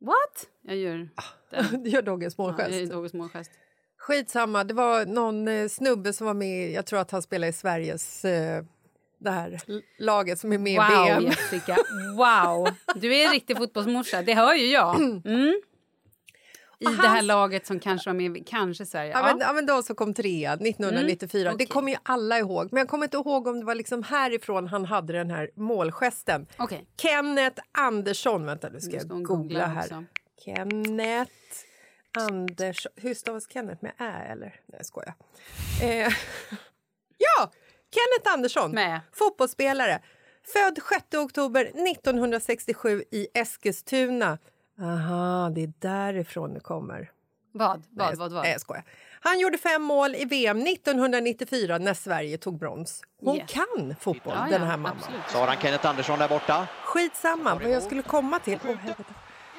What? 0.00 0.46
Jag 0.62 0.76
gör 0.76 0.96
den. 0.96 1.10
Det 1.84 1.90
gör 1.90 2.02
Dogges 2.02 2.34
Ja, 2.38 2.44
målgest. 2.44 2.70
jag 2.70 2.80
gör 2.80 3.16
målgest. 3.16 3.50
Skitsamma, 3.96 4.64
det 4.64 4.74
var 4.74 5.06
någon 5.06 5.48
eh, 5.48 5.68
snubbe 5.68 6.12
som 6.12 6.26
var 6.26 6.34
med, 6.34 6.70
jag 6.72 6.86
tror 6.86 6.98
att 7.00 7.10
han 7.10 7.22
spelar 7.22 7.48
i 7.48 7.52
Sveriges, 7.52 8.24
eh, 8.24 8.64
det 9.18 9.30
här 9.30 9.60
laget 9.98 10.38
som 10.38 10.52
är 10.52 10.58
med 10.58 10.72
i 10.72 10.76
Wow, 10.76 10.86
VM. 11.06 11.22
Jessica. 11.24 11.76
Wow. 12.16 12.68
Du 12.94 13.14
är 13.16 13.26
en 13.26 13.32
riktig 13.32 13.56
fotbollsmorsa. 13.56 14.22
Det 14.22 14.34
hör 14.34 14.54
ju 14.54 14.66
jag. 14.66 14.96
Mm. 15.00 15.60
I 16.80 16.86
Och 16.86 16.92
det 16.92 17.08
här 17.08 17.22
laget 17.22 17.66
som 17.66 17.80
kanske 17.80 18.10
var 18.10 18.14
med, 18.14 18.36
i- 18.36 18.44
kanske 18.46 18.86
Sverige. 18.86 19.10
Ja, 19.10 19.22
men, 19.22 19.38
ja, 19.40 19.52
men 19.52 19.66
de 19.66 19.82
som 19.82 19.96
kom 19.96 20.14
trea 20.14 20.52
1994. 20.52 21.40
Mm, 21.40 21.58
Det 21.58 21.64
okej. 21.64 21.66
kommer 21.66 21.92
ju 21.92 21.98
alla 22.02 22.38
ihåg. 22.38 22.68
Men 22.72 22.78
jag 22.78 22.88
kommer 22.88 23.04
inte 23.06 23.16
ihåg 23.16 23.46
om 23.46 23.58
det 23.60 23.64
var 23.66 23.74
liksom 23.74 24.02
härifrån 24.02 24.66
han 24.66 24.84
hade 24.84 25.12
den 25.12 25.30
här 25.30 25.50
målgesten. 25.56 26.46
Okej. 26.56 26.86
Kenneth 27.02 27.62
Andersson. 27.72 28.46
Vänta, 28.46 28.68
nu 28.68 28.80
ska 28.80 28.96
jag 28.96 29.08
googla 29.08 29.26
googla 29.36 29.66
här. 29.66 29.82
också. 29.84 30.04
Kenneth 30.44 31.32
Andersson. 32.18 32.92
Hur 32.96 33.14
stavas 33.14 33.48
Kenneth? 33.52 33.82
Med 33.82 33.92
ä, 33.98 34.32
eller? 34.32 34.46
Nej, 34.46 34.76
jag 34.76 34.86
skojar. 34.86 35.14
Eh, 35.82 35.88
ja! 37.18 37.50
Kenneth 37.94 38.34
Andersson. 38.34 38.70
Med. 38.70 39.00
Fotbollsspelare. 39.12 40.00
Född 40.52 40.78
6 40.88 41.14
oktober 41.14 41.64
1967 41.64 43.04
i 43.10 43.28
Eskilstuna. 43.34 44.38
Aha, 44.80 45.50
det 45.54 45.62
är 45.62 45.72
därifrån 45.78 46.54
det 46.54 46.60
kommer. 46.60 47.10
Vad? 47.52 47.70
Vad? 47.70 48.06
Nej, 48.08 48.16
Vad? 48.16 48.32
vad? 48.32 48.42
Nej, 48.42 48.52
jag 48.52 48.60
skojar. 48.60 48.84
Han 49.20 49.38
gjorde 49.40 49.58
fem 49.58 49.82
mål 49.82 50.14
i 50.14 50.24
VM 50.24 50.62
1994 50.66 51.78
när 51.78 51.94
Sverige 51.94 52.38
tog 52.38 52.58
brons. 52.58 53.02
Hon 53.20 53.36
Yes. 53.36 53.50
kan 53.50 53.94
fotboll, 54.00 54.34
Ja, 54.36 54.42
den 54.50 54.52
ja, 54.52 54.58
här 54.58 54.76
mamman. 54.76 54.92
absolut. 54.98 55.20
Så 55.28 55.38
har 55.38 55.46
han 55.46 55.56
Kenneth 55.56 55.86
Andersson 55.86 56.18
där 56.18 56.28
borta. 56.28 56.66
Skitsamma, 56.84 57.54
vad 57.54 57.70
jag 57.70 57.82
skulle 57.82 58.02
komma 58.02 58.38
till... 58.38 58.58
Helvete. 58.58 59.04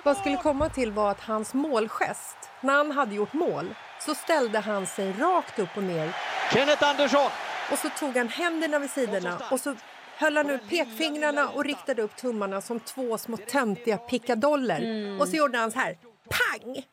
Vad 0.04 0.16
jag 0.16 0.18
skulle 0.22 0.38
komma 0.38 0.70
till 0.70 0.92
var 0.92 1.12
att 1.12 1.20
hans 1.20 1.54
målgest, 1.54 2.38
när 2.62 2.74
han 2.74 2.92
hade 2.92 3.16
gjort 3.16 3.34
mål, 3.34 3.76
så 4.06 4.16
ställde 4.16 4.60
han 4.60 4.86
sig 4.88 5.12
rakt 5.14 5.60
upp 5.60 5.70
och 5.78 5.84
ner 5.84 6.16
Kenneth 6.54 6.84
Andersson! 6.90 7.30
Och 7.72 7.78
så 7.78 7.89
tog 7.89 8.17
han 8.17 8.28
händerna 8.28 8.80
vid 8.80 8.91
sidorna 8.91 9.41
och 9.51 9.59
så 9.59 9.76
höll 10.17 10.38
han 10.38 10.49
ut 10.49 10.70
pekfingrarna 10.70 11.49
och 11.49 11.65
riktade 11.65 12.01
upp 12.01 12.15
tummarna 12.15 12.61
som 12.61 12.80
två 12.80 13.17
små 13.17 13.38
töntiga 13.38 13.97
pickadoller. 13.97 14.82
Mm. 14.82 15.22
Och 15.22 15.28
så 15.28 15.36
gjorde 15.36 15.57
han 15.57 15.72
så 15.72 15.80
här, 15.80 15.97
pang! 16.30 16.86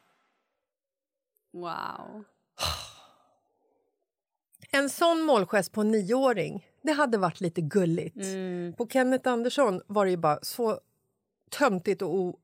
Wow. 1.53 2.25
En 4.71 4.91
sån 4.91 5.23
målgest 5.23 5.73
på 5.73 5.81
en 5.81 5.91
nioåring, 5.91 6.67
det 6.83 6.93
hade 6.93 7.19
varit 7.19 7.41
lite 7.41 7.61
gulligt. 7.61 8.17
Mm. 8.17 8.75
På 8.77 8.89
Kenneth 8.89 9.29
Andersson 9.29 9.83
var 9.87 10.05
det 10.05 10.11
ju 10.11 10.17
bara 10.17 10.39
så 10.43 10.81
töntigt 11.51 12.03
och 12.03 12.41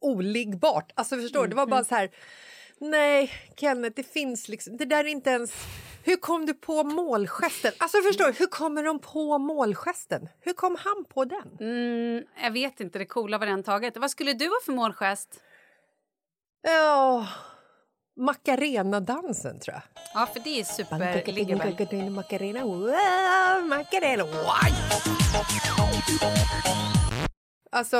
oligbart. 0.00 0.92
Alltså 0.94 1.16
förstår 1.16 1.42
du? 1.42 1.48
Det 1.48 1.54
var 1.54 1.66
bara 1.66 1.84
så 1.84 1.94
här... 1.94 2.10
Nej, 2.78 3.30
Kenneth, 3.56 3.96
det 3.96 4.02
finns 4.02 4.48
liksom... 4.48 4.76
Det 4.76 4.84
där 4.84 5.04
är 5.04 5.08
inte 5.08 5.30
ens... 5.30 5.52
Hur 6.06 6.16
kom 6.16 6.46
du 6.46 6.54
på 6.54 6.84
målgesten? 6.84 7.72
Alltså 7.78 7.98
förstår 8.02 8.26
du? 8.26 8.32
Hur 8.32 8.46
kommer 8.46 8.82
de 8.82 8.98
på 8.98 9.38
målgesten? 9.38 10.28
Hur 10.40 10.52
kom 10.52 10.76
han 10.80 11.04
på 11.08 11.24
den? 11.24 11.56
Mm, 11.60 12.24
jag 12.42 12.50
vet 12.50 12.80
inte, 12.80 12.98
det 12.98 13.06
coola 13.06 13.38
var 13.38 13.46
den 13.46 13.62
taget. 13.62 13.96
Vad 13.96 14.10
skulle 14.10 14.32
du 14.32 14.48
ha 14.48 14.60
för 14.64 14.72
målgest? 14.72 15.40
Ja... 16.62 17.26
Macarena-dansen, 18.16 19.60
tror 19.60 19.74
jag. 19.74 19.82
Ja, 20.14 20.26
för 20.26 20.40
det 20.40 20.60
är 20.60 20.64
super... 20.64 20.98
Macarena, 22.10 22.64
wow, 22.64 23.68
Macarena, 23.68 24.24
wow. 24.24 24.44
Alltså, 27.70 27.96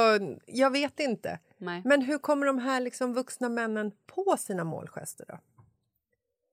jag 0.47 0.71
vet 0.71 1.01
inte. 1.01 1.39
Nej. 1.59 1.83
Men 1.85 2.03
hur 2.03 2.19
kommer 2.19 2.47
de 2.47 2.59
här 2.59 2.81
liksom 2.81 3.15
vuxna 3.15 3.49
männen 3.49 3.93
på 4.07 4.37
sina 4.39 4.65
målgester 4.65 5.25
då? 5.29 5.39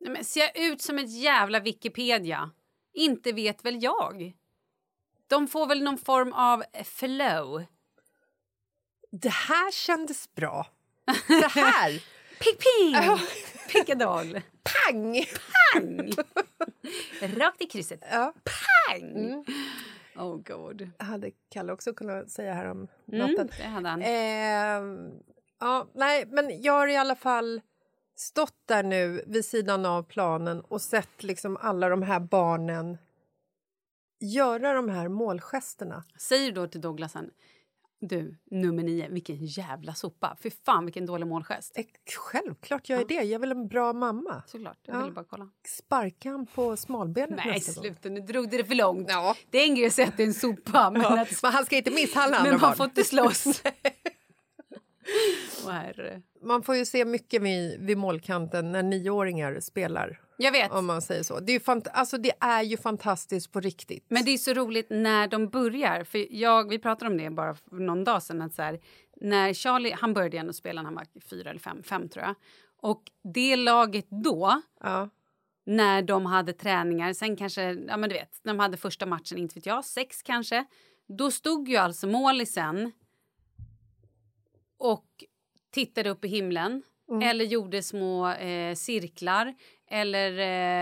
Nej, 0.01 0.13
men 0.13 0.23
ser 0.25 0.39
jag 0.41 0.57
ut 0.57 0.81
som 0.81 0.97
ett 0.99 1.11
jävla 1.17 1.59
Wikipedia? 1.59 2.51
Inte 2.93 3.31
vet 3.31 3.65
väl 3.65 3.83
jag. 3.83 4.33
De 5.27 5.47
får 5.47 5.67
väl 5.67 5.83
någon 5.83 5.97
form 5.97 6.33
av 6.33 6.63
flow. 6.85 7.63
Det 9.11 9.29
här 9.29 9.71
kändes 9.71 10.33
bra. 10.35 10.67
Så 11.27 11.59
här. 11.59 11.91
Pick 12.39 12.59
ping! 12.79 13.17
Pickadoll. 13.73 14.41
Pang! 14.63 15.25
Pang! 15.73 16.11
Rakt 17.21 17.61
i 17.61 17.65
krysset. 17.65 18.03
Ja. 18.11 18.33
Pang! 18.43 19.45
Oh 20.15 20.37
god. 20.37 20.89
hade 20.99 21.31
Kalle 21.49 21.73
också 21.73 21.93
kunnat 21.93 22.29
säga 22.29 22.53
här 22.53 22.65
om 22.65 22.87
Mm, 23.11 23.19
natten. 23.31 23.49
det 23.57 23.63
hade 23.63 23.89
han. 23.89 24.01
Ehm, 24.01 25.11
ja, 25.59 25.87
nej, 25.93 26.25
men 26.27 26.61
jag 26.61 26.73
har 26.73 26.87
i 26.87 26.95
alla 26.97 27.15
fall 27.15 27.61
stått 28.21 28.57
där 28.65 28.83
nu 28.83 29.23
vid 29.27 29.45
sidan 29.45 29.85
av 29.85 30.03
planen 30.03 30.61
och 30.61 30.81
sett 30.81 31.23
liksom 31.23 31.57
alla 31.57 31.89
de 31.89 32.01
här 32.01 32.19
barnen 32.19 32.97
göra 34.19 34.73
de 34.73 34.89
här 34.89 35.07
målgesterna. 35.07 36.03
Säger 36.19 36.51
då 36.51 36.67
till 36.67 36.81
Douglasen, 36.81 37.29
du, 38.01 38.37
nummer 38.51 38.83
nio, 38.83 39.09
vilken 39.09 39.45
jävla 39.45 39.93
sopa. 39.93 40.37
Fy 40.43 40.49
fan 40.65 40.85
vilken 40.85 41.05
dålig 41.05 41.27
målgest. 41.27 41.77
Självklart 42.17 42.89
jag 42.89 43.01
är 43.01 43.05
det. 43.07 43.13
Jag 43.13 43.31
är 43.31 43.39
väl 43.39 43.51
en 43.51 43.67
bra 43.67 43.93
mamma. 43.93 44.43
Såklart, 44.47 44.77
jag 44.85 44.95
Ja. 44.95 44.99
ville 45.01 45.11
bara 45.13 45.25
kolla. 45.25 45.49
Sparka 45.67 46.29
han 46.31 46.45
på 46.45 46.77
smalbenet 46.77 47.39
Nej, 47.45 47.53
nästa 47.53 47.73
gång. 47.73 47.83
sluta 47.83 48.09
nu 48.09 48.19
drog 48.21 48.49
du 48.49 48.57
det 48.57 48.65
för 48.65 48.75
långt. 48.75 49.05
Ja. 49.09 49.35
Det 49.49 49.57
är 49.57 49.63
en 49.69 49.75
grej 49.75 49.87
att 49.87 49.93
säga 49.93 50.07
att 50.07 50.17
det 50.17 50.23
är 50.23 50.27
en 50.27 50.33
sopa, 50.33 50.91
men, 50.91 51.01
Ja, 51.01 51.21
att, 51.21 51.43
men 51.43 51.51
han 51.51 51.65
ska 51.65 51.77
inte 51.77 51.91
misshandla 51.91 52.37
andra 52.37 52.51
men 52.51 52.61
man 52.61 52.69
barn. 52.69 52.77
får 52.77 52.85
inte 52.85 53.03
slåss. 53.03 53.63
Man 56.41 56.63
får 56.63 56.75
ju 56.75 56.85
se 56.85 57.05
mycket 57.05 57.41
vid, 57.41 57.79
vid 57.81 57.97
målkanten 57.97 58.71
när 58.71 58.83
nioåringar 58.83 59.59
spelar. 59.59 60.19
Jag 60.37 60.51
vet. 60.51 60.71
Om 60.71 60.85
man 60.85 61.01
säger 61.01 61.23
så. 61.23 61.39
Det 61.39 61.53
är 61.55 61.59
fant- 61.59 61.87
alltså, 61.93 62.17
det 62.17 62.31
är 62.39 62.61
ju 62.63 62.77
fantastiskt 62.77 63.51
på 63.51 63.59
riktigt. 63.59 64.05
Men 64.09 64.25
det 64.25 64.31
är 64.31 64.37
så 64.37 64.53
roligt 64.53 64.87
när 64.89 65.27
de 65.27 65.49
börjar. 65.49 66.03
För 66.03 66.27
jag, 66.33 66.69
Vi 66.69 66.79
pratade 66.79 67.11
om 67.11 67.17
det 67.17 67.29
bara 67.29 67.55
för 67.55 67.75
någon 67.75 68.03
dag 68.03 68.23
sedan. 68.23 68.41
Att 68.41 68.53
så 68.53 68.61
här, 68.61 68.79
när 69.21 69.53
Charlie, 69.53 69.91
han 69.91 70.13
började 70.13 70.37
ändå 70.37 70.53
spela 70.53 70.81
när 70.81 70.85
han 70.85 70.95
var 70.95 71.05
fyra 71.29 71.49
eller 71.49 71.59
fem, 71.59 71.83
fem 71.83 72.09
tror 72.09 72.25
jag. 72.25 72.35
Och 72.77 73.03
det 73.33 73.55
laget 73.55 74.05
då, 74.09 74.61
Ja. 74.83 75.09
när 75.65 76.01
de 76.01 76.25
hade 76.25 76.53
träningar, 76.53 77.13
sen 77.13 77.35
kanske, 77.37 77.61
ja 77.73 77.97
men 77.97 78.09
du 78.09 78.15
vet, 78.15 78.39
när 78.43 78.53
de 78.53 78.59
hade 78.59 78.77
första 78.77 79.05
matchen, 79.05 79.37
inte 79.37 79.55
vet 79.55 79.65
jag, 79.65 79.85
sex 79.85 80.21
kanske. 80.21 80.65
Då 81.17 81.31
stod 81.31 81.69
ju 81.69 81.75
alltså 81.77 82.07
målisen 82.07 82.91
och 84.81 85.05
tittade 85.73 86.09
upp 86.09 86.25
i 86.25 86.27
himlen. 86.27 86.83
Eller 87.23 87.45
gjorde 87.45 87.83
små 87.83 88.29
eh, 88.29 88.75
cirklar. 88.75 89.53
Eller 89.89 90.39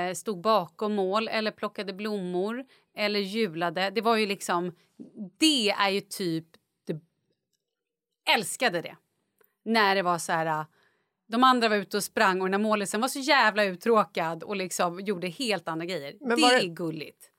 eh, 0.10 0.14
stod 0.14 0.42
bakom 0.42 0.96
mål. 0.96 1.28
Eller 1.28 1.52
plockade 1.52 1.94
blommor. 1.94 2.66
Eller 2.96 3.20
julade. 3.20 3.90
Det 3.90 4.02
var 4.02 4.16
ju 4.18 4.26
liksom... 4.26 4.76
Det 5.40 5.70
är 5.70 5.90
ju 5.90 6.02
typ... 6.02 6.46
Det, 6.88 7.00
älskade 8.36 8.82
det. 8.82 8.96
När 9.66 9.96
det 9.96 10.02
var 10.02 10.18
så 10.18 10.32
här... 10.32 10.66
De 11.28 11.44
andra 11.44 11.70
var 11.70 11.76
ute 11.76 11.98
och 11.98 12.04
sprang 12.04 12.42
och 12.42 12.52
när 12.52 12.58
målisen 12.58 13.02
var 13.02 13.08
så 13.08 13.20
jävla 13.20 13.64
uttråkad 13.64 14.44
och 14.44 14.56
liksom 14.56 15.00
gjorde 15.00 15.28
helt 15.28 15.68
andra 15.68 15.86
grejer. 15.86 16.18
Men 16.22 16.30
det 16.42 16.50
det- 16.50 16.64
är 16.66 16.68
gulligt. 16.68 17.32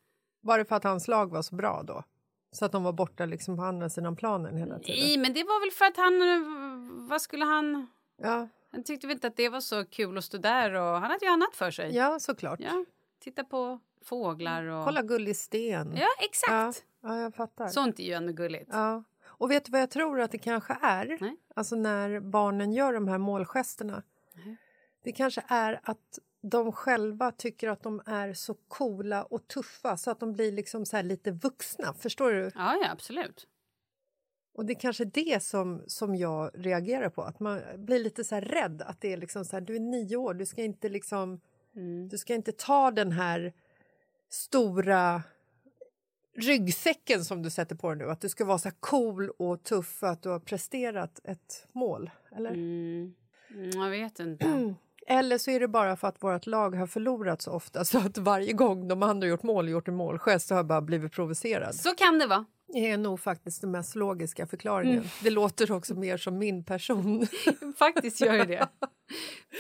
Var 0.43 0.59
det 0.59 0.65
för 0.65 0.77
att 0.77 0.85
hans 0.85 1.09
lag 1.09 1.31
var 1.31 1.43
så 1.43 1.55
bra 1.55 1.83
då? 1.87 2.05
Så 2.53 2.65
att 2.65 2.73
de 2.73 2.83
var 2.85 2.93
borta 2.93 3.27
liksom 3.27 3.57
på 3.57 3.63
andra 3.63 3.89
sidan 3.91 4.17
planen 4.17 4.57
hela 4.57 4.79
tiden? 4.79 5.05
Nej, 5.07 5.19
men 5.19 5.33
det 5.33 5.45
var 5.45 5.61
väl 5.61 5.71
för 5.71 5.85
att 5.85 5.97
han... 5.97 6.23
eh, 6.23 7.09
Vad 7.09 7.23
skulle 7.23 7.45
han... 7.45 7.87
Ja, 8.17 8.49
Han 8.73 8.83
tyckte 8.85 9.07
väl 9.07 9.15
inte 9.17 9.27
att 9.27 9.37
det 9.37 9.49
var 9.49 9.61
så 9.61 9.85
kul 9.85 10.19
att 10.19 10.25
stå 10.25 10.39
där 10.39 10.73
och 10.75 11.01
han 11.01 11.11
hade 11.11 11.25
ju 11.25 11.31
annat 11.33 11.55
för 11.57 11.71
sig. 11.71 11.95
ja 11.97 12.19
såklart. 12.21 12.61
Ja, 12.63 12.85
titta 13.21 13.45
på 13.45 13.81
fåglar 14.05 14.65
och... 14.65 14.85
Kolla 14.85 15.03
Gullig 15.03 15.37
Sten. 15.37 15.97
Ja, 15.97 16.09
exakt. 16.21 16.85
Ja, 17.01 17.19
jag 17.19 17.35
fattar. 17.35 17.69
Sånt 17.69 18.01
är 18.01 18.05
ju 18.05 18.13
ändå 18.13 18.33
gulligt. 18.33 18.69
Ja. 18.73 19.03
Och 19.25 19.51
vet 19.51 19.65
du 19.65 19.73
vad 19.73 19.81
jag 19.81 19.91
tror 19.91 20.21
att 20.21 20.31
det 20.31 20.39
kanske 20.39 20.77
är? 20.83 21.17
Nej. 21.21 21.37
Alltså 21.55 21.77
när 21.77 22.21
barnen 22.21 22.73
gör 22.73 22.93
de 22.93 23.09
här 23.09 23.19
målgesterna. 23.19 24.03
Det 25.03 25.13
kanske 25.13 25.43
är 25.49 25.81
att 25.83 26.19
de 26.43 26.73
själva 26.73 27.33
tycker 27.33 27.69
att 27.69 27.83
de 27.83 28.03
är 28.07 28.33
så 28.33 28.55
coola 28.55 29.25
och 29.25 29.49
tuffa 29.49 29.97
så 29.97 30.11
att 30.11 30.21
de 30.21 30.33
blir 30.33 30.53
liksom 30.53 30.87
så 30.87 30.97
här 30.97 31.03
lite 31.03 31.31
vuxna. 31.31 31.95
Förstår 31.95 32.33
du? 32.33 32.51
Ja, 32.55 32.79
ja, 32.83 32.91
absolut. 32.93 33.47
Och 34.55 34.67
det 34.67 34.73
är 34.73 34.81
kanske 34.81 35.05
det 35.05 35.43
som, 35.43 35.83
som 35.87 36.15
jag 36.17 36.51
reagerar 36.55 37.09
på. 37.09 37.23
Att 37.23 37.41
man 37.41 37.61
blir 37.77 37.99
lite 37.99 38.25
så 38.25 38.35
här 38.35 38.43
rädd. 38.43 38.83
Att 38.83 39.01
det 39.01 39.13
är 39.13 39.17
liksom 39.17 39.45
så 39.45 39.57
här, 39.57 39.61
du 39.61 39.77
är 39.77 39.81
nio 39.81 40.17
år, 40.17 40.35
du 40.35 40.47
ska 40.47 40.63
inte 40.63 40.89
liksom... 40.89 41.41
Du 42.11 42.19
ska 42.19 42.35
inte 42.35 42.53
ta 42.53 42.91
den 42.91 43.13
här 43.13 43.53
stora 44.29 45.23
ryggsäcken 46.37 47.25
som 47.25 47.43
du 47.43 47.51
sätter 47.51 47.77
på 47.77 47.89
dig 47.89 47.99
nu. 47.99 48.13
Att 48.13 48.21
du 48.21 48.29
ska 48.29 48.45
vara 48.45 48.59
så 48.59 48.71
cool 48.81 49.31
och 49.31 49.65
tuff 49.65 49.87
för 49.87 50.07
att 50.07 50.23
du 50.23 50.29
har 50.29 50.41
presterat 50.41 51.21
ett 51.25 51.67
mål. 51.73 52.11
Eller? 52.37 52.51
Mm. 52.51 53.15
Mm, 53.51 53.71
jag 53.71 53.91
vet 53.91 54.21
inte. 54.21 54.47
Eller 55.07 55.39
så 55.39 55.51
är 55.51 55.61
det 55.61 55.69
bara 55.69 55.97
för 55.97 56.09
att 56.09 56.23
vårt 56.23 56.47
lag 56.47 56.75
har 56.75 56.87
förlorat 56.87 57.43
så 57.43 57.53
ofta 57.53 57.85
så 57.85 57.99
att 57.99 58.19
varje 58.19 58.53
gång 58.53 58.89
de 58.89 59.03
andra 59.03 59.29
gjort 59.29 59.43
mål 59.43 59.69
gjort 59.69 59.89
en 59.89 59.95
målgest 59.97 60.49
så 60.49 60.55
har 60.55 60.59
jag 60.59 60.67
bara 60.67 60.81
blivit 60.81 61.13
provocerad. 61.13 61.75
Så 61.75 61.95
kan 61.95 62.19
det 62.19 62.27
vara. 62.27 62.45
Det 62.73 62.91
är 62.91 62.97
nog 62.97 63.21
faktiskt 63.21 63.61
den 63.61 63.71
mest 63.71 63.95
logiska 63.95 64.47
förklaringen. 64.47 64.97
Mm. 64.99 65.09
Det 65.23 65.31
låter 65.31 65.73
också 65.73 65.95
mer 65.95 66.17
som 66.17 66.39
min 66.39 66.65
person. 66.65 67.27
Faktiskt 67.79 68.21
gör 68.21 68.35
ju 68.35 68.45
det. 68.45 68.69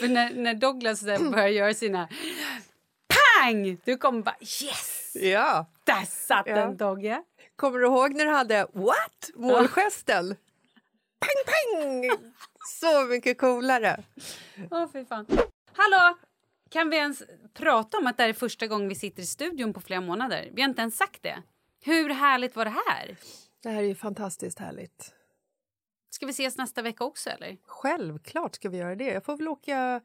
För 0.00 0.08
när, 0.08 0.34
när 0.34 0.54
Douglas 0.54 1.02
börjar 1.04 1.48
göra 1.48 1.74
sina 1.74 2.08
pang, 3.08 3.78
du 3.84 3.96
kommer 3.96 4.22
bara 4.22 4.36
yes! 4.40 5.12
Ja. 5.14 5.66
Där 5.84 6.04
satt 6.06 6.46
Ja. 6.46 6.54
den 6.54 6.76
Dogge. 6.76 7.22
Kommer 7.56 7.78
du 7.78 7.86
ihåg 7.86 8.14
när 8.14 8.24
du 8.24 8.30
hade 8.30 8.66
what? 8.72 9.30
Målgesten? 9.34 10.36
Pang, 11.20 11.44
pang! 11.46 12.10
Så 12.64 13.06
mycket 13.06 13.38
coolare. 13.38 14.04
Åh, 14.70 14.88
fy 14.92 15.04
fan. 15.04 15.26
Hallå! 15.72 16.18
Kan 16.70 16.90
vi 16.90 16.96
ens 16.96 17.22
prata 17.54 17.98
om 17.98 18.06
att 18.06 18.16
det 18.16 18.22
här 18.22 18.30
är 18.30 18.34
första 18.34 18.66
gången 18.66 18.88
vi 18.88 18.94
sitter 18.94 19.22
i 19.22 19.26
studion 19.26 19.72
på 19.72 19.80
flera 19.80 20.00
månader? 20.00 20.50
Vi 20.52 20.62
har 20.62 20.68
inte 20.68 20.82
ens 20.82 20.96
sagt 20.96 21.22
det. 21.22 21.42
Hur 21.80 22.10
härligt 22.10 22.56
var 22.56 22.64
det 22.64 22.74
här? 22.88 23.16
Det 23.62 23.68
här 23.68 23.82
är 23.82 23.86
ju 23.86 23.94
fantastiskt 23.94 24.58
härligt. 24.58 25.14
Ska 26.10 26.26
vi 26.26 26.30
ses 26.30 26.56
nästa 26.58 26.82
vecka 26.82 27.04
också 27.04 27.30
eller? 27.30 27.56
Självklart 27.66 28.54
ska 28.54 28.68
vi 28.68 28.78
göra 28.78 28.96
det. 28.96 29.04
Jag 29.04 29.24
får 29.24 29.36
väl 29.36 29.48
åka 29.48 30.00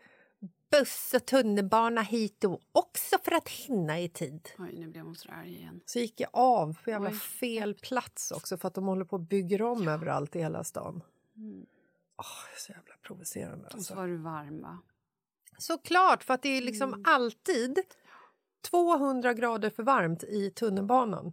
buss 0.71 1.13
och 1.15 1.25
tunnelbana 1.25 2.01
hit 2.01 2.41
då 2.41 2.59
också 2.71 3.17
för 3.23 3.31
att 3.31 3.49
hinna 3.49 3.99
i 3.99 4.09
tid. 4.09 4.49
Oj, 4.57 4.79
nu 4.79 4.87
blev 4.87 5.03
hon 5.05 5.15
så 5.15 5.31
arg 5.31 5.55
igen. 5.55 5.81
Så 5.85 5.99
gick 5.99 6.19
jag 6.19 6.29
av 6.33 6.77
på 6.83 6.89
jävla 6.89 7.09
Oj. 7.09 7.15
fel 7.15 7.73
plats 7.73 8.31
också 8.31 8.57
för 8.57 8.67
att 8.67 8.73
de 8.73 8.85
håller 8.85 9.05
på 9.05 9.15
att 9.15 9.29
bygger 9.29 9.61
om 9.61 9.87
överallt 9.87 10.35
i 10.35 10.39
hela 10.39 10.63
stan. 10.63 11.03
Mm. 11.35 11.65
Är 12.17 12.59
så 12.59 12.71
jävla 12.71 12.93
provocerande. 13.01 13.65
Och 13.65 13.71
så 13.71 13.77
Alltså. 13.77 13.95
var 13.95 14.07
du 14.07 14.17
varm 14.17 14.61
va? 14.61 14.77
Såklart, 15.57 16.23
för 16.23 16.33
att 16.33 16.41
det 16.41 16.49
är 16.49 16.61
liksom 16.61 16.89
Mm. 16.93 17.03
alltid 17.07 17.79
200 18.61 19.33
grader 19.33 19.69
för 19.69 19.83
varmt 19.83 20.23
i 20.23 20.49
tunnelbanan. 20.51 21.31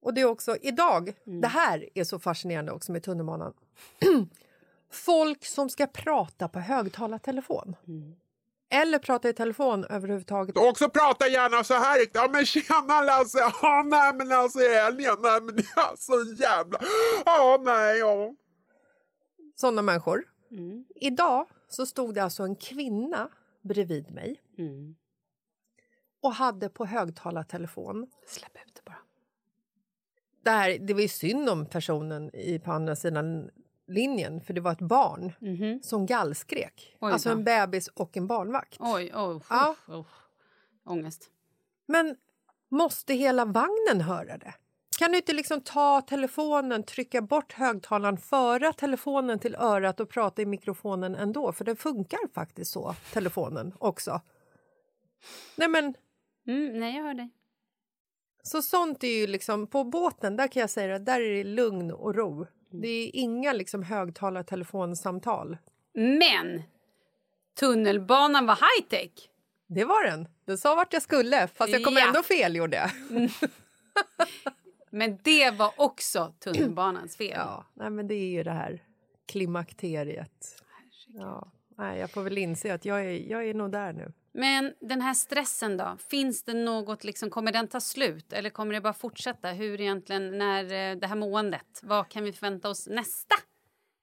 Och 0.00 0.14
det 0.14 0.20
är 0.20 0.24
också 0.24 0.56
idag, 0.56 1.12
Mm. 1.26 1.40
det 1.40 1.48
här 1.48 1.88
är 1.94 2.04
så 2.04 2.18
fascinerande 2.18 2.72
också 2.72 2.92
med 2.92 3.02
tunnelbanan. 3.02 3.52
Folk 4.90 5.44
som 5.46 5.70
ska 5.70 5.86
prata 5.86 6.48
på 6.48 6.58
högtalartelefon. 6.60 7.76
Mm. 7.88 8.16
Eller 8.70 8.98
prata 8.98 9.28
i 9.28 9.32
telefon 9.32 9.84
överhuvudtaget. 9.84 10.56
Och 10.56 10.66
också 10.66 10.88
prata 10.90 11.28
gärna 11.28 11.64
så 11.64 11.74
här. 11.74 11.98
Ja 12.12 12.28
men 12.32 12.46
tjena 12.46 13.00
Lasse. 13.02 13.38
Ja 13.62 13.82
nej 13.86 14.14
men 14.14 14.32
alltså 14.32 14.60
i 14.60 14.74
helgen. 14.74 15.16
Nej 15.22 15.40
men 15.42 15.56
det 15.56 15.62
är 15.62 15.96
så 15.96 16.42
jävla. 16.42 16.78
Ja 17.26 17.60
nej 17.64 17.98
ja. 17.98 18.34
Såna 19.60 19.82
människor. 19.82 20.24
Mm. 20.50 20.84
Idag 20.94 21.46
så 21.68 21.86
stod 21.86 22.14
det 22.14 22.22
alltså 22.24 22.42
en 22.42 22.56
kvinna 22.56 23.28
bredvid 23.62 24.10
mig 24.10 24.40
Mm. 24.58 24.96
och 26.20 26.32
hade 26.32 26.68
på 26.68 26.84
högtalartelefon 26.86 28.10
Släpp 28.26 28.56
ut 28.66 28.74
det 28.74 28.82
bara. 28.84 28.98
det, 30.44 30.50
här, 30.50 30.78
det 30.78 30.94
var 30.94 31.00
ju 31.00 31.08
synd 31.08 31.48
om 31.48 31.66
personen 31.66 32.34
i, 32.34 32.58
på 32.58 32.72
andra 32.72 32.96
sidan 32.96 33.50
linjen 33.86 34.40
för 34.40 34.54
det 34.54 34.60
var 34.60 34.72
ett 34.72 34.80
barn 34.80 35.32
Mhm. 35.40 35.80
som 35.82 36.06
gallskrek. 36.06 36.96
Oj 37.00 37.12
alltså 37.12 37.30
en 37.30 37.44
bebis 37.44 37.88
och 37.88 38.16
en 38.16 38.26
barnvakt. 38.26 38.76
Oj, 38.80 39.12
oj. 39.14 39.40
Ja. 39.50 39.70
uff, 39.70 39.88
uff. 39.88 40.06
Ångest. 40.84 41.30
Men 41.86 42.16
måste 42.68 43.14
hela 43.14 43.44
vagnen 43.44 44.00
höra 44.00 44.38
det? 44.38 44.54
Kan 44.98 45.10
du 45.12 45.16
inte 45.18 45.32
liksom 45.32 45.60
ta 45.60 46.00
telefonen, 46.00 46.82
trycka 46.82 47.22
bort 47.22 47.52
högtalaren, 47.52 48.16
föra 48.18 48.72
telefonen 48.72 49.38
till 49.38 49.54
örat 49.54 50.00
och 50.00 50.08
prata 50.10 50.42
i 50.42 50.46
mikrofonen 50.46 51.14
ändå? 51.14 51.52
För 51.52 51.64
det 51.64 51.76
funkar 51.76 52.18
faktiskt 52.34 52.72
så, 52.72 52.94
telefonen 53.12 53.72
också. 53.78 54.20
Nej 55.56 55.68
men, 55.68 55.94
Mm, 56.46 56.80
nej, 56.80 56.96
jag 56.96 57.02
hör 57.04 57.14
dig. 57.14 57.30
så 58.42 58.62
sånt 58.62 59.04
är 59.04 59.08
ju 59.20 59.26
liksom, 59.26 59.66
på 59.66 59.84
båten 59.84 60.36
där 60.36 60.48
kan 60.48 60.60
jag 60.60 60.70
säga 60.70 60.96
att 60.96 61.06
där 61.06 61.20
är 61.20 61.34
det 61.36 61.44
lugn 61.44 61.90
och 61.92 62.14
ro. 62.14 62.46
Det 62.70 62.88
är 62.88 63.10
inga 63.16 63.52
liksom 63.52 63.82
högtalartelefonsamtal. 63.82 65.56
Men 65.94 66.62
tunnelbanan 67.60 68.46
var 68.46 68.54
high-tech. 68.54 69.28
Det 69.66 69.84
var 69.84 70.04
den. 70.04 70.28
Den 70.44 70.58
sa 70.58 70.74
vart 70.74 70.92
jag 70.92 71.02
skulle, 71.02 71.48
fast 71.48 71.72
jag 71.72 71.84
kom 71.84 71.94
Ja. 71.96 72.06
ändå 72.06 72.22
fel 72.22 72.56
gjorde 72.56 72.76
jag. 72.76 72.90
Men 74.90 75.18
det 75.22 75.50
var 75.50 75.72
också 75.76 76.34
tunnelbanans 76.38 77.16
fel. 77.16 77.32
Ja, 77.36 77.64
nej, 77.74 77.90
men 77.90 78.06
det 78.08 78.14
är 78.14 78.28
ju 78.30 78.42
det 78.42 78.52
här 78.52 78.82
klimakteriet. 79.26 80.62
Ja, 81.06 81.52
nej, 81.78 81.98
jag 82.00 82.10
får 82.10 82.22
väl 82.22 82.38
inse 82.38 82.74
att 82.74 82.84
jag 82.84 83.00
är, 83.04 83.30
jag 83.30 83.44
är 83.48 83.54
nog 83.54 83.72
där 83.72 83.92
nu. 83.92 84.12
Men 84.32 84.74
den 84.80 85.00
här 85.00 85.14
stressen 85.14 85.76
då? 85.76 85.96
Finns 86.10 86.42
det 86.44 86.54
något, 86.54 87.04
liksom, 87.04 87.30
kommer 87.30 87.52
den 87.52 87.68
ta 87.68 87.80
slut 87.80 88.32
eller 88.32 88.50
kommer 88.50 88.74
det 88.74 88.80
bara 88.80 88.92
fortsätta? 88.92 89.48
Hur 89.48 89.80
egentligen, 89.80 90.38
när 90.38 90.62
eh, 90.64 90.96
det 90.96 91.06
här 91.06 91.16
måendet, 91.16 91.80
vad 91.82 92.08
kan 92.08 92.24
vi 92.24 92.32
förvänta 92.32 92.68
oss 92.68 92.86
nästa 92.88 93.34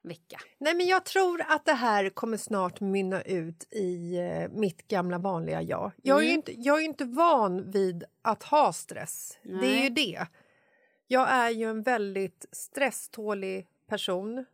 vecka? 0.04 0.40
Nej, 0.58 0.76
men 0.76 0.88
jag 0.88 1.06
tror 1.06 1.42
att 1.48 1.66
det 1.66 1.74
här 1.74 2.10
kommer 2.10 2.38
snart 2.38 2.80
mynna 2.82 3.22
ut 3.22 3.74
i 3.74 4.18
eh, 4.18 4.50
mitt 4.52 4.88
gamla 4.88 5.18
vanliga 5.18 5.62
jag. 5.62 5.92
Jag 6.04 6.18
är, 6.18 6.22
ju 6.22 6.28
Mm. 6.28 6.38
inte, 6.40 6.54
jag 6.62 6.80
är 6.82 6.86
inte 6.86 7.06
van 7.06 7.72
vid 7.72 8.04
att 8.22 8.44
ha 8.44 8.74
stress. 8.74 9.38
Det 9.44 9.50
är 9.50 9.56
Nej. 9.56 9.84
ju 9.84 9.90
det. 9.90 10.28
Jag 11.08 11.30
är 11.30 11.50
ju 11.50 11.70
en 11.70 11.82
väldigt 11.82 12.46
stresstålig 12.52 13.68
person 13.88 14.46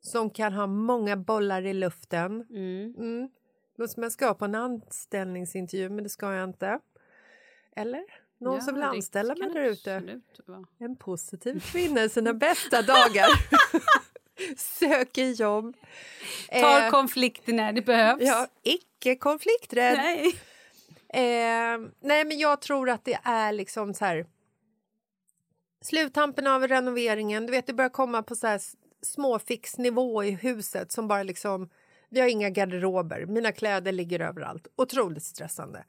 som 0.00 0.30
kan 0.30 0.52
ha 0.52 0.66
många 0.66 1.16
bollar 1.16 1.66
i 1.66 1.74
luften. 1.74 2.46
Mm. 2.50 2.94
Mm. 2.98 3.28
Låter 3.76 3.94
som 3.94 4.02
jag 4.02 4.12
ska 4.12 4.34
på 4.34 4.44
en 4.44 4.54
anställningsintervju, 4.54 5.90
men 5.90 6.04
det 6.04 6.10
ska 6.10 6.34
jag 6.34 6.44
inte. 6.44 6.78
Eller? 7.76 8.04
Någon 8.38 8.54
Ja, 8.54 8.60
som 8.60 8.74
vill 8.74 8.82
anställa 8.82 9.34
mig 9.34 9.50
där 9.50 9.64
ute. 9.64 10.20
En 10.78 10.96
positiv 10.96 11.60
kvinna 11.60 12.04
i 12.04 12.08
sina 12.08 12.32
bästa 12.34 12.82
dagar. 12.82 13.28
Söker 14.56 15.24
jobb. 15.24 15.76
Tar 16.48 16.84
Eh, 16.84 16.90
konflikter 16.90 17.52
när 17.52 17.72
det 17.72 17.82
behövs. 17.82 18.22
Ja, 18.22 18.46
icke 18.62 19.16
konflikträdd. 19.16 19.96
Nej. 19.96 20.40
Eh, 21.08 21.78
nej, 22.00 22.24
men 22.24 22.38
jag 22.38 22.60
tror 22.60 22.90
att 22.90 23.04
det 23.04 23.18
är 23.22 23.52
liksom 23.52 23.94
så 23.94 24.04
här... 24.04 24.26
Sluttampen 25.80 26.46
av 26.46 26.68
renoveringen, 26.68 27.46
du 27.46 27.50
vet 27.52 27.66
det 27.66 27.72
börjar 27.72 27.88
komma 27.90 28.22
på 28.22 28.34
så 28.34 28.46
här 28.46 28.60
småfixnivå 29.02 30.24
i 30.24 30.30
huset 30.30 30.92
som 30.92 31.08
bara 31.08 31.22
liksom... 31.22 31.68
Vi 32.10 32.20
har 32.20 32.28
inga 32.28 32.50
garderober, 32.50 33.26
mina 33.26 33.52
kläder 33.52 33.92
ligger 33.92 34.20
överallt. 34.20 34.66
Otroligt 34.76 35.22
stressande. 35.22 35.84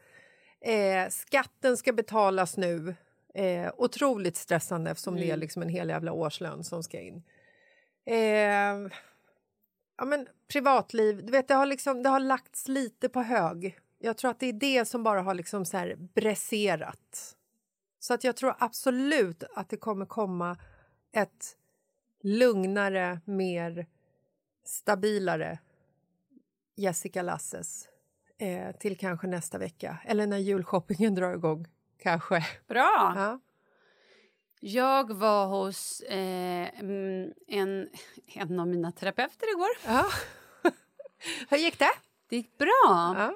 Eh, 0.61 1.09
skatten 1.09 1.77
ska 1.77 1.93
betalas 1.93 2.57
nu. 2.57 2.95
Eh, 3.35 3.71
otroligt 3.77 4.35
stressande 4.35 4.91
eftersom 4.91 5.15
det 5.15 5.23
är 5.23 5.25
Mm. 5.25 5.39
liksom 5.39 5.61
en 5.61 5.69
hel 5.69 5.89
jävla 5.89 6.11
årslön 6.11 6.63
som 6.63 6.83
ska 6.83 6.99
in. 6.99 7.23
Eh, 8.05 8.89
ja, 9.97 10.05
men, 10.05 10.27
privatliv, 10.51 11.25
du 11.25 11.31
vet, 11.31 11.47
det 11.47 11.53
har, 11.53 11.65
liksom, 11.65 12.03
det 12.03 12.09
har 12.09 12.19
lagts 12.19 12.67
lite 12.67 13.09
på 13.09 13.21
hög. 13.21 13.79
Jag 13.99 14.17
tror 14.17 14.31
att 14.31 14.39
det 14.39 14.45
är 14.49 14.53
det 14.53 14.85
som 14.87 15.03
bara 15.03 15.21
har 15.21 15.33
liksom 15.33 15.65
så 15.65 15.77
här 15.77 15.95
bräserat. 16.15 17.35
Så 17.99 18.13
att 18.13 18.23
jag 18.23 18.35
tror 18.35 18.55
absolut 18.59 19.43
att 19.55 19.69
det 19.69 19.77
kommer 19.77 20.05
komma 20.05 20.57
ett 21.11 21.57
lugnare, 22.21 23.19
mer 23.25 23.85
stabilare 24.65 25.59
Jessica 26.75 27.21
Lasses 27.21 27.87
eh, 28.37 28.75
till 28.75 28.97
kanske 28.97 29.27
nästa 29.27 29.57
vecka. 29.57 29.97
Eller 30.05 30.27
när 30.27 30.37
julshoppingen 30.37 31.15
drar 31.15 31.33
igång, 31.33 31.67
kanske. 31.97 32.45
Bra. 32.67 33.13
Ja. 33.15 33.39
Jag 34.61 35.13
var 35.13 35.47
hos 35.47 36.01
eh, 36.01 36.79
mm, 36.79 37.33
en, 37.47 37.89
en 38.35 38.59
av 38.59 38.67
mina 38.67 38.91
terapeuter 38.91 39.51
igår. 39.51 39.69
Ja. 39.85 40.05
Hur 41.49 41.57
gick 41.57 41.79
det? 41.79 41.91
Det 42.29 42.35
gick 42.35 42.57
bra. 42.57 42.69
Ja. 43.17 43.33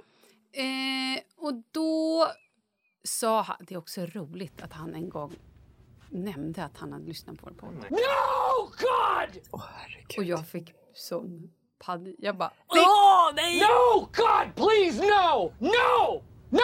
Eh, 0.61 1.22
och 1.36 1.53
då 1.72 2.28
sa 3.04 3.41
han... 3.41 3.56
Det 3.60 3.74
är 3.74 3.78
också 3.78 4.06
roligt 4.06 4.62
att 4.62 4.74
han 4.74 4.95
en 4.95 5.10
gång 5.10 5.36
nämnde 6.10 6.64
att 6.64 6.78
han 6.78 6.93
hade 6.93 7.06
lyssnat 7.06 7.38
på 7.38 7.45
vår 7.45 7.51
podd. 7.51 7.74
No, 7.74 8.72
God! 8.80 9.41
Och 10.18 10.24
jag 10.24 10.47
fick 10.47 10.74
sån 10.93 11.51
panik. 11.80 12.16
Jag 12.20 12.38
bara... 12.38 12.54
Åh, 12.68 13.32
nej! 13.36 13.60
No, 13.60 13.99
God, 13.99 14.56
please, 14.56 15.01
no! 15.01 15.54
No! 15.60 16.24
No! 16.54 16.60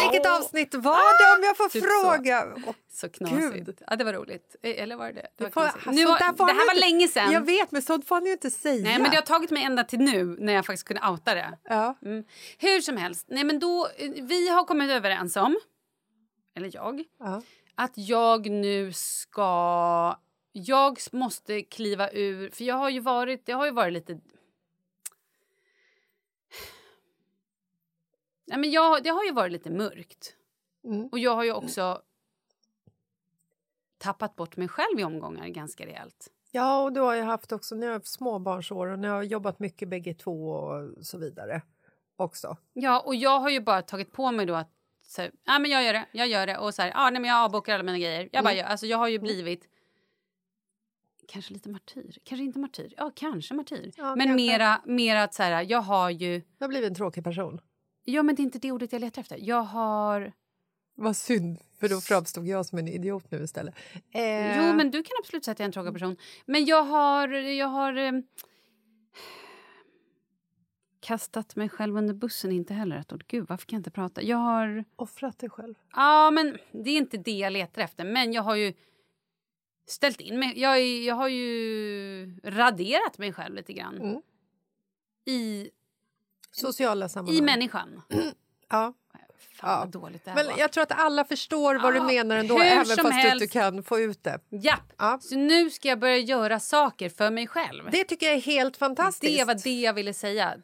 Vilket 0.00 0.26
avsnitt 0.30 0.74
var 0.74 1.32
det 1.32 1.38
om 1.38 1.44
jag 1.44 1.56
får 1.56 1.68
Typ 1.68 1.84
fråga? 1.84 2.46
Åh, 2.66 2.74
Så 2.90 3.08
knasigt. 3.08 3.66
Gud. 3.66 3.78
Ja, 3.86 3.96
det 3.96 4.04
var 4.04 4.12
roligt. 4.12 4.56
Eh, 4.62 4.82
Eller 4.82 4.96
var 4.96 5.06
det 5.06 5.12
det? 5.12 5.28
det? 5.36 5.44
var 5.44 5.50
får- 5.50 5.80
sånt 5.80 5.96
nu 5.96 6.04
var, 6.04 6.18
det 6.18 6.24
här 6.24 6.32
var 6.66 6.74
inte- 6.74 6.74
länge 6.86 7.08
sedan. 7.08 7.32
Jag 7.32 7.40
vet, 7.46 7.70
men 7.72 7.82
sånt 7.82 8.08
får 8.08 8.20
ni 8.20 8.26
ju 8.26 8.32
inte 8.32 8.50
säga. 8.50 8.82
Nej, 8.84 8.98
men 8.98 9.10
det 9.10 9.16
har 9.16 9.22
tagit 9.22 9.50
mig 9.50 9.62
ända 9.62 9.84
till 9.84 9.98
nu 9.98 10.24
när 10.38 10.52
jag 10.52 10.66
faktiskt 10.66 10.88
kunde 10.88 11.08
outa 11.08 11.34
det. 11.34 11.58
Ja. 11.64 11.96
Mm. 12.04 12.24
Hur 12.58 12.80
som 12.80 12.96
helst, 12.96 13.26
nej 13.30 13.44
men 13.44 13.58
då, 13.58 13.88
eh, 13.96 14.10
vi 14.22 14.48
har 14.48 14.64
kommit 14.64 14.90
överens 14.90 15.36
om, 15.36 15.56
eller 16.56 16.70
jag, 16.74 17.04
Ja. 17.18 17.42
att 17.74 17.92
jag 17.94 18.50
nu 18.50 18.92
ska... 18.92 20.16
Jag 20.52 20.98
måste 21.12 21.62
kliva 21.62 22.10
ur, 22.10 22.50
för 22.50 22.64
jag 22.64 22.74
har 22.74 22.90
ju 22.90 23.00
varit, 23.00 23.46
det 23.46 23.52
har 23.52 23.64
ju 23.66 23.72
varit 23.72 23.92
lite... 23.92 24.18
Nej, 28.48 28.58
men 28.58 28.70
jag, 28.70 29.02
det 29.04 29.10
har 29.10 29.24
ju 29.24 29.32
varit 29.32 29.52
lite 29.52 29.70
mörkt. 29.70 30.34
Mm. 30.84 31.06
Och 31.06 31.18
jag 31.18 31.34
har 31.34 31.44
ju 31.44 31.52
också 31.52 32.02
tappat 33.98 34.36
bort 34.36 34.56
mig 34.56 34.68
själv 34.68 35.00
i 35.00 35.04
omgångar 35.04 35.48
ganska 35.48 35.86
rejält. 35.86 36.28
Ja, 36.50 36.82
och 36.82 36.92
du 36.92 37.00
har 37.00 37.14
ju 37.14 37.22
haft 37.22 37.52
också, 37.52 37.74
ni 37.74 37.86
har 37.86 37.92
haft 37.92 38.06
småbarnsår 38.06 38.86
och 38.86 38.98
ni 38.98 39.08
har 39.08 39.22
jobbat 39.22 39.58
mycket 39.58 39.88
bägge 39.88 40.14
två 40.14 40.48
och 40.50 41.06
så 41.06 41.18
vidare 41.18 41.62
också. 42.16 42.56
Ja, 42.72 43.00
och 43.00 43.14
jag 43.14 43.40
har 43.40 43.50
ju 43.50 43.60
bara 43.60 43.82
tagit 43.82 44.12
på 44.12 44.32
mig 44.32 44.46
då 44.46 44.54
att 44.54 44.70
så, 45.02 45.22
här, 45.22 45.30
ja, 45.44 45.58
men 45.58 45.70
jag 45.70 45.84
gör 45.84 45.92
det, 45.92 46.06
jag 46.12 46.28
gör 46.28 46.46
det 46.46 46.58
och 46.58 46.74
så 46.74 46.82
här, 46.82 46.90
ja, 46.94 47.10
nej, 47.10 47.20
men 47.20 47.30
jag 47.30 47.38
avbokar 47.44 47.74
alla 47.74 47.82
mina 47.82 47.98
grejer. 47.98 48.28
Jag 48.32 48.44
bara 48.44 48.54
Mm. 48.54 48.66
alltså 48.70 48.86
jag 48.86 48.98
har 48.98 49.08
ju 49.08 49.18
blivit 49.18 49.68
kanske 51.28 51.52
lite 51.54 51.68
martyr, 51.68 52.16
kanske 52.24 52.44
inte 52.44 52.58
martyr, 52.58 52.94
ja 52.96 53.12
kanske 53.14 53.54
martyr. 53.54 53.92
Ja, 53.96 54.16
men 54.16 54.26
kanske. 54.26 54.34
mera, 54.34 54.80
mera 54.84 55.22
att 55.22 55.34
så 55.34 55.42
här, 55.42 55.66
jag 55.68 55.80
har 55.80 56.10
ju, 56.10 56.38
Du 56.38 56.64
har 56.64 56.68
blivit 56.68 56.88
en 56.88 56.94
tråkig 56.94 57.24
person. 57.24 57.60
Ja 58.12 58.22
men 58.22 58.34
det 58.34 58.42
är 58.42 58.44
inte 58.44 58.58
det 58.58 58.72
ordet 58.72 58.92
jag 58.92 59.00
letar 59.00 59.22
efter. 59.22 59.38
Jag 59.40 59.62
har, 59.62 60.32
Vad 60.94 61.16
synd, 61.16 61.58
för 61.80 61.88
då 61.88 62.00
framstod 62.00 62.46
jag 62.46 62.66
som 62.66 62.78
en 62.78 62.88
idiot 62.88 63.30
nu 63.30 63.42
istället. 63.42 63.74
Eh, 64.10 64.56
jo 64.56 64.74
men 64.74 64.90
du 64.90 65.02
kan 65.02 65.16
absolut 65.18 65.44
säga 65.44 65.52
att 65.52 65.58
jag 65.58 65.64
är 65.64 65.68
en 65.68 65.72
tråkig 65.72 65.92
person. 65.92 66.16
Men 66.46 66.64
jag 66.64 66.82
har, 66.82 67.28
jag 67.28 67.68
har 67.68 67.96
eh, 67.96 68.12
kastat 71.00 71.56
mig 71.56 71.68
själv 71.68 71.96
under 71.96 72.14
bussen, 72.14 72.52
inte 72.52 72.74
heller 72.74 72.96
ett 72.96 73.12
ord. 73.12 73.24
Gud, 73.28 73.46
varför 73.48 73.66
kan 73.66 73.76
jag 73.76 73.80
inte 73.80 73.90
prata? 73.90 74.22
Jag 74.22 74.36
har... 74.36 74.84
Offrat 74.96 75.38
dig 75.38 75.50
själv. 75.50 75.74
Ja, 75.94 76.30
men 76.30 76.58
det 76.72 76.90
är 76.90 76.96
inte 76.96 77.16
det 77.16 77.38
jag 77.38 77.52
letar 77.52 77.82
efter. 77.82 78.04
Men 78.04 78.32
jag 78.32 78.42
har 78.42 78.56
ju 78.56 78.74
ställt 79.86 80.20
in 80.20 80.38
mig. 80.38 80.52
Jag, 80.60 80.82
jag 80.82 81.14
har 81.14 81.28
ju 81.28 82.40
raderat 82.44 83.18
mig 83.18 83.32
själv 83.32 83.54
lite 83.54 83.72
grann. 83.72 83.96
Mm. 83.96 84.22
I, 85.24 85.70
Sociala 86.58 87.08
sammanhang. 87.08 87.36
I 87.36 87.42
människan. 87.42 88.02
Ja. 88.70 88.92
Fan 89.54 89.78
vad 89.80 89.88
dåligt 89.88 90.24
det 90.24 90.30
här 90.30 90.36
Men 90.36 90.46
var. 90.46 90.58
jag 90.58 90.72
tror 90.72 90.82
att 90.82 90.92
alla 90.92 91.24
förstår 91.24 91.74
vad 91.74 91.92
du 91.92 91.98
Ja, 91.98 92.04
menar 92.06 92.36
ändå, 92.36 92.54
hur 92.54 92.64
även 92.64 92.86
som 92.86 92.96
fast 92.96 93.06
du 93.08 93.12
helst. 93.12 93.42
inte 93.42 93.52
kan 93.52 93.82
få 93.82 93.98
ut 94.00 94.24
det. 94.24 94.40
Japp. 94.48 94.92
Ja. 94.98 95.18
Så 95.22 95.36
nu 95.36 95.70
ska 95.70 95.88
jag 95.88 95.98
börja 95.98 96.16
göra 96.18 96.60
saker 96.60 97.08
för 97.08 97.30
mig 97.30 97.46
själv. 97.46 97.90
Det 97.92 98.04
tycker 98.04 98.26
jag 98.26 98.36
är 98.36 98.40
helt 98.40 98.76
fantastiskt. 98.76 99.38
Det 99.38 99.44
var 99.44 99.54
det 99.64 99.80
jag 99.80 99.92
ville 99.94 100.14
säga 100.14 100.54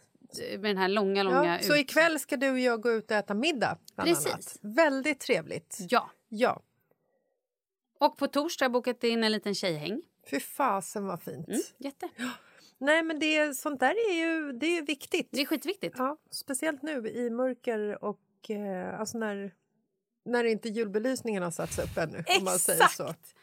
med 0.51 0.62
den 0.62 0.76
här 0.76 0.88
långa, 0.88 1.22
långa... 1.22 1.57
Ja, 1.57 1.62
så 1.66 1.74
ut- 1.74 1.80
ikväll 1.80 2.20
ska 2.20 2.36
du 2.36 2.51
och 2.51 2.59
jag 2.59 2.80
gå 2.80 2.90
ut 2.92 3.11
och 3.11 3.16
äta 3.16 3.34
middag. 3.34 3.78
Bland 3.95 4.09
Precis. 4.11 4.26
Annat. 4.32 4.57
Väldigt 4.61 5.20
trevligt. 5.20 5.76
Ja. 5.90 6.11
Ja. 6.28 6.61
Och 8.01 8.16
på 8.18 8.26
torsdag 8.28 8.64
har 8.64 8.66
jag 8.68 8.72
bokat 8.72 9.05
in 9.05 9.24
en 9.24 9.32
liten 9.32 9.55
tjejhäng. 9.55 10.03
Fy 10.30 10.40
fasen 10.40 11.07
vad 11.07 11.22
fint. 11.22 11.49
Mm, 11.49 11.61
jätte. 11.78 12.09
Nej 12.79 13.03
men 13.03 13.18
det, 13.18 13.57
sånt 13.57 13.81
där 13.81 14.11
är 14.11 14.14
ju, 14.14 14.53
det 14.53 14.79
är 14.79 14.83
viktigt. 14.83 15.29
Det 15.31 15.41
är 15.41 15.47
skitviktigt. 15.47 15.95
Ja, 15.99 16.16
speciellt 16.31 16.83
nu 16.83 17.09
i 17.09 17.31
mörker 17.31 18.05
och 18.05 18.51
eh, 18.51 19.01
alltså 19.01 19.18
när, 19.18 19.55
när 20.25 20.45
inte 20.45 20.68
julbelysningen 20.68 21.43
har 21.43 21.51
satts 21.51 21.79
upp 21.79 21.97
ännu. 21.97 22.25
Om 22.39 22.45
man 22.45 22.59
säger 22.59 22.89
så. 22.89 23.03
Exakt. 23.05 23.35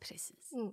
Precis. 0.00 0.52
Mm. 0.52 0.72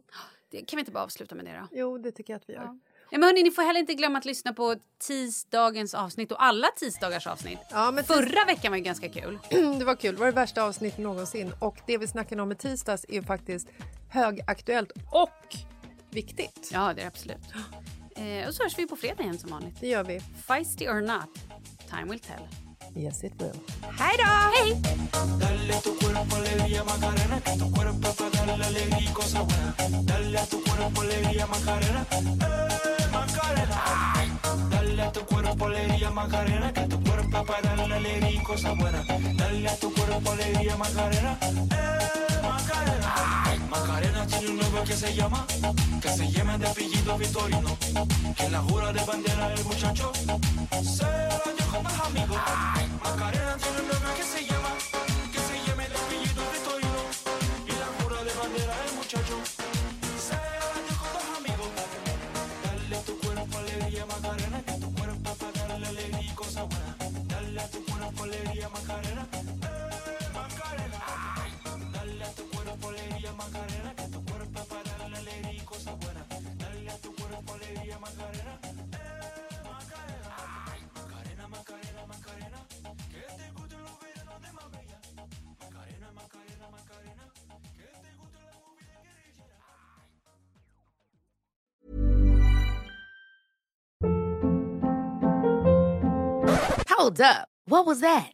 Det, 0.50 0.66
kan 0.66 0.78
vi 0.78 0.80
inte 0.80 0.92
bara 0.92 1.04
avsluta 1.04 1.36
med 1.36 1.46
det 1.46 1.52
då? 1.52 1.68
Jo, 1.72 1.98
det 1.98 2.12
tycker 2.12 2.34
jag 2.34 2.38
att 2.38 2.50
vi 2.50 2.54
gör. 2.54 2.62
Ja. 2.62 2.80
Ja, 3.14 3.18
men 3.18 3.24
hörni, 3.24 3.44
ni 3.44 3.52
får 3.52 3.62
heller 3.62 3.80
inte 3.80 3.94
glömma 3.94 4.18
att 4.18 4.26
lyssna 4.26 4.54
på 4.54 4.76
tisdagens 5.00 5.94
avsnitt 5.94 6.32
och 6.32 6.44
alla 6.44 6.68
tisdagars 6.68 7.28
avsnitt. 7.28 7.60
Ja, 7.72 7.92
men 7.92 8.04
Förra 8.04 8.46
veckan 8.46 8.72
var 8.72 8.78
ju 8.78 8.84
ganska 8.84 9.10
kul. 9.10 9.40
det 9.80 9.86
var 9.86 9.96
kul. 9.96 10.16
Det 10.16 10.20
var 10.20 10.26
det 10.26 10.32
värsta 10.32 10.64
avsnittet 10.64 11.00
någonsin. 11.00 11.54
Och 11.60 11.78
det 11.88 11.98
vi 11.98 12.08
snackade 12.08 12.42
om 12.42 12.52
i 12.52 12.56
tisdags 12.56 13.06
är 13.10 13.14
ju 13.14 13.24
faktiskt 13.24 13.68
högaktuellt 14.10 14.92
och 15.12 15.56
viktigt. 16.14 16.70
Ja, 16.72 16.94
det 16.94 17.02
är 17.02 17.08
absolut. 17.08 17.38
Eh, 18.16 18.48
och 18.48 18.54
så 18.54 18.64
hörs 18.64 18.78
vi 18.78 18.88
på 18.88 18.96
fredag 18.96 19.24
igen 19.24 19.40
som 19.40 19.50
vanligt. 19.50 19.76
Det 19.80 19.88
gör 19.88 20.04
vi. 20.04 20.22
Feisty 20.48 20.88
or 20.88 21.02
not, 21.02 21.30
time 21.90 22.06
will 22.06 22.20
tell. 22.20 22.48
Yes 22.96 23.24
it 23.24 23.34
will. 23.42 23.60
Hej 24.00 24.16
då! 24.18 24.24
Hej! 24.26 24.82
Dale 25.40 25.74
tu 25.84 25.96
cuerpo 26.00 26.36
alegría 26.36 26.84
Macarena, 26.84 27.42
que 27.42 27.52
tu 27.60 27.72
cuerpo 27.76 28.08
es 28.10 28.16
para 28.16 28.46
darle 28.46 28.66
alegría 28.66 29.00
y 29.10 29.14
cosas 29.14 29.46
buenas. 29.48 30.06
Dale 30.06 30.40
a 30.40 30.46
tu 30.46 30.64
cuerpo 30.64 31.02
alegría 31.02 31.48
Macarena, 31.48 32.06
eh 32.12 33.08
Macarena. 33.14 34.31
Dale 35.02 35.10
a 35.10 35.14
tu 35.14 35.26
cuerpo 35.26 35.66
alegría 35.66 36.12
Macarena, 36.12 36.72
que 36.72 36.82
tu 36.82 37.04
cuerpo 37.04 37.44
para 37.44 37.76
darle 37.76 37.96
alegría 37.96 38.30
y 38.30 38.44
cosas 38.44 38.78
buenas. 38.78 39.04
Dale 39.08 39.68
a 39.68 39.76
tu 39.78 39.92
cuerpo 39.92 40.32
alegría 40.32 40.78
Macarena, 40.78 41.40
eh 41.42 42.42
Macarena. 42.44 43.68
Macarena 43.68 44.28
tiene 44.28 44.50
un 44.50 44.58
novio 44.58 44.84
que 44.84 44.96
se 44.96 45.16
llama, 45.16 45.48
que 46.00 46.10
se 46.10 46.32
llama 46.32 46.56
de 46.60 46.68
apellido 46.68 47.18
Vitorino, 47.18 47.76
que 48.38 48.50
la 48.52 48.60
jura 48.60 48.94
de 48.94 49.04
bandera 49.04 49.52
el 49.52 49.66
muchacho 49.66 50.12
se 50.84 51.04
la 51.04 51.42
dio 51.58 51.66
con 51.72 51.82
más 51.82 52.00
amigos. 52.02 52.38
Macarena, 78.00 78.60
eh 78.64 79.62
Macarena. 79.64 80.30
Ay. 80.72 80.82
Macarena, 80.96 81.48
Macarena, 81.48 82.06
Macarena, 82.08 82.60
que 83.12 83.24
te 83.38 83.48
de. 83.54 84.98
Macarena, 85.60 86.12
Macarena, 86.12 86.68
Macarena, 86.72 87.26
que 87.78 87.88
te. 88.02 88.12
Hold 96.90 97.22
up. 97.22 97.48
What 97.66 97.86
was 97.86 98.00
that? 98.02 98.34